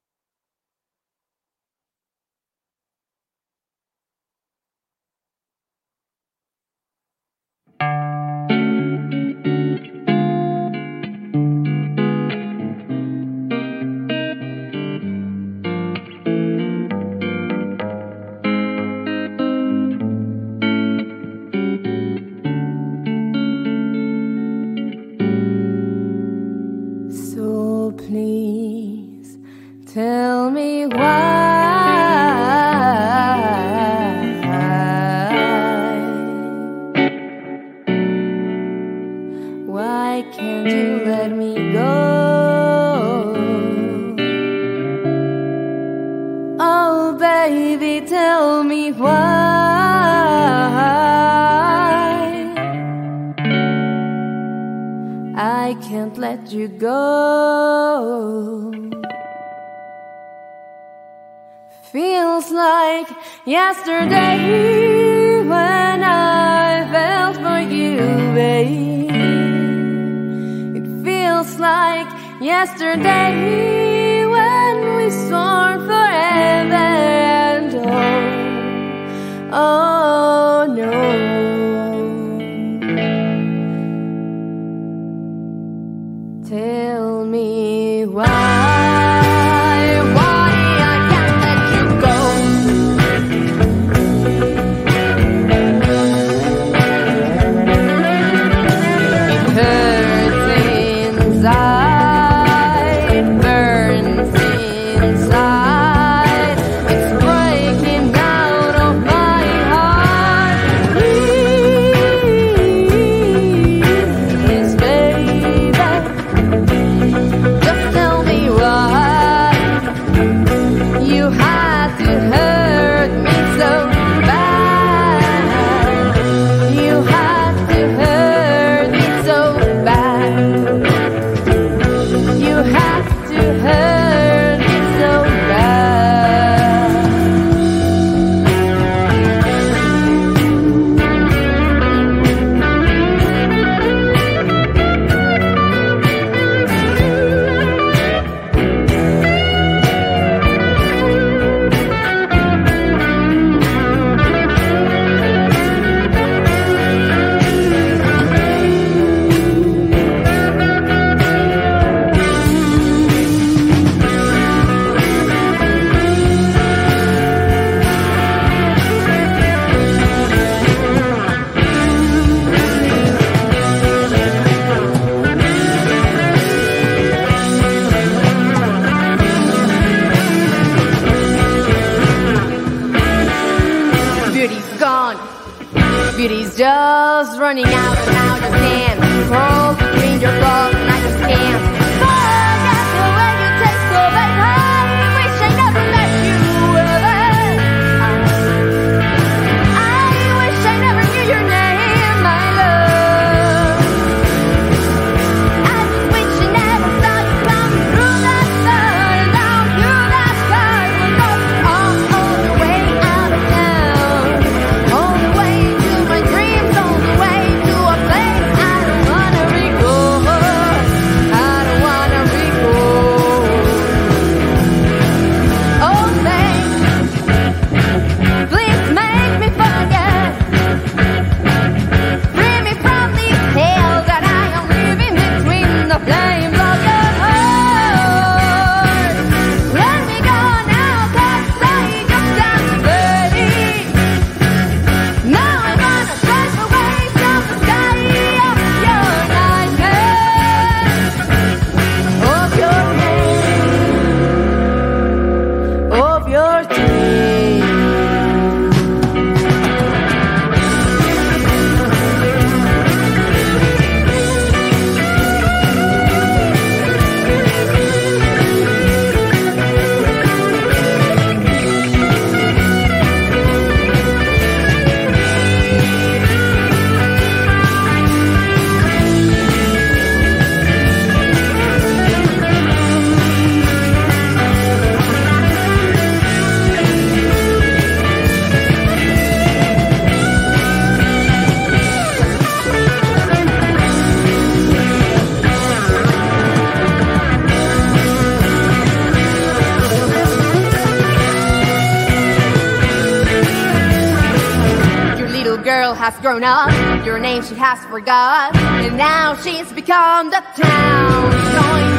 has 306.06 306.20
grown 306.20 306.44
up, 306.44 306.70
your 307.04 307.18
name 307.18 307.42
she 307.42 307.56
has 307.56 307.84
forgot, 307.86 308.54
and 308.54 308.96
now 308.96 309.34
she's 309.34 309.72
become 309.72 310.30
the 310.30 310.40
town. 310.54 311.95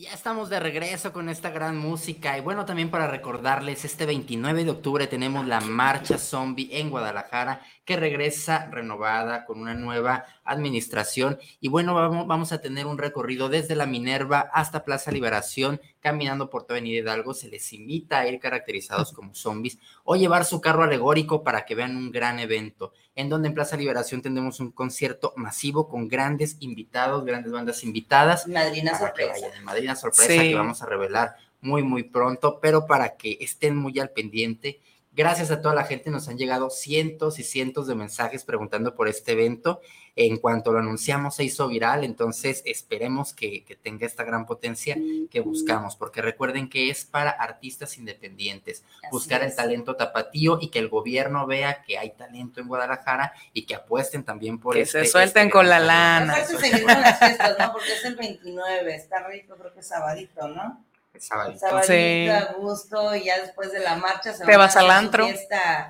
Y 0.00 0.04
ya 0.04 0.14
estamos 0.14 0.48
de 0.48 0.58
regreso 0.58 1.12
con 1.12 1.28
esta 1.28 1.50
gran 1.50 1.76
música. 1.76 2.38
Y 2.38 2.40
bueno, 2.40 2.64
también 2.64 2.90
para 2.90 3.06
recordarles, 3.06 3.84
este 3.84 4.06
29 4.06 4.64
de 4.64 4.70
octubre 4.70 5.06
tenemos 5.06 5.46
la 5.46 5.60
Marcha 5.60 6.16
Zombie 6.16 6.70
en 6.72 6.88
Guadalajara, 6.88 7.60
que 7.84 7.98
regresa 7.98 8.70
renovada 8.70 9.44
con 9.44 9.60
una 9.60 9.74
nueva 9.74 10.24
administración. 10.42 11.38
Y 11.60 11.68
bueno, 11.68 11.92
vamos, 11.92 12.26
vamos 12.26 12.50
a 12.52 12.62
tener 12.62 12.86
un 12.86 12.96
recorrido 12.96 13.50
desde 13.50 13.74
la 13.74 13.84
Minerva 13.84 14.48
hasta 14.54 14.86
Plaza 14.86 15.10
Liberación, 15.10 15.82
caminando 16.00 16.48
por 16.48 16.62
toda 16.62 16.78
Avenida 16.78 17.00
Hidalgo. 17.00 17.34
Se 17.34 17.50
les 17.50 17.70
invita 17.74 18.20
a 18.20 18.26
ir 18.26 18.40
caracterizados 18.40 19.12
como 19.12 19.34
zombies 19.34 19.78
o 20.04 20.16
llevar 20.16 20.46
su 20.46 20.62
carro 20.62 20.82
alegórico 20.82 21.44
para 21.44 21.66
que 21.66 21.74
vean 21.74 21.96
un 21.96 22.10
gran 22.10 22.38
evento, 22.38 22.94
en 23.16 23.28
donde 23.28 23.48
en 23.48 23.54
Plaza 23.54 23.76
Liberación 23.76 24.22
tendremos 24.22 24.60
un 24.60 24.72
concierto 24.72 25.34
masivo 25.36 25.88
con 25.88 26.08
grandes 26.08 26.56
invitados, 26.60 27.26
grandes 27.26 27.52
bandas 27.52 27.84
invitadas. 27.84 28.46
Madrina 28.46 28.96
sorpresa. 28.96 29.46
vayan. 29.64 29.89
Madrina 29.94 29.96
sorpresa 29.96 30.42
Sí. 30.42 30.48
que 30.50 30.54
vamos 30.54 30.82
a 30.82 30.86
revelar 30.86 31.36
muy, 31.60 31.82
muy 31.82 32.04
pronto, 32.04 32.58
pero 32.60 32.86
para 32.86 33.16
que 33.16 33.38
estén 33.40 33.76
muy 33.76 33.98
al 33.98 34.10
pendiente. 34.10 34.80
Gracias 35.12 35.50
a 35.50 35.60
toda 35.60 35.74
la 35.74 35.84
gente 35.84 36.10
nos 36.10 36.28
han 36.28 36.38
llegado 36.38 36.70
cientos 36.70 37.38
y 37.38 37.42
cientos 37.42 37.86
de 37.86 37.94
mensajes 37.94 38.44
preguntando 38.44 38.94
por 38.94 39.08
este 39.08 39.32
evento. 39.32 39.80
En 40.16 40.38
cuanto 40.38 40.72
lo 40.72 40.80
anunciamos 40.80 41.36
se 41.36 41.44
hizo 41.44 41.68
viral, 41.68 42.04
entonces 42.04 42.62
esperemos 42.66 43.32
que, 43.32 43.64
que 43.64 43.76
tenga 43.76 44.06
esta 44.06 44.24
gran 44.24 44.44
potencia 44.46 44.96
que 45.30 45.40
buscamos, 45.40 45.96
porque 45.96 46.20
recuerden 46.20 46.68
que 46.68 46.90
es 46.90 47.04
para 47.04 47.30
artistas 47.30 47.96
independientes, 47.96 48.82
buscar 49.10 49.42
el 49.42 49.54
talento 49.54 49.96
tapatío 49.96 50.58
y 50.60 50.68
que 50.68 50.78
el 50.80 50.88
gobierno 50.88 51.46
vea 51.46 51.82
que 51.82 51.96
hay 51.98 52.10
talento 52.10 52.60
en 52.60 52.68
Guadalajara 52.68 53.32
y 53.52 53.62
que 53.66 53.74
apuesten 53.76 54.24
también 54.24 54.58
por 54.58 54.74
Que 54.74 54.82
este- 54.82 55.04
se 55.04 55.10
suelten 55.10 55.42
este 55.46 55.52
con 55.52 55.68
la 55.68 55.78
lana. 55.78 56.32
talento. 56.34 56.52
Aparte 56.56 56.68
seguir 56.70 56.86
con 56.86 57.00
las 57.00 57.18
fiestas, 57.18 57.56
¿no? 57.58 57.72
Porque 57.72 57.92
es 57.92 58.04
el 58.04 58.16
29, 58.16 58.94
está 58.94 59.26
rico, 59.28 59.56
creo 59.56 59.72
que 59.72 59.80
es 59.80 59.88
sabadito, 59.88 60.48
¿no? 60.48 60.84
El 61.12 61.20
sabadito. 61.20 61.58
Sabadito, 61.60 61.92
Sí. 61.92 62.28
a 62.28 62.52
gusto, 62.54 63.14
y 63.16 63.24
ya 63.24 63.40
después 63.40 63.72
de 63.72 63.80
la 63.80 63.96
marcha 63.96 64.32
se 64.32 64.44
Te 64.44 64.56
vas 64.56 64.76
al 64.76 64.90
antro. 64.90 65.26
fiesta 65.26 65.88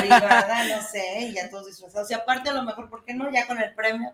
privada, 0.00 0.64
no 0.64 0.82
sé, 0.82 1.18
y 1.20 1.34
ya 1.34 1.48
todos 1.50 1.66
disfrazados. 1.66 2.10
Y 2.10 2.14
aparte 2.14 2.50
a 2.50 2.54
lo 2.54 2.62
mejor, 2.62 2.88
¿por 2.88 3.04
qué 3.04 3.14
no? 3.14 3.30
Ya 3.30 3.46
con 3.46 3.60
el 3.60 3.74
premio. 3.74 4.12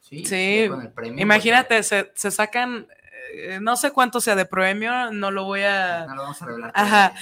Sí, 0.00 0.24
Sí, 0.24 0.66
con 0.68 0.82
el 0.82 0.92
premio, 0.92 1.20
Imagínate, 1.20 1.82
se, 1.82 2.12
se 2.14 2.30
sacan, 2.30 2.86
eh, 3.34 3.58
no 3.60 3.76
sé 3.76 3.90
cuánto 3.90 4.20
sea 4.20 4.36
de 4.36 4.44
premio, 4.46 5.10
no 5.10 5.30
lo 5.30 5.44
voy 5.44 5.62
a, 5.62 6.04
No 6.06 6.14
lo 6.14 6.22
vamos 6.22 6.42
a 6.42 6.46
revelar. 6.46 6.72
ajá, 6.74 7.12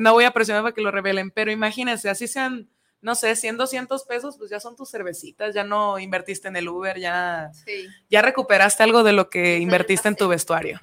no 0.00 0.12
voy 0.12 0.24
a 0.24 0.30
presionar 0.32 0.62
para 0.62 0.74
que 0.74 0.80
lo 0.80 0.90
revelen, 0.90 1.30
pero 1.30 1.50
imagínense, 1.52 2.08
así 2.10 2.26
sean, 2.26 2.68
no 3.02 3.14
sé, 3.14 3.36
100, 3.36 3.56
200 3.58 4.04
pesos, 4.04 4.38
pues 4.38 4.48
ya 4.50 4.60
son 4.60 4.76
tus 4.76 4.90
cervecitas, 4.90 5.54
ya 5.54 5.64
no 5.64 5.98
invertiste 5.98 6.48
en 6.48 6.56
el 6.56 6.68
Uber, 6.68 6.98
ya, 6.98 7.50
Sí. 7.52 7.86
ya 8.08 8.22
recuperaste 8.22 8.82
algo 8.84 9.02
de 9.02 9.12
lo 9.12 9.28
que 9.28 9.58
invertiste 9.58 10.08
en 10.08 10.16
tu 10.16 10.28
vestuario. 10.28 10.80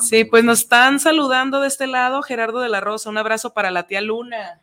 Sí, 0.00 0.24
pues 0.24 0.44
nos 0.44 0.60
están 0.60 1.00
saludando 1.00 1.60
de 1.60 1.68
este 1.68 1.86
lado, 1.86 2.22
Gerardo 2.22 2.60
de 2.60 2.68
la 2.68 2.80
Rosa, 2.80 3.10
un 3.10 3.18
abrazo 3.18 3.52
para 3.52 3.70
la 3.70 3.86
tía 3.86 4.00
Luna. 4.00 4.60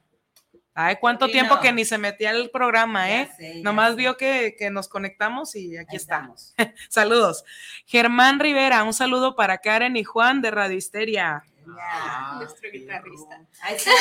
Ay, 0.78 0.98
cuánto 1.00 1.28
tiempo 1.30 1.62
que 1.62 1.72
ni 1.72 1.86
se 1.86 1.98
metía 1.98 2.32
al 2.32 2.50
programa, 2.50 3.08
Ya 3.08 3.22
¿eh? 3.22 3.32
sé, 3.38 3.56
ya 3.58 3.64
Nomás 3.64 3.92
sé. 3.92 3.96
vio 3.96 4.18
que, 4.18 4.56
que 4.60 4.70
nos 4.70 4.90
conectamos 4.90 5.56
y 5.56 5.78
aquí 5.78 5.92
Ahí 5.92 5.96
está. 5.96 6.16
estamos. 6.18 6.54
Saludos. 6.90 7.46
Germán 7.86 8.42
Rivera, 8.42 8.84
un 8.84 8.94
saludo 8.94 9.38
para 9.38 9.60
Karen 9.60 9.96
y 9.96 10.04
Juan 10.04 10.42
de 10.42 10.52
Radio 10.52 10.76
Histeria. 10.76 11.44
Ah, 11.80 12.36
Nuestro 12.40 12.70
guitarrista. 12.72 13.42
Ahí 13.62 13.76
está. 13.76 13.92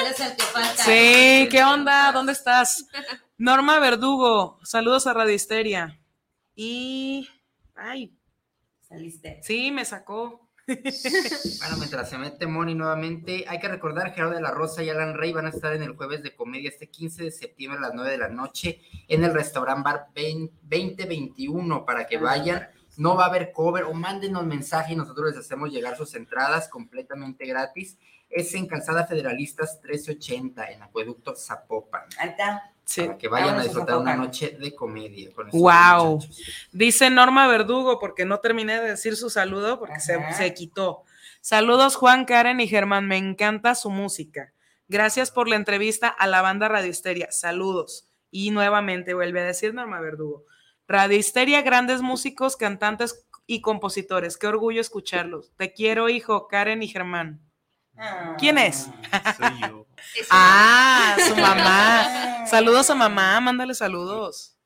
Él 0.00 0.06
es 0.06 0.20
el 0.20 0.36
que 0.36 0.42
falta. 0.42 0.84
Sí, 0.84 1.48
¿qué 1.50 1.62
onda? 1.64 2.12
¿Dónde 2.12 2.32
estás? 2.32 2.86
Norma 3.38 3.78
Verdugo, 3.78 4.58
saludos 4.62 5.06
a 5.06 5.12
Radio 5.14 5.34
Histeria. 5.34 5.98
Y. 6.54 7.28
Ay, 7.74 8.14
Saliste. 8.80 9.40
sí, 9.42 9.70
me 9.70 9.84
sacó. 9.84 10.48
Bueno, 10.66 11.76
mientras 11.78 12.08
se 12.08 12.18
mete 12.18 12.46
Moni 12.46 12.74
nuevamente, 12.74 13.44
hay 13.48 13.58
que 13.58 13.68
recordar 13.68 14.14
Gerardo 14.14 14.34
de 14.36 14.40
la 14.40 14.52
Rosa 14.52 14.82
y 14.82 14.90
Alan 14.90 15.14
Rey 15.14 15.32
van 15.32 15.46
a 15.46 15.50
estar 15.50 15.74
en 15.74 15.82
el 15.82 15.96
jueves 15.96 16.22
de 16.22 16.36
comedia 16.36 16.68
este 16.68 16.88
15 16.88 17.24
de 17.24 17.30
septiembre 17.32 17.78
a 17.78 17.82
las 17.82 17.94
9 17.94 18.10
de 18.12 18.18
la 18.18 18.28
noche 18.28 18.80
en 19.08 19.24
el 19.24 19.34
restaurant 19.34 19.84
bar 19.84 20.06
20 20.14 20.54
2021 20.62 21.84
para 21.84 22.06
que 22.06 22.18
vayan. 22.18 22.68
No 22.96 23.16
va 23.16 23.24
a 23.24 23.28
haber 23.28 23.52
cover 23.52 23.84
o 23.84 23.94
mándenos 23.94 24.44
mensaje 24.44 24.92
y 24.92 24.96
nosotros 24.96 25.30
les 25.30 25.38
hacemos 25.38 25.70
llegar 25.70 25.96
sus 25.96 26.14
entradas 26.14 26.68
completamente 26.68 27.46
gratis. 27.46 27.96
Es 28.28 28.54
en 28.54 28.66
Calzada 28.66 29.06
Federalistas 29.06 29.80
1380 29.82 30.70
en 30.70 30.82
Acueducto 30.82 31.34
Zapopan. 31.34 32.02
Ahí 32.18 32.30
está. 32.30 32.70
Sí. 32.84 33.02
Para 33.02 33.18
que 33.18 33.28
vayan 33.28 33.58
a 33.58 33.62
disfrutar 33.62 33.96
una 33.98 34.16
noche 34.16 34.56
de 34.58 34.74
comedia 34.74 35.30
con 35.32 35.48
Wow. 35.50 36.16
muchachos. 36.16 36.68
Dice 36.72 37.10
Norma 37.10 37.46
Verdugo, 37.46 37.98
porque 37.98 38.24
no 38.24 38.40
terminé 38.40 38.80
de 38.80 38.88
decir 38.90 39.16
su 39.16 39.30
saludo, 39.30 39.78
porque 39.78 40.00
se, 40.00 40.18
se 40.34 40.52
quitó. 40.54 41.04
Saludos 41.40 41.96
Juan, 41.96 42.24
Karen 42.24 42.60
y 42.60 42.68
Germán, 42.68 43.06
me 43.06 43.16
encanta 43.16 43.74
su 43.74 43.90
música. 43.90 44.52
Gracias 44.88 45.30
por 45.30 45.48
la 45.48 45.56
entrevista 45.56 46.08
a 46.08 46.26
la 46.26 46.42
banda 46.42 46.68
Radio 46.68 46.90
Histeria. 46.90 47.28
Saludos. 47.30 48.08
Y 48.30 48.50
nuevamente 48.50 49.14
vuelve 49.14 49.40
a 49.40 49.44
decir 49.44 49.74
Norma 49.74 50.00
Verdugo. 50.00 50.44
Radio 50.92 51.16
Histeria, 51.16 51.62
grandes 51.62 52.02
músicos, 52.02 52.54
cantantes 52.54 53.26
y 53.46 53.62
compositores. 53.62 54.36
Qué 54.36 54.46
orgullo 54.46 54.78
escucharlos. 54.78 55.50
Te 55.56 55.72
quiero, 55.72 56.10
hijo, 56.10 56.48
Karen 56.48 56.82
y 56.82 56.88
Germán. 56.88 57.40
Ah. 57.96 58.36
¿Quién 58.38 58.58
es? 58.58 58.88
Soy 59.38 59.60
yo. 59.68 59.86
Ah, 60.30 61.16
su 61.26 61.34
mamá. 61.36 62.44
Saludos 62.46 62.90
a 62.90 62.94
mamá, 62.94 63.40
mándale 63.40 63.72
saludos. 63.72 64.58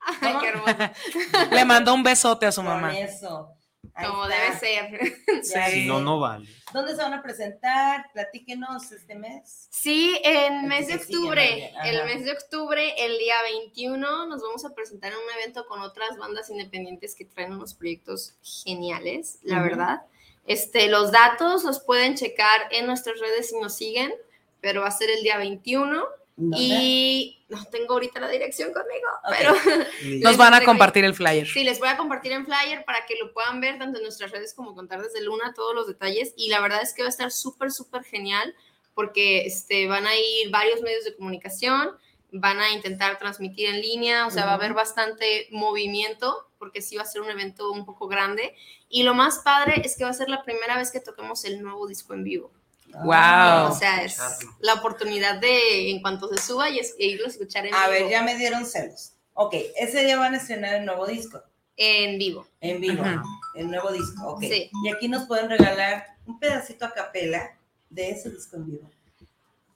Ay, 0.00 0.34
qué 0.40 0.48
hermoso. 0.48 0.74
Le 1.52 1.64
mandó 1.64 1.94
un 1.94 2.02
besote 2.02 2.44
a 2.44 2.52
su 2.52 2.60
Con 2.60 2.70
mamá. 2.70 2.98
eso. 2.98 3.54
Como 3.94 4.26
debe 4.26 4.58
ser. 4.58 5.00
Sí. 5.42 5.58
Si 5.70 5.86
no, 5.86 6.00
no 6.00 6.20
vale. 6.20 6.46
¿Dónde 6.72 6.94
se 6.94 7.02
van 7.02 7.14
a 7.14 7.22
presentar? 7.22 8.10
Platíquenos 8.12 8.92
este 8.92 9.14
mes. 9.14 9.68
Sí, 9.70 10.20
en 10.22 10.54
El 10.54 10.62
mes 10.64 10.88
de 10.88 10.96
octubre, 10.96 11.72
el 11.84 12.04
mes 12.04 12.24
de 12.24 12.32
octubre, 12.32 12.94
el 12.98 13.16
día 13.18 13.36
21, 13.42 14.26
nos 14.26 14.42
vamos 14.42 14.64
a 14.64 14.74
presentar 14.74 15.12
en 15.12 15.18
un 15.18 15.40
evento 15.40 15.66
con 15.66 15.80
otras 15.80 16.18
bandas 16.18 16.50
independientes 16.50 17.14
que 17.14 17.24
traen 17.24 17.52
unos 17.52 17.72
proyectos 17.74 18.34
geniales, 18.42 19.38
la 19.42 19.62
verdad. 19.62 20.02
Este, 20.46 20.88
los 20.88 21.10
datos 21.10 21.64
los 21.64 21.80
pueden 21.80 22.16
checar 22.16 22.68
en 22.70 22.86
nuestras 22.86 23.18
redes 23.18 23.50
si 23.50 23.58
nos 23.58 23.76
siguen, 23.76 24.12
pero 24.60 24.82
va 24.82 24.88
a 24.88 24.92
ser 24.92 25.10
el 25.10 25.22
día 25.22 25.38
21 25.38 26.04
¿Dónde? 26.40 26.56
y 26.58 27.44
no 27.48 27.64
tengo 27.66 27.94
ahorita 27.94 28.20
la 28.20 28.28
dirección 28.28 28.72
conmigo, 28.72 29.08
pero 29.28 29.54
Nos 30.22 30.36
van 30.36 30.54
a 30.54 30.64
compartir 30.64 31.04
el 31.04 31.14
flyer. 31.14 31.46
Sí, 31.46 31.64
les 31.64 31.78
voy 31.78 31.88
a 31.88 31.96
compartir 31.96 32.32
en 32.32 32.46
flyer 32.46 32.84
para 32.84 33.04
que 33.06 33.16
lo 33.16 33.32
puedan 33.32 33.60
ver 33.60 33.78
tanto 33.78 33.98
en 33.98 34.04
nuestras 34.04 34.30
redes 34.30 34.54
como 34.54 34.74
contar 34.74 35.02
desde 35.02 35.22
Luna 35.22 35.52
todos 35.54 35.74
los 35.74 35.86
detalles. 35.86 36.32
Y 36.36 36.48
la 36.48 36.60
verdad 36.60 36.80
es 36.82 36.94
que 36.94 37.02
va 37.02 37.06
a 37.06 37.10
estar 37.10 37.30
súper, 37.30 37.70
súper 37.72 38.04
genial 38.04 38.54
porque 38.94 39.46
este, 39.46 39.86
van 39.86 40.06
a 40.06 40.16
ir 40.16 40.50
varios 40.50 40.80
medios 40.82 41.04
de 41.04 41.14
comunicación, 41.14 41.90
van 42.32 42.60
a 42.60 42.70
intentar 42.70 43.18
transmitir 43.18 43.68
en 43.68 43.80
línea, 43.80 44.26
o 44.26 44.30
sea, 44.30 44.44
va 44.44 44.52
a 44.52 44.54
haber 44.54 44.72
bastante 44.72 45.48
movimiento 45.50 46.48
porque 46.58 46.82
sí 46.82 46.96
va 46.96 47.02
a 47.02 47.06
ser 47.06 47.22
un 47.22 47.30
evento 47.30 47.72
un 47.72 47.84
poco 47.84 48.08
grande. 48.08 48.54
Y 48.88 49.02
lo 49.02 49.14
más 49.14 49.38
padre 49.38 49.82
es 49.84 49.96
que 49.96 50.04
va 50.04 50.10
a 50.10 50.14
ser 50.14 50.28
la 50.28 50.42
primera 50.44 50.76
vez 50.76 50.90
que 50.90 51.00
toquemos 51.00 51.44
el 51.44 51.62
nuevo 51.62 51.86
disco 51.86 52.14
en 52.14 52.24
vivo. 52.24 52.52
Wow. 52.92 53.70
O 53.72 53.74
sea, 53.78 54.02
es 54.04 54.18
la 54.60 54.74
oportunidad 54.74 55.36
de, 55.40 55.90
en 55.90 56.00
cuanto 56.02 56.28
se 56.28 56.38
suba, 56.42 56.68
y 56.70 56.78
es, 56.78 56.94
e 56.98 57.06
irlo 57.06 57.26
a 57.26 57.28
escuchar 57.28 57.66
en 57.66 57.74
A 57.74 57.88
vivo. 57.88 58.04
ver, 58.04 58.10
ya 58.10 58.22
me 58.22 58.34
dieron 58.36 58.66
celos. 58.66 59.12
Ok, 59.34 59.54
ese 59.76 60.04
día 60.04 60.18
van 60.18 60.34
a 60.34 60.36
estrenar 60.38 60.74
el 60.74 60.84
nuevo 60.84 61.06
disco. 61.06 61.42
En 61.76 62.18
vivo. 62.18 62.46
En 62.60 62.80
vivo. 62.80 63.02
Ajá. 63.02 63.22
El 63.54 63.70
nuevo 63.70 63.90
disco. 63.90 64.26
Ok. 64.32 64.40
Sí. 64.42 64.70
Y 64.84 64.88
aquí 64.90 65.08
nos 65.08 65.24
pueden 65.26 65.48
regalar 65.48 66.06
un 66.26 66.38
pedacito 66.38 66.84
a 66.84 66.92
capela 66.92 67.56
de 67.88 68.10
ese 68.10 68.28
disco 68.30 68.56
en 68.56 68.66
vivo. 68.66 68.90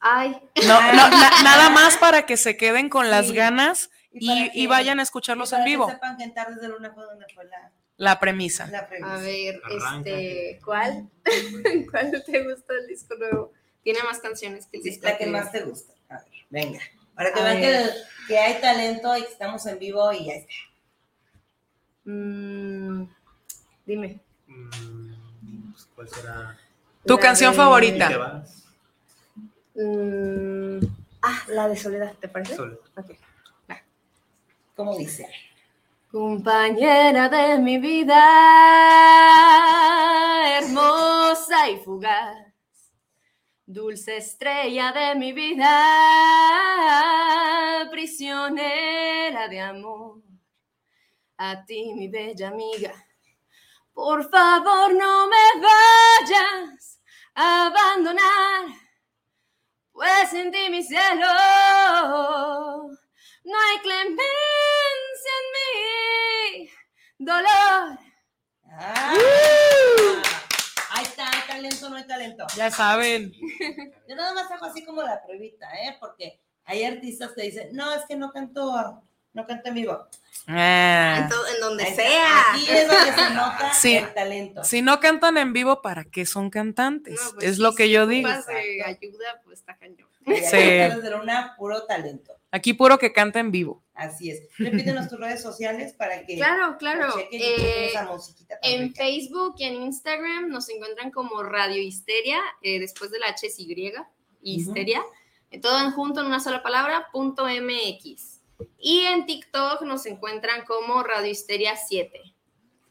Ay, 0.01 0.37
No, 0.67 0.81
no, 0.93 1.09
na- 1.09 1.43
nada 1.43 1.71
más 1.71 1.97
para 1.97 2.27
que 2.27 2.37
se 2.37 2.57
queden 2.59 2.89
con 2.91 3.11
las 3.11 3.33
ganas 3.33 3.91
Y 4.13 4.51
y, 4.53 4.67
vayan 4.67 5.01
a 5.01 5.03
escucharlos 5.03 5.49
Y 5.49 5.53
para 5.53 5.63
en 5.63 5.67
vivo. 5.71 5.87
Que 5.87 5.93
sepan 5.95 6.17
que 6.19 6.25
en 6.25 6.35
Tardes 6.35 6.61
de 6.61 6.69
Luna 6.69 6.93
fue 6.95 7.05
donde 7.05 7.25
fue 7.35 7.45
la, 7.47 7.71
La 7.97 8.19
premisa. 8.19 8.67
la 8.67 8.89
premisa. 8.89 9.15
A 9.15 9.19
ver, 9.21 9.61
Arranca. 9.65 10.11
este, 10.11 10.61
¿cuál? 10.65 11.09
¿Cuál 11.91 12.25
te 12.25 12.43
gusta 12.43 12.75
el 12.75 12.87
disco 12.89 13.15
nuevo? 13.17 13.53
Tiene 13.83 14.01
más 14.03 14.19
canciones 14.19 14.67
que 14.67 14.79
el 14.79 14.83
Sí, 14.83 14.91
disco 14.91 15.07
la 15.07 15.17
que 15.19 15.27
más 15.27 15.53
te 15.53 15.61
gusta. 15.63 15.93
A 16.09 16.15
ver, 16.15 16.25
venga. 16.51 16.81
Para 17.15 17.33
que 17.33 17.43
vean 17.43 17.61
que, 17.61 17.91
que 18.27 18.39
hay 18.39 18.61
talento 18.61 19.17
y 19.17 19.23
que 19.23 19.29
estamos 19.29 19.65
en 19.67 19.79
vivo 19.79 20.13
y 20.13 20.27
ya 20.27 20.35
está. 20.35 20.53
Mm, 22.05 23.05
dime. 23.87 24.21
Mm, 24.47 25.71
pues, 25.73 25.89
¿Cuál 25.95 26.09
será? 26.09 26.59
Tu 27.07 27.15
La 27.15 27.21
canción 27.21 27.53
de- 27.53 27.57
¿Te 27.57 27.63
favorita. 27.63 28.19
vas? 28.19 28.65
Mm, 29.77 30.79
ah, 31.23 31.45
la 31.49 31.69
de 31.69 31.77
Soledad, 31.77 32.15
¿te 32.21 32.29
parece? 32.29 32.57
Solo. 32.57 32.81
Ok. 32.97 33.11
¿Cómo 34.77 34.97
dice? 34.99 35.29
Compañera 36.15 37.29
de 37.29 37.59
mi 37.59 37.77
vida, 37.79 38.23
hermosa 40.59 41.69
y 41.69 41.79
fugaz, 41.79 42.55
dulce 43.67 44.19
estrella 44.19 44.93
de 44.93 45.17
mi 45.17 45.33
vida, 45.33 45.67
prisionera 47.91 49.49
de 49.49 49.59
amor. 49.61 50.23
a 51.37 51.65
ti, 51.65 51.93
mi 51.95 52.07
bella 52.07 52.47
amiga. 52.47 52.95
Por 53.93 54.31
favor, 54.31 54.95
no 54.95 55.27
me 55.27 55.61
vayas 55.67 57.01
a 57.35 57.67
abandonar, 57.67 58.67
pues 59.91 60.33
en 60.33 60.53
ti 60.53 60.71
mi 60.71 60.81
cielo 60.81 61.27
no 63.45 63.59
hay 63.59 63.79
clemencia 63.81 65.33
en 65.39 65.47
mi 65.53 66.04
dolor. 67.19 67.99
Ah. 68.71 69.15
Ahí 70.91 71.05
está, 71.05 71.29
hay 71.31 71.41
talento, 71.49 71.91
no 71.91 71.97
hay 71.97 72.07
talento. 72.07 72.47
Ya 72.57 72.71
saben. 72.71 73.33
Yo 74.09 74.17
nada 74.17 74.33
más 74.35 74.51
hago 74.51 74.67
así 74.67 74.85
como 74.85 75.03
la 75.03 75.23
pruebita, 75.25 75.67
¿eh? 75.83 75.97
Porque 76.01 76.41
hay 76.65 76.85
artistas 76.85 77.33
que 77.35 77.43
dicen, 77.43 77.69
no, 77.73 77.93
es 77.95 78.03
que 78.09 78.17
no 78.17 78.33
canto, 78.33 79.03
no 79.33 79.47
canto 79.47 79.69
en 79.69 79.75
vivo. 79.75 80.07
Ah. 80.47 81.29
En, 81.55 81.61
donde 81.61 81.85
Ahí 81.85 81.95
sea. 81.95 82.53
Aquí 82.53 82.67
es 82.69 82.89
donde 82.89 83.13
se 83.13 83.31
nota 83.35 83.73
Sí. 83.75 83.97
el 83.97 84.13
talento. 84.15 84.65
Si 84.65 84.83
no 84.83 85.01
cantan 85.01 85.39
en 85.39 85.53
vivo, 85.53 85.83
¿para 85.83 86.05
qué 86.05 86.27
son 86.27 86.51
cantantes? 86.51 87.21
No, 87.23 87.31
pues 87.35 87.45
es 87.47 87.57
sí, 87.57 87.63
lo 87.63 87.75
que 87.75 87.85
si 87.85 87.91
yo 87.93 88.07
digo. 88.07 88.29
ayuda, 88.29 89.41
pues 89.45 89.61
está 89.61 89.77
cañón. 89.77 90.09
Sí. 90.27 90.33
desde 90.57 91.15
una 91.15 91.55
puro 91.57 91.85
talento. 91.87 92.39
Aquí 92.55 92.73
puro 92.73 92.99
que 92.99 93.13
canta 93.13 93.41
en 93.41 93.51
vivo. 93.51 93.83
Así 93.95 94.31
es. 94.31 94.43
Repítenos 94.59 95.09
tus 95.09 95.19
redes 95.19 95.43
sociales 95.43 95.93
para 95.93 96.25
que 96.25 96.37
Claro, 96.37 96.77
claro. 96.79 97.13
chequen 97.17 97.41
y 97.41 97.45
chequen 97.45 97.67
Eh, 97.67 97.87
esa 97.89 98.05
musiquita 98.05 98.59
en 98.63 98.83
rica. 98.83 99.03
Facebook 99.03 99.55
y 99.59 99.65
en 99.65 99.83
Instagram 99.83 100.49
nos 100.51 100.69
encuentran 100.69 101.11
como 101.11 101.43
Radio 101.43 101.83
Histeria, 101.83 102.39
eh, 102.63 102.79
después 102.79 103.11
de 103.11 103.19
la 103.19 103.27
H 103.31 103.49
es 103.49 103.59
Y, 103.59 103.75
Histeria, 104.43 105.03
eh, 105.51 105.61
todo 105.61 105.81
en 105.85 105.91
junto 105.91 106.21
en 106.21 106.27
una 106.27 106.39
sola 106.39 106.63
palabra, 106.63 107.09
punto 107.13 107.47
MX. 107.49 108.41
Y 108.79 109.01
en 109.01 109.27
TikTok 109.27 109.83
nos 109.83 110.07
encuentran 110.07 110.65
como 110.65 111.03
Radio 111.03 111.33
Histeria 111.33 111.75
7. 111.77 112.21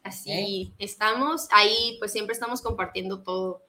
Así 0.02 0.74
estamos, 0.78 1.48
ahí 1.52 1.96
pues 2.00 2.12
siempre 2.12 2.34
estamos 2.34 2.60
compartiendo 2.60 3.22
todo, 3.22 3.62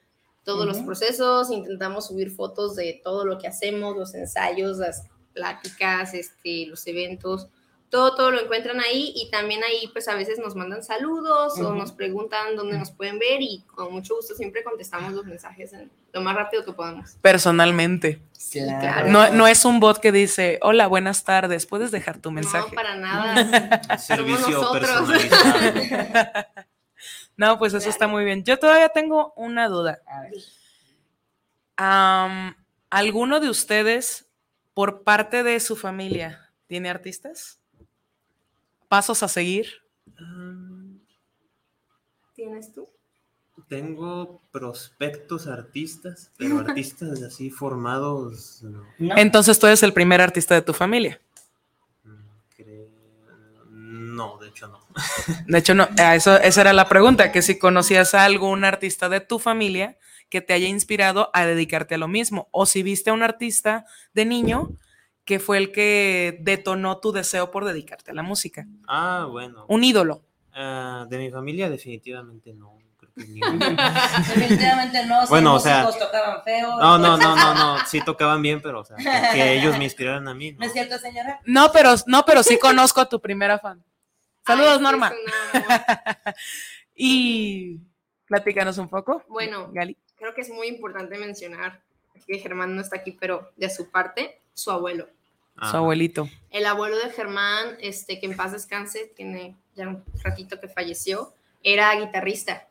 todos 0.43 0.65
los 0.65 0.79
procesos, 0.79 1.49
intentamos 1.51 2.07
subir 2.07 2.31
fotos 2.31 2.75
de 2.75 2.99
todo 3.01 3.23
lo 3.23 3.37
que 3.37 3.47
hacemos, 3.47 3.95
los 3.95 4.13
ensayos, 4.13 4.77
las 4.79 5.07
pláticas, 5.35 6.15
este, 6.15 6.65
los 6.65 6.87
eventos, 6.87 7.49
todo, 7.89 8.15
todo 8.15 8.31
lo 8.31 8.41
encuentran 8.41 8.79
ahí 8.79 9.13
y 9.15 9.29
también 9.29 9.63
ahí 9.63 9.87
pues 9.93 10.07
a 10.07 10.15
veces 10.15 10.39
nos 10.39 10.55
mandan 10.55 10.83
saludos 10.83 11.59
o 11.59 11.75
nos 11.75 11.91
preguntan 11.91 12.55
dónde 12.55 12.79
nos 12.79 12.91
pueden 12.91 13.19
ver 13.19 13.41
y 13.41 13.63
con 13.67 13.93
mucho 13.93 14.15
gusto 14.15 14.33
siempre 14.33 14.63
contestamos 14.63 15.13
los 15.13 15.25
mensajes 15.25 15.71
en 15.73 15.91
lo 16.11 16.21
más 16.21 16.35
rápido 16.35 16.65
que 16.65 16.73
podamos. 16.73 17.11
Personalmente. 17.21 18.21
claro. 18.51 19.09
No, 19.09 19.29
no 19.29 19.47
es 19.47 19.65
un 19.65 19.79
bot 19.79 19.99
que 19.99 20.11
dice, 20.11 20.57
hola, 20.61 20.87
buenas 20.87 21.23
tardes, 21.23 21.65
puedes 21.67 21.91
dejar 21.91 22.17
tu 22.17 22.31
mensaje. 22.31 22.69
No, 22.69 22.75
para 22.75 22.95
nada. 22.95 23.97
Servicio 23.99 24.49
nosotros. 24.49 24.89
personalizado. 24.89 26.45
No, 27.37 27.59
pues 27.59 27.73
eso 27.73 27.89
está 27.89 28.07
muy 28.07 28.23
bien. 28.23 28.45
Yo 28.45 28.57
todavía 28.57 28.87
tengo 28.89 29.33
una 29.35 29.67
duda. 29.67 29.99
A 30.07 30.21
ver. 30.21 30.33
Am, 31.75 32.55
¿Alguno 32.89 33.41
de 33.41 33.49
ustedes, 33.49 34.24
por 34.75 35.03
parte 35.03 35.41
de 35.41 35.59
su 35.59 35.75
familia, 35.75 36.51
tiene 36.67 36.89
artistas? 36.89 37.59
¿Pasos 38.87 39.23
a 39.23 39.27
seguir? 39.27 39.67
Mm, 40.19 40.97
¿Tienes 42.35 42.71
tú? 42.73 42.87
Tengo 43.69 44.41
prospectos 44.51 45.47
artistas, 45.47 46.29
pero 46.37 46.59
artistas 46.59 47.23
así 47.23 47.49
formados, 47.49 48.61
no. 48.61 48.85
¿No? 48.99 49.17
Entonces 49.17 49.57
tú 49.57 49.65
eres 49.65 49.81
el 49.81 49.93
primer 49.93 50.21
artista 50.21 50.53
de 50.53 50.61
tu 50.61 50.73
familia. 50.73 51.19
Mm, 52.03 54.15
No, 54.15 54.37
de 54.37 54.49
hecho 54.49 54.67
no. 54.67 54.79
De 55.47 55.57
hecho, 55.57 55.73
no, 55.73 55.87
eso, 56.13 56.37
esa 56.37 56.61
era 56.61 56.73
la 56.73 56.89
pregunta, 56.89 57.31
que 57.31 57.41
si 57.41 57.57
conocías 57.57 58.13
a 58.13 58.25
algún 58.25 58.65
artista 58.65 59.09
de 59.09 59.21
tu 59.21 59.39
familia 59.39 59.97
que 60.35 60.41
te 60.41 60.51
haya 60.51 60.67
inspirado 60.67 61.29
a 61.31 61.45
dedicarte 61.45 61.95
a 61.95 61.97
lo 61.97 62.09
mismo, 62.09 62.49
o 62.51 62.65
si 62.65 62.83
viste 62.83 63.09
a 63.09 63.13
un 63.13 63.23
artista 63.23 63.85
de 64.13 64.25
niño 64.25 64.71
que 65.23 65.39
fue 65.39 65.57
el 65.57 65.71
que 65.71 66.39
detonó 66.41 66.97
tu 66.97 67.13
deseo 67.13 67.51
por 67.51 67.63
dedicarte 67.63 68.11
a 68.11 68.13
la 68.13 68.21
música. 68.21 68.67
Ah, 68.85 69.29
bueno. 69.31 69.65
Un 69.69 69.85
ídolo. 69.85 70.25
Ah, 70.51 71.05
de 71.09 71.17
mi 71.19 71.31
familia 71.31 71.69
definitivamente 71.69 72.53
no. 72.53 72.77
Creo 72.97 73.13
que 73.15 73.27
ni 73.27 73.41
uno. 73.41 73.65
Definitivamente 74.27 75.05
no. 75.05 75.25
Bueno, 75.27 75.55
o 75.55 75.59
sea, 75.61 75.89
tocaban 75.89 76.43
feo. 76.43 76.79
No, 76.81 76.97
no, 76.97 77.15
no, 77.15 77.33
no, 77.33 77.53
no. 77.53 77.85
Sí 77.85 78.01
tocaban 78.03 78.41
bien, 78.41 78.61
pero 78.61 78.81
o 78.81 78.83
sea, 78.83 78.97
que, 78.97 79.03
que 79.37 79.53
ellos 79.53 79.77
me 79.77 79.85
inspiraran 79.85 80.27
a 80.27 80.33
mí. 80.33 80.51
¿No 80.51 80.59
¿no? 80.59 80.65
es 80.65 80.73
cierto, 80.73 80.97
señora? 80.97 81.39
No, 81.45 81.71
pero, 81.71 81.95
no, 82.07 82.25
pero 82.25 82.43
sí 82.43 82.59
conozco 82.59 82.99
a 82.99 83.07
tu 83.07 83.21
primera 83.21 83.57
fan. 83.57 83.81
Saludos, 84.45 84.71
Ay, 84.71 84.77
sí, 84.79 84.83
Norma. 84.83 85.13
Y 86.97 87.79
platícanos 88.25 88.77
un 88.77 88.89
poco. 88.89 89.23
Bueno. 89.29 89.69
Gali. 89.71 89.97
Creo 90.17 90.33
que 90.33 90.41
es 90.41 90.49
muy 90.49 90.67
importante 90.67 91.17
mencionar 91.17 91.81
que 92.25 92.39
Germán 92.39 92.75
no 92.75 92.81
está 92.81 92.97
aquí, 92.97 93.11
pero 93.11 93.51
de 93.55 93.69
su 93.69 93.89
parte, 93.91 94.39
su 94.53 94.71
abuelo. 94.71 95.07
Ah, 95.57 95.71
Su 95.71 95.77
abuelito. 95.77 96.27
El 96.49 96.65
abuelo 96.65 96.97
de 96.97 97.09
Germán, 97.11 97.77
este, 97.79 98.19
que 98.19 98.25
en 98.25 98.35
paz 98.35 98.51
descanse, 98.51 99.11
tiene 99.15 99.55
ya 99.75 99.87
un 99.87 100.03
ratito 100.23 100.59
que 100.59 100.67
falleció, 100.67 101.33
era 101.63 101.93
guitarrista. 101.95 102.67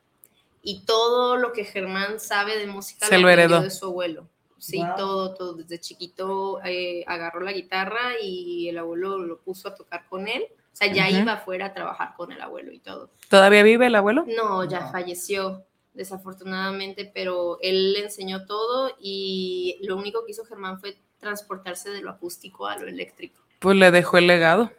Y 0.63 0.81
todo 0.87 1.37
lo 1.37 1.53
que 1.53 1.65
Germán 1.65 2.21
sabe 2.21 2.59
de 2.59 2.67
música 2.67 3.07
Se 3.07 3.19
lo 3.19 3.29
heredó. 3.29 3.61
de 3.63 3.71
su 3.71 3.87
abuelo. 3.87 4.29
Sí, 4.59 4.79
Wow. 4.79 4.97
todo, 4.97 5.35
todo. 5.35 5.53
Desde 5.55 5.79
chiquito 5.79 6.61
eh, 6.65 7.05
agarró 7.07 7.41
la 7.41 7.53
guitarra 7.53 8.13
y 8.23 8.69
el 8.71 8.79
abuelo 8.79 9.19
lo 9.19 9.39
puso 9.39 9.69
a 9.69 9.75
tocar 9.75 10.07
con 10.09 10.27
él. 10.27 10.45
O 10.73 10.77
sea, 10.77 10.91
ya 10.93 11.07
Ujú. 11.09 11.19
iba 11.19 11.33
afuera 11.35 11.67
a 11.67 11.75
trabajar 11.75 12.15
con 12.17 12.33
el 12.33 12.41
abuelo 12.41 12.73
y 12.73 12.79
todo. 12.79 13.11
¿Todavía 13.29 13.63
vive 13.63 13.87
el 13.87 13.95
abuelo? 13.95 14.25
No, 14.27 14.65
ya 14.65 14.81
No. 14.81 14.91
falleció, 14.93 15.65
desafortunadamente, 15.95 17.11
pero 17.13 17.59
él 17.63 17.93
le 17.93 18.01
enseñó 18.01 18.47
todo 18.47 18.95
y 19.01 19.79
lo 19.83 19.97
único 19.97 20.25
que 20.25 20.33
hizo 20.33 20.45
Germán 20.45 20.81
fue 20.81 20.99
transportarse 21.19 21.91
de 21.91 22.03
lo 22.03 22.11
acústico 22.11 22.67
a 22.67 22.77
lo 22.77 22.87
eléctrico. 22.87 23.41
Pues 23.61 23.77
le 23.77 23.91
dejó 23.91 24.19
el 24.19 24.27
legado. 24.27 24.71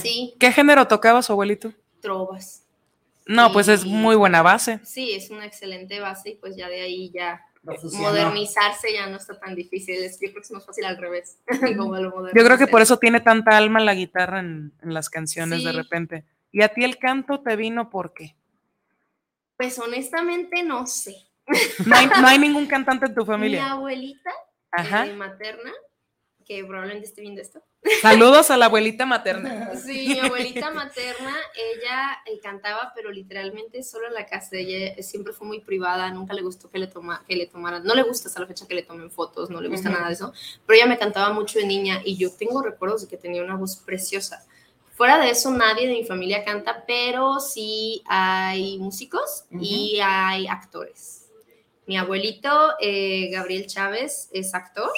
Sí, 0.00 0.34
¿Qué 0.38 0.52
género 0.52 0.86
tocaba 0.86 1.20
su 1.20 1.32
abuelito? 1.32 1.72
trovas. 2.00 2.64
No, 3.26 3.52
pues 3.52 3.68
es 3.68 3.84
muy 3.84 4.16
buena 4.16 4.40
base. 4.40 4.80
Sí, 4.84 5.12
es 5.12 5.30
una 5.30 5.44
excelente 5.44 6.00
base 6.00 6.30
y 6.30 6.34
pues 6.36 6.56
ya 6.56 6.68
de 6.68 6.80
ahí 6.80 7.10
ya 7.10 7.44
modernizarse 7.92 8.92
ya 8.94 9.06
no 9.06 9.18
está 9.18 9.38
tan 9.38 9.54
difícil. 9.54 9.96
Es, 9.96 10.18
yo 10.18 10.30
creo 10.30 10.34
que 10.34 10.40
es 10.40 10.50
más 10.50 10.64
fácil 10.64 10.84
al 10.86 10.96
revés. 10.96 11.38
como 11.76 11.96
lo 11.96 12.32
Yo 12.32 12.44
creo 12.44 12.56
que 12.56 12.66
por 12.66 12.80
eso 12.80 12.98
tiene 12.98 13.20
tanta 13.20 13.56
alma 13.56 13.80
la 13.80 13.94
guitarra 13.94 14.40
en, 14.40 14.72
en 14.82 14.94
las 14.94 15.10
canciones 15.10 15.62
de 15.62 15.72
repente. 15.72 16.24
¿Y 16.52 16.62
a 16.62 16.68
ti 16.68 16.84
el 16.84 16.96
canto 16.96 17.40
te 17.40 17.56
vino 17.56 17.90
por 17.90 18.14
qué? 18.14 18.34
Pues 19.58 19.78
honestamente 19.78 20.62
no 20.62 20.86
sé. 20.86 21.16
No 21.84 21.96
hay, 21.96 22.06
no 22.06 22.26
hay 22.26 22.38
ningún 22.38 22.66
cantante 22.66 23.06
en 23.06 23.14
tu 23.14 23.22
Mi 23.22 23.26
familia. 23.26 23.72
abuelita 23.72 24.30
Ajá. 24.70 25.06
eh, 25.06 25.14
materna, 25.14 25.72
que 26.46 26.64
probablemente 26.64 27.06
esté 27.08 27.22
viendo 27.22 27.42
esto, 27.42 27.62
Saludos 28.02 28.50
a 28.50 28.56
la 28.56 28.66
abuelita 28.66 29.06
materna. 29.06 29.70
Sí, 29.84 30.08
mi 30.08 30.20
abuelita 30.20 30.70
materna, 30.70 31.34
ella 31.54 32.18
eh, 32.26 32.38
cantaba, 32.42 32.92
pero 32.94 33.10
literalmente 33.10 33.82
solo 33.82 34.08
en 34.08 34.14
la 34.14 34.26
casa. 34.26 34.56
Ella 34.56 35.00
siempre 35.02 35.32
fue 35.32 35.46
muy 35.46 35.60
privada, 35.60 36.10
nunca 36.10 36.34
le 36.34 36.42
gustó 36.42 36.70
que 36.70 36.78
le, 36.78 36.86
toma, 36.86 37.24
que 37.26 37.36
le 37.36 37.46
tomaran, 37.46 37.82
no 37.84 37.94
le 37.94 38.02
gusta 38.02 38.28
hasta 38.28 38.40
la 38.40 38.46
fecha 38.46 38.66
que 38.68 38.74
le 38.74 38.82
tomen 38.82 39.10
fotos, 39.10 39.50
no 39.50 39.60
le 39.60 39.68
gusta 39.68 39.90
nada 39.90 40.08
de 40.08 40.14
eso, 40.14 40.32
pero 40.66 40.76
ella 40.76 40.86
me 40.86 40.98
cantaba 40.98 41.32
mucho 41.32 41.58
de 41.58 41.66
niña 41.66 42.00
y 42.04 42.16
yo 42.16 42.30
tengo 42.32 42.62
recuerdos 42.62 43.02
de 43.02 43.08
que 43.08 43.16
tenía 43.16 43.42
una 43.42 43.56
voz 43.56 43.76
preciosa. 43.76 44.44
Fuera 44.98 45.16
de 45.20 45.30
eso, 45.30 45.52
nadie 45.52 45.86
de 45.86 45.94
mi 45.94 46.04
familia 46.04 46.44
canta, 46.44 46.82
pero 46.84 47.38
sí 47.38 48.02
hay 48.06 48.78
músicos 48.78 49.44
y 49.52 50.00
hay 50.02 50.48
actores. 50.48 51.28
Mi 51.86 51.96
abuelito, 51.96 52.50
eh, 52.80 53.30
Gabriel 53.30 53.68
Chávez, 53.68 54.28
es 54.32 54.54
actor 54.54 54.90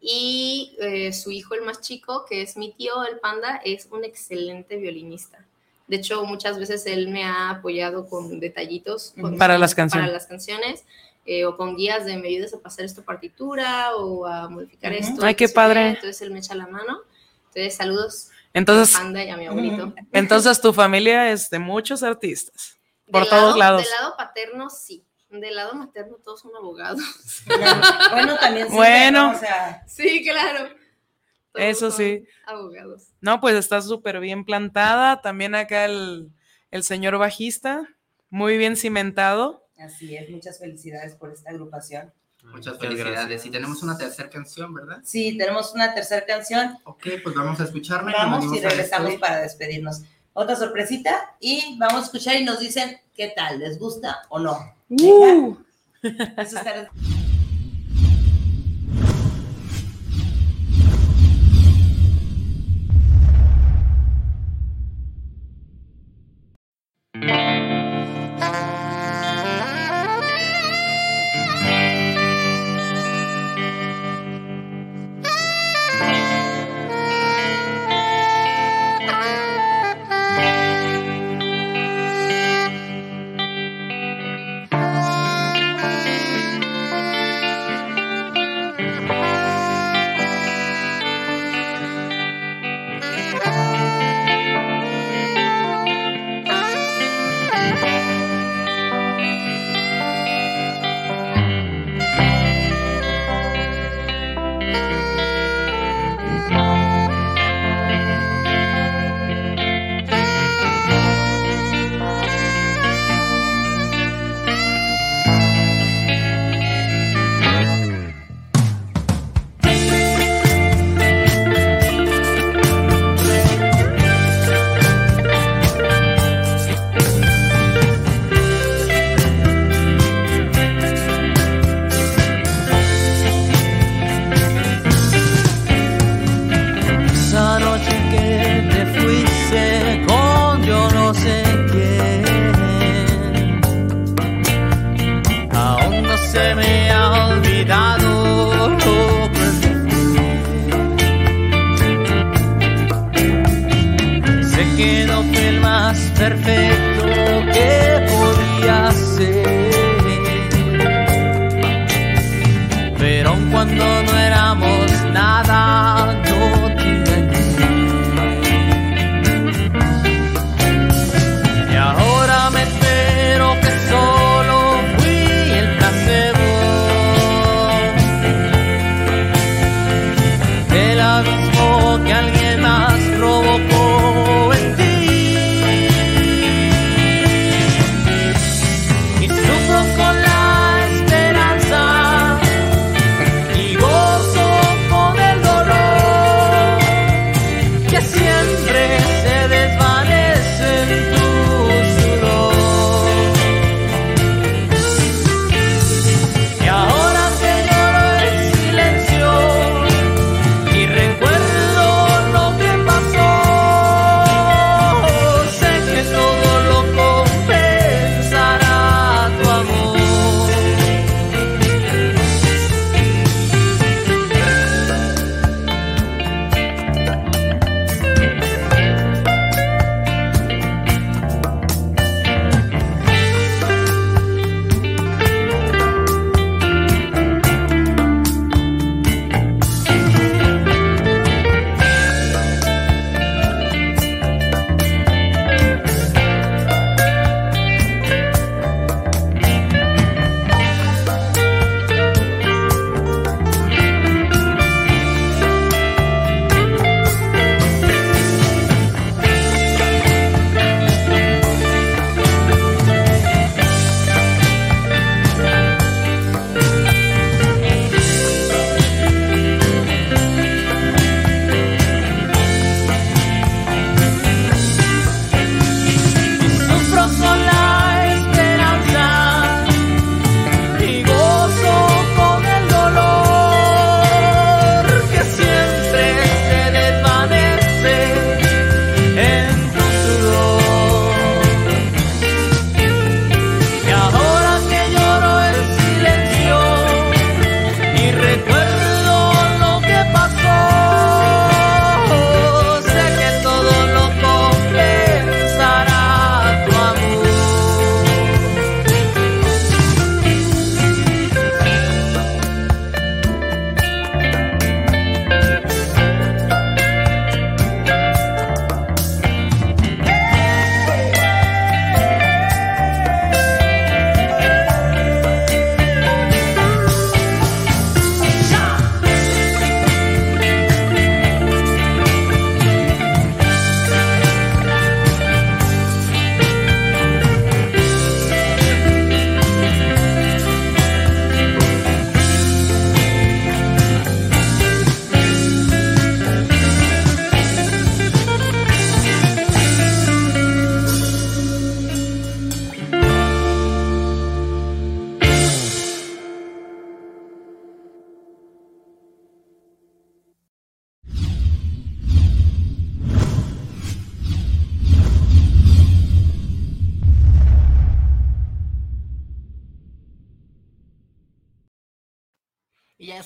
y 0.00 0.76
eh, 0.78 1.12
su 1.12 1.32
hijo, 1.32 1.54
el 1.54 1.62
más 1.62 1.80
chico, 1.80 2.24
que 2.24 2.40
es 2.42 2.56
mi 2.56 2.70
tío, 2.72 3.02
el 3.04 3.18
panda, 3.18 3.60
es 3.64 3.88
un 3.90 4.04
excelente 4.04 4.76
violinista. 4.76 5.44
De 5.88 5.96
hecho, 5.96 6.24
muchas 6.24 6.56
veces 6.60 6.86
él 6.86 7.08
me 7.08 7.24
ha 7.24 7.50
apoyado 7.50 8.08
con 8.08 8.38
detallitos 8.38 9.12
con- 9.20 9.36
Para 9.36 9.58
las 9.58 9.74
canciones. 9.74 10.04
para 10.06 10.12
las 10.12 10.26
canciones 10.26 10.84
eh, 11.26 11.44
o 11.46 11.56
con 11.56 11.76
guías 11.76 12.04
de 12.06 12.16
me 12.16 12.28
ayudas 12.28 12.54
a 12.54 12.60
pasar 12.60 12.84
esta 12.84 13.02
partitura 13.02 13.96
o 13.96 14.24
a 14.24 14.48
modificar 14.48 14.92
Ujú. 14.92 15.00
esto. 15.02 15.24
Ay, 15.24 15.34
qué 15.34 15.48
padre. 15.48 15.88
Entonces 15.88 16.22
él 16.22 16.30
me 16.30 16.38
echa 16.38 16.54
la 16.54 16.68
mano. 16.68 17.00
Entonces, 17.48 17.74
saludos 17.74 18.30
Entonces, 18.56 18.96
al 18.96 19.02
panda 19.02 19.22
y 19.24 19.30
a 19.30 19.36
mi 19.36 19.46
abuelito. 19.46 19.94
entonces 20.12 20.60
tu 20.60 20.72
familia 20.72 21.30
es 21.30 21.50
de 21.50 21.58
muchos 21.58 22.02
artistas. 22.02 22.76
Por 23.10 23.26
todos 23.28 23.56
lado- 23.56 23.56
lados. 23.58 23.82
Del 23.82 23.90
lado 24.00 24.16
paterno, 24.16 24.70
sí. 24.70 25.04
Del 25.30 25.54
lado 25.56 25.74
materno, 25.74 26.16
todos 26.24 26.40
son 26.40 26.56
abogados. 26.56 27.00
Bueno, 28.12 28.36
también 28.38 28.68
sí. 28.68 28.74
Bueno. 28.74 29.32
¿no? 29.32 29.36
O 29.36 29.38
sea, 29.40 29.82
Sí, 29.86 30.22
claro. 30.24 30.68
Todos 31.52 31.66
Eso 31.68 31.90
sí. 31.90 32.24
Abogados. 32.46 33.08
No, 33.20 33.40
pues 33.40 33.54
está 33.56 33.80
súper 33.82 34.20
bien 34.20 34.44
plantada. 34.44 35.20
También 35.20 35.54
acá 35.54 35.84
el, 35.84 36.30
el 36.70 36.82
señor 36.82 37.18
bajista, 37.18 37.86
muy 38.30 38.56
bien 38.56 38.76
cimentado. 38.76 39.66
así 39.78 40.16
es. 40.16 40.28
Muchas 40.30 40.58
felicidades 40.58 41.14
por 41.16 41.32
esta 41.32 41.50
agrupación. 41.50 42.12
Muchas 42.52 42.78
felicidades. 42.78 43.14
gracias. 43.14 43.46
Y 43.46 43.50
tenemos 43.50 43.82
una 43.82 43.98
tercera 43.98 44.30
canción, 44.30 44.72
¿verdad? 44.72 44.98
Sí, 45.02 45.36
tenemos 45.36 45.74
una 45.74 45.94
tercera 45.94 46.24
canción. 46.24 46.78
Ok, 46.84 47.06
pues 47.22 47.34
vamos 47.34 47.60
a 47.60 47.64
escucharla. 47.64 48.12
Vamos 48.12 48.56
y 48.56 48.60
regresamos 48.60 49.14
para 49.16 49.40
despedirnos. 49.42 50.02
otra 50.32 50.54
sorpresita 50.54 51.34
y 51.40 51.76
vamos 51.78 52.02
a 52.02 52.04
escuchar 52.04 52.36
y 52.36 52.44
nos 52.44 52.60
dicen 52.60 52.98
qué 53.14 53.32
tal, 53.34 53.58
les 53.58 53.78
gusta 53.78 54.22
o 54.28 54.38
no. 54.38 54.58
Uh. 54.88 55.56
Eso 56.36 56.58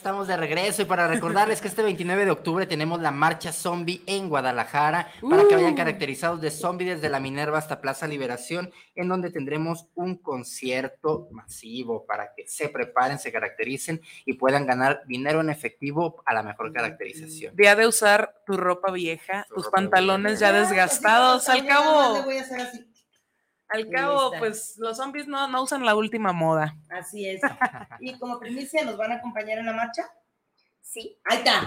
estamos 0.00 0.26
de 0.28 0.36
regreso 0.38 0.80
y 0.80 0.86
para 0.86 1.06
recordarles 1.08 1.60
que 1.60 1.68
este 1.68 1.82
29 1.82 2.24
de 2.24 2.30
octubre 2.30 2.64
tenemos 2.64 3.02
la 3.02 3.10
marcha 3.10 3.52
zombie 3.52 4.02
en 4.06 4.30
Guadalajara 4.30 5.08
para 5.28 5.46
que 5.46 5.54
vayan 5.56 5.74
Uh. 5.74 5.76
caracterizados 5.76 6.40
de 6.40 6.50
zombie 6.50 6.86
desde 6.86 7.10
la 7.10 7.20
Minerva 7.20 7.58
hasta 7.58 7.82
Plaza 7.82 8.06
Liberación, 8.06 8.72
en 8.94 9.08
donde 9.08 9.30
tendremos 9.30 9.88
un 9.94 10.16
concierto 10.16 11.28
masivo 11.32 12.06
para 12.06 12.32
que 12.34 12.48
se 12.48 12.70
preparen, 12.70 13.18
se 13.18 13.30
caractericen 13.30 14.00
y 14.24 14.32
puedan 14.32 14.66
ganar 14.66 15.02
dinero 15.06 15.42
en 15.42 15.50
efectivo 15.50 16.22
a 16.24 16.32
la 16.32 16.42
mejor 16.42 16.72
caracterización. 16.72 17.54
Día 17.54 17.76
de 17.76 17.86
usar 17.86 18.36
tu 18.46 18.56
ropa 18.56 18.90
vieja, 18.92 19.46
tus 19.54 19.68
pantalones 19.68 20.40
ya 20.40 20.50
desgastados. 20.50 21.46
Al 21.50 21.66
cabo, 21.66 22.14
Le 22.14 22.22
voy 22.22 22.38
a 22.38 22.40
hacer 22.40 22.60
así. 22.62 22.89
Al 23.72 23.88
cabo, 23.88 24.32
pues 24.38 24.74
los 24.78 24.96
zombies 24.96 25.26
no, 25.28 25.46
no 25.48 25.62
usan 25.62 25.84
la 25.84 25.94
última 25.94 26.32
moda. 26.32 26.76
Así 26.90 27.28
es. 27.28 27.40
Y 28.00 28.18
como 28.18 28.38
primicia, 28.38 28.84
¿nos 28.84 28.96
van 28.96 29.12
a 29.12 29.16
acompañar 29.16 29.58
en 29.58 29.66
la 29.66 29.72
marcha? 29.72 30.02
Sí. 30.82 31.18
Ahí 31.24 31.38
está. 31.38 31.66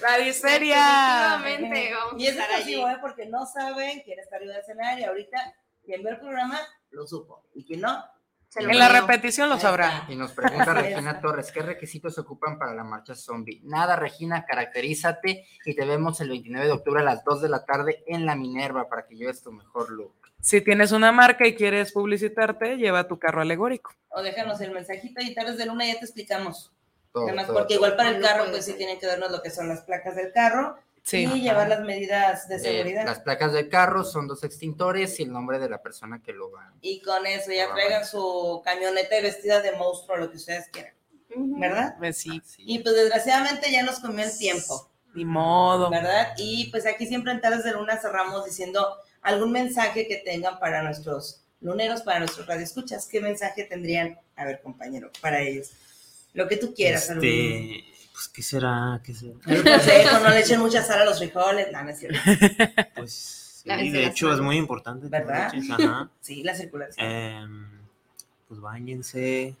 Radio 0.00 0.32
Seria. 0.32 1.38
Definitivamente 1.44 1.94
vamos 1.94 2.20
Y 2.22 2.26
a 2.26 2.30
es 2.30 2.36
estar 2.36 2.50
allí. 2.52 2.74
¿eh? 2.74 2.96
Porque 3.00 3.26
no 3.26 3.46
saben 3.46 4.00
quién 4.04 4.18
está 4.18 4.36
arriba 4.36 4.52
del 4.54 4.62
escenario. 4.62 5.08
Ahorita, 5.08 5.38
quien 5.84 6.02
ve 6.02 6.10
el 6.10 6.18
programa, 6.18 6.58
lo 6.90 7.06
supo. 7.06 7.44
Y 7.54 7.64
quien 7.64 7.82
no, 7.82 8.04
Se 8.48 8.62
lo 8.62 8.70
En 8.70 8.78
la 8.78 8.88
repetición 8.88 9.48
lo 9.48 9.58
sabrá. 9.60 10.06
Y 10.08 10.16
nos 10.16 10.32
pregunta 10.32 10.64
es. 10.78 10.82
Regina 10.82 11.20
Torres, 11.20 11.52
¿qué 11.52 11.62
requisitos 11.62 12.14
se 12.14 12.22
ocupan 12.22 12.58
para 12.58 12.74
la 12.74 12.82
marcha 12.82 13.14
zombie? 13.14 13.60
Nada, 13.62 13.94
Regina, 13.96 14.44
caracterízate 14.44 15.46
y 15.64 15.76
te 15.76 15.84
vemos 15.84 16.20
el 16.20 16.30
29 16.30 16.66
de 16.66 16.72
octubre 16.72 17.00
a 17.00 17.04
las 17.04 17.22
2 17.22 17.42
de 17.42 17.48
la 17.48 17.64
tarde 17.64 18.02
en 18.08 18.26
la 18.26 18.34
Minerva 18.34 18.88
para 18.88 19.06
que 19.06 19.14
lleves 19.14 19.42
tu 19.42 19.52
mejor 19.52 19.90
look. 19.90 20.16
Si 20.42 20.60
tienes 20.60 20.90
una 20.90 21.12
marca 21.12 21.46
y 21.46 21.54
quieres 21.54 21.92
publicitarte, 21.92 22.76
lleva 22.76 23.06
tu 23.06 23.18
carro 23.18 23.40
alegórico. 23.42 23.92
o 24.14 24.20
déjanos 24.22 24.60
el 24.60 24.72
mensajito 24.72 25.22
y 25.22 25.34
tardes 25.34 25.56
de 25.56 25.64
luna 25.66 25.86
ya 25.86 25.94
te 25.98 26.04
explicamos. 26.04 26.70
Todo, 27.12 27.24
Además, 27.24 27.46
todo, 27.46 27.58
porque 27.58 27.74
todo. 27.76 27.86
igual 27.86 27.96
para 27.96 28.10
el 28.10 28.20
carro, 28.20 28.44
pues 28.50 28.64
sí 28.66 28.72
tienen 28.74 28.98
que 28.98 29.06
darnos 29.06 29.30
lo 29.30 29.40
que 29.40 29.50
son 29.50 29.68
las 29.68 29.82
placas 29.82 30.16
del 30.16 30.32
carro 30.32 30.76
Sí. 31.04 31.24
y 31.32 31.40
llevar 31.42 31.68
las 31.68 31.80
medidas 31.80 32.48
de 32.48 32.56
Eh, 32.56 32.58
seguridad. 32.58 33.04
las 33.06 33.20
placas 33.20 33.52
del 33.52 33.68
carro 33.68 34.04
son 34.04 34.26
dos 34.28 34.44
extintores 34.44 35.18
y 35.20 35.22
el 35.22 35.32
nombre 35.32 35.58
de 35.58 35.68
la 35.70 35.80
persona 35.80 36.20
que 36.22 36.32
lo 36.32 36.50
va. 36.50 36.72
Y 36.82 37.00
con 37.02 37.24
eso 37.26 37.52
ya 37.52 37.72
traigan 37.72 38.04
su 38.04 38.60
camioneta 38.64 39.18
y 39.18 39.22
vestida 39.22 39.60
de 39.60 39.72
monstruo, 39.72 40.16
lo 40.18 40.30
que 40.30 40.36
ustedes 40.38 40.68
quieran. 40.68 40.92
¿verdad? 41.34 41.94
Pues 41.98 42.18
sí, 42.18 42.42
Así 42.44 42.62
Y 42.66 42.76
es. 42.78 42.82
pues 42.82 42.94
desgraciadamente 42.94 43.70
ya 43.72 43.82
nos 43.82 44.00
comió 44.00 44.24
el 44.24 44.36
tiempo, 44.36 44.90
ni 45.14 45.24
modo. 45.24 45.88
¿verdad? 45.88 46.34
Y 46.36 46.70
pues 46.70 46.84
aquí 46.86 47.06
siempre 47.06 47.32
en 47.32 47.40
Tardes 47.40 47.64
de 47.64 47.72
Luna 47.72 47.96
cerramos 47.96 48.44
diciendo 48.44 48.98
algún 49.22 49.52
mensaje 49.52 50.06
que 50.06 50.16
tengan 50.18 50.58
para 50.58 50.82
nuestros 50.82 51.42
luneros, 51.60 52.02
para 52.02 52.18
nuestros 52.18 52.46
radioescuchas. 52.46 53.06
¿Qué 53.06 53.20
mensaje 53.20 53.64
tendrían? 53.64 54.18
A 54.36 54.44
ver, 54.44 54.60
compañero, 54.62 55.10
para 55.20 55.40
ellos. 55.40 55.70
Lo 56.34 56.48
que 56.48 56.56
tú 56.56 56.74
quieras. 56.74 57.08
algún- 57.10 57.24
Este, 57.26 57.84
pues, 58.12 58.28
¿qué 58.28 58.42
será? 58.42 59.00
¿Qué 59.04 59.14
será? 59.14 59.34
El 59.46 59.62
consejo, 59.62 60.18
no 60.20 60.28
le 60.30 60.40
echen 60.40 60.60
mucha 60.60 60.82
sal 60.82 61.00
a 61.02 61.04
los 61.04 61.18
frijoles, 61.18 61.70
no, 61.72 61.82
no 61.82 61.90
es 61.90 61.98
cierto. 61.98 62.18
Pues, 62.96 63.62
sí, 63.64 63.90
de 63.90 64.06
hecho, 64.06 64.32
es 64.32 64.40
muy 64.40 64.56
importante. 64.56 65.06
¿Verdad? 65.08 65.52
Ajá. 65.70 66.10
Sí, 66.20 66.42
la 66.42 66.54
circulación. 66.54 67.06
Em, 67.06 67.66
pues, 68.48 68.60
bañense 68.60 69.54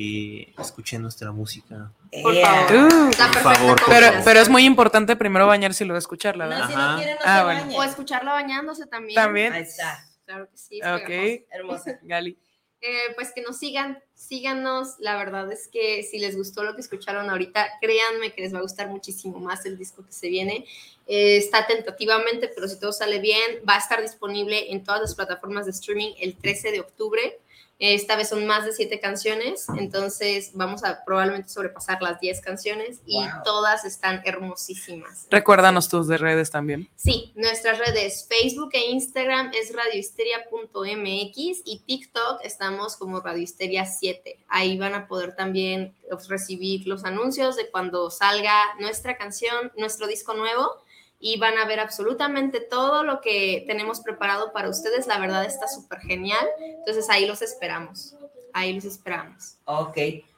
y 0.00 0.54
escuchen 0.56 1.02
nuestra 1.02 1.32
música. 1.32 1.90
Por 2.22 2.32
favor. 2.40 2.72
Uh, 2.72 3.08
Está 3.10 3.26
Por 3.32 3.42
favor, 3.42 3.58
por 3.58 3.86
pero, 3.86 4.06
combinación. 4.06 4.22
pero 4.24 4.40
es 4.40 4.48
muy 4.48 4.64
importante 4.64 5.16
primero 5.16 5.46
bañarse 5.48 5.82
y 5.82 5.88
luego 5.88 5.98
escucharla, 5.98 6.44
No, 6.44 6.50
¿verdad? 6.50 6.68
si 6.68 6.74
no 6.76 6.96
quieren, 6.98 7.14
no 7.16 7.20
Ah, 7.24 7.38
se 7.38 7.44
bueno. 7.44 7.60
bañen. 7.62 7.78
O 7.78 7.82
escucharla 7.82 8.32
bañándose 8.32 8.86
también. 8.86 9.14
También. 9.16 9.52
Ahí 9.52 9.62
está, 9.62 10.04
Claro 10.24 10.48
que 10.48 10.56
sí. 10.56 10.80
Ok. 10.82 11.46
hermosa. 11.50 11.98
Gali. 12.02 12.38
Eh, 12.80 12.96
pues 13.16 13.32
que 13.34 13.42
nos 13.42 13.58
sigan, 13.58 13.98
síganos. 14.14 14.94
La 15.00 15.16
verdad 15.16 15.50
es 15.50 15.66
que 15.66 16.04
si 16.04 16.20
les 16.20 16.36
gustó 16.36 16.62
lo 16.62 16.76
que 16.76 16.80
escucharon 16.80 17.28
ahorita, 17.28 17.66
créanme 17.80 18.32
que 18.32 18.42
les 18.42 18.54
va 18.54 18.58
a 18.58 18.62
gustar 18.62 18.86
muchísimo 18.88 19.40
más 19.40 19.66
el 19.66 19.76
disco 19.76 20.06
que 20.06 20.12
se 20.12 20.28
viene. 20.28 20.64
Eh, 21.08 21.38
está 21.38 21.66
tentativamente, 21.66 22.46
pero 22.54 22.68
si 22.68 22.78
todo 22.78 22.92
sale 22.92 23.18
bien, 23.18 23.62
va 23.68 23.74
a 23.74 23.78
estar 23.78 24.00
disponible 24.00 24.70
en 24.70 24.84
todas 24.84 25.00
las 25.00 25.14
plataformas 25.16 25.64
de 25.64 25.72
streaming 25.72 26.12
el 26.20 26.36
13 26.36 26.70
de 26.70 26.78
octubre. 26.78 27.40
Esta 27.80 28.16
vez 28.16 28.28
son 28.28 28.44
más 28.44 28.64
de 28.64 28.72
siete 28.72 28.98
canciones, 28.98 29.66
entonces 29.76 30.50
vamos 30.54 30.82
a 30.82 31.04
probablemente 31.04 31.48
sobrepasar 31.48 32.02
las 32.02 32.18
10 32.20 32.40
canciones 32.40 33.00
y 33.06 33.14
Wow. 33.18 33.42
todas 33.44 33.84
están 33.84 34.20
hermosísimas. 34.24 35.28
Recuérdanos 35.30 35.88
tus 35.88 36.08
de 36.08 36.18
redes 36.18 36.50
también. 36.50 36.88
Sí, 36.96 37.32
nuestras 37.36 37.78
redes 37.78 38.26
Facebook 38.28 38.70
e 38.72 38.90
Instagram 38.90 39.52
es 39.54 39.72
radiohisteria.mx 39.72 41.62
y 41.64 41.82
TikTok 41.86 42.40
estamos 42.42 42.96
como 42.96 43.20
radiohisteria 43.20 43.86
7. 43.86 44.38
Ahí 44.48 44.76
van 44.76 44.94
a 44.94 45.06
poder 45.06 45.36
también 45.36 45.94
pues, 46.10 46.28
recibir 46.28 46.86
los 46.88 47.04
anuncios 47.04 47.54
de 47.56 47.70
cuando 47.70 48.10
salga 48.10 48.74
nuestra 48.80 49.16
canción, 49.16 49.70
nuestro 49.76 50.08
disco 50.08 50.34
nuevo 50.34 50.82
y 51.20 51.38
van 51.38 51.58
a 51.58 51.66
ver 51.66 51.80
absolutamente 51.80 52.60
todo 52.60 53.02
lo 53.02 53.20
que 53.20 53.64
tenemos 53.66 54.00
preparado 54.00 54.52
para 54.52 54.68
ustedes. 54.68 55.06
La 55.06 55.18
verdad 55.18 55.44
está 55.44 55.66
súper 55.66 56.00
genial. 56.00 56.46
Entonces 56.60 57.08
ahí 57.10 57.26
los 57.26 57.42
esperamos. 57.42 58.14
Ahí 58.52 58.72
los 58.72 58.84
esperamos. 58.84 59.56
Ok. 59.64 59.96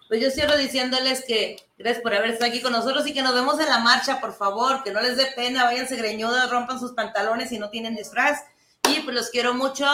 Pues 0.09 0.21
yo 0.21 0.31
cierro 0.31 0.57
diciéndoles 0.57 1.25
que 1.25 1.57
gracias 1.79 2.03
por 2.03 2.15
haber 2.15 2.31
estado 2.31 2.51
aquí 2.51 2.61
con 2.61 2.73
nosotros 2.73 3.07
y 3.07 3.15
que 3.15 3.23
nos 3.23 3.35
vemos 3.35 3.61
en 3.61 3.69
la 3.69 3.79
marcha, 3.79 4.21
por 4.21 4.35
favor, 4.35 4.83
que 4.83 4.91
no 4.91 5.01
les 5.01 5.17
dé 5.17 5.27
pena, 5.37 5.65
váyanse 5.65 5.95
greñudas, 5.95 6.51
rompan 6.51 6.81
sus 6.81 6.93
pantalones 6.93 7.51
si 7.51 7.61
no 7.61 7.71
tienen 7.71 7.95
disfraz. 7.95 8.41
Y 8.89 9.01
pues 9.01 9.15
los 9.15 9.31
quiero 9.31 9.55
mucho. 9.55 9.87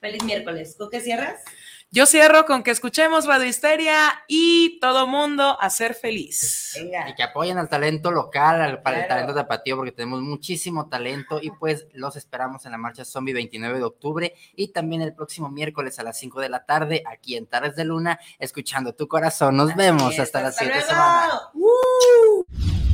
Feliz 0.00 0.24
miércoles. 0.24 0.74
¿Con 0.76 0.90
qué 0.90 1.00
cierras? 1.00 1.40
Yo 1.94 2.06
cierro 2.06 2.44
con 2.44 2.64
que 2.64 2.72
escuchemos 2.72 3.24
Radio 3.24 3.46
Histeria 3.46 4.24
y 4.26 4.80
todo 4.80 5.06
mundo 5.06 5.56
a 5.60 5.70
ser 5.70 5.94
feliz. 5.94 6.72
Venga. 6.74 7.08
Y 7.08 7.14
que 7.14 7.22
apoyen 7.22 7.56
al 7.56 7.68
talento 7.68 8.10
local, 8.10 8.60
al, 8.60 8.82
para 8.82 9.02
el 9.02 9.06
talento 9.06 9.32
tapatío, 9.32 9.76
porque 9.76 9.92
tenemos 9.92 10.20
muchísimo 10.20 10.88
talento 10.88 11.38
y 11.40 11.52
pues 11.52 11.86
los 11.92 12.16
esperamos 12.16 12.66
en 12.66 12.72
la 12.72 12.78
marcha 12.78 13.04
Zombie 13.04 13.32
29 13.32 13.78
de 13.78 13.84
octubre 13.84 14.34
y 14.56 14.72
también 14.72 15.02
el 15.02 15.14
próximo 15.14 15.48
miércoles 15.50 15.96
a 16.00 16.02
las 16.02 16.18
5 16.18 16.40
de 16.40 16.48
la 16.48 16.64
tarde 16.64 17.04
aquí 17.06 17.36
en 17.36 17.46
Tardes 17.46 17.76
de 17.76 17.84
Luna, 17.84 18.18
escuchando 18.40 18.96
tu 18.96 19.06
corazón. 19.06 19.56
Nos 19.56 19.76
vemos 19.76 20.14
es. 20.14 20.18
hasta 20.18 20.42
la 20.42 20.48
Hasta 20.48 20.64
siguiente 20.64 20.84
semana. 20.88 21.42
¿Qué? 21.52 22.93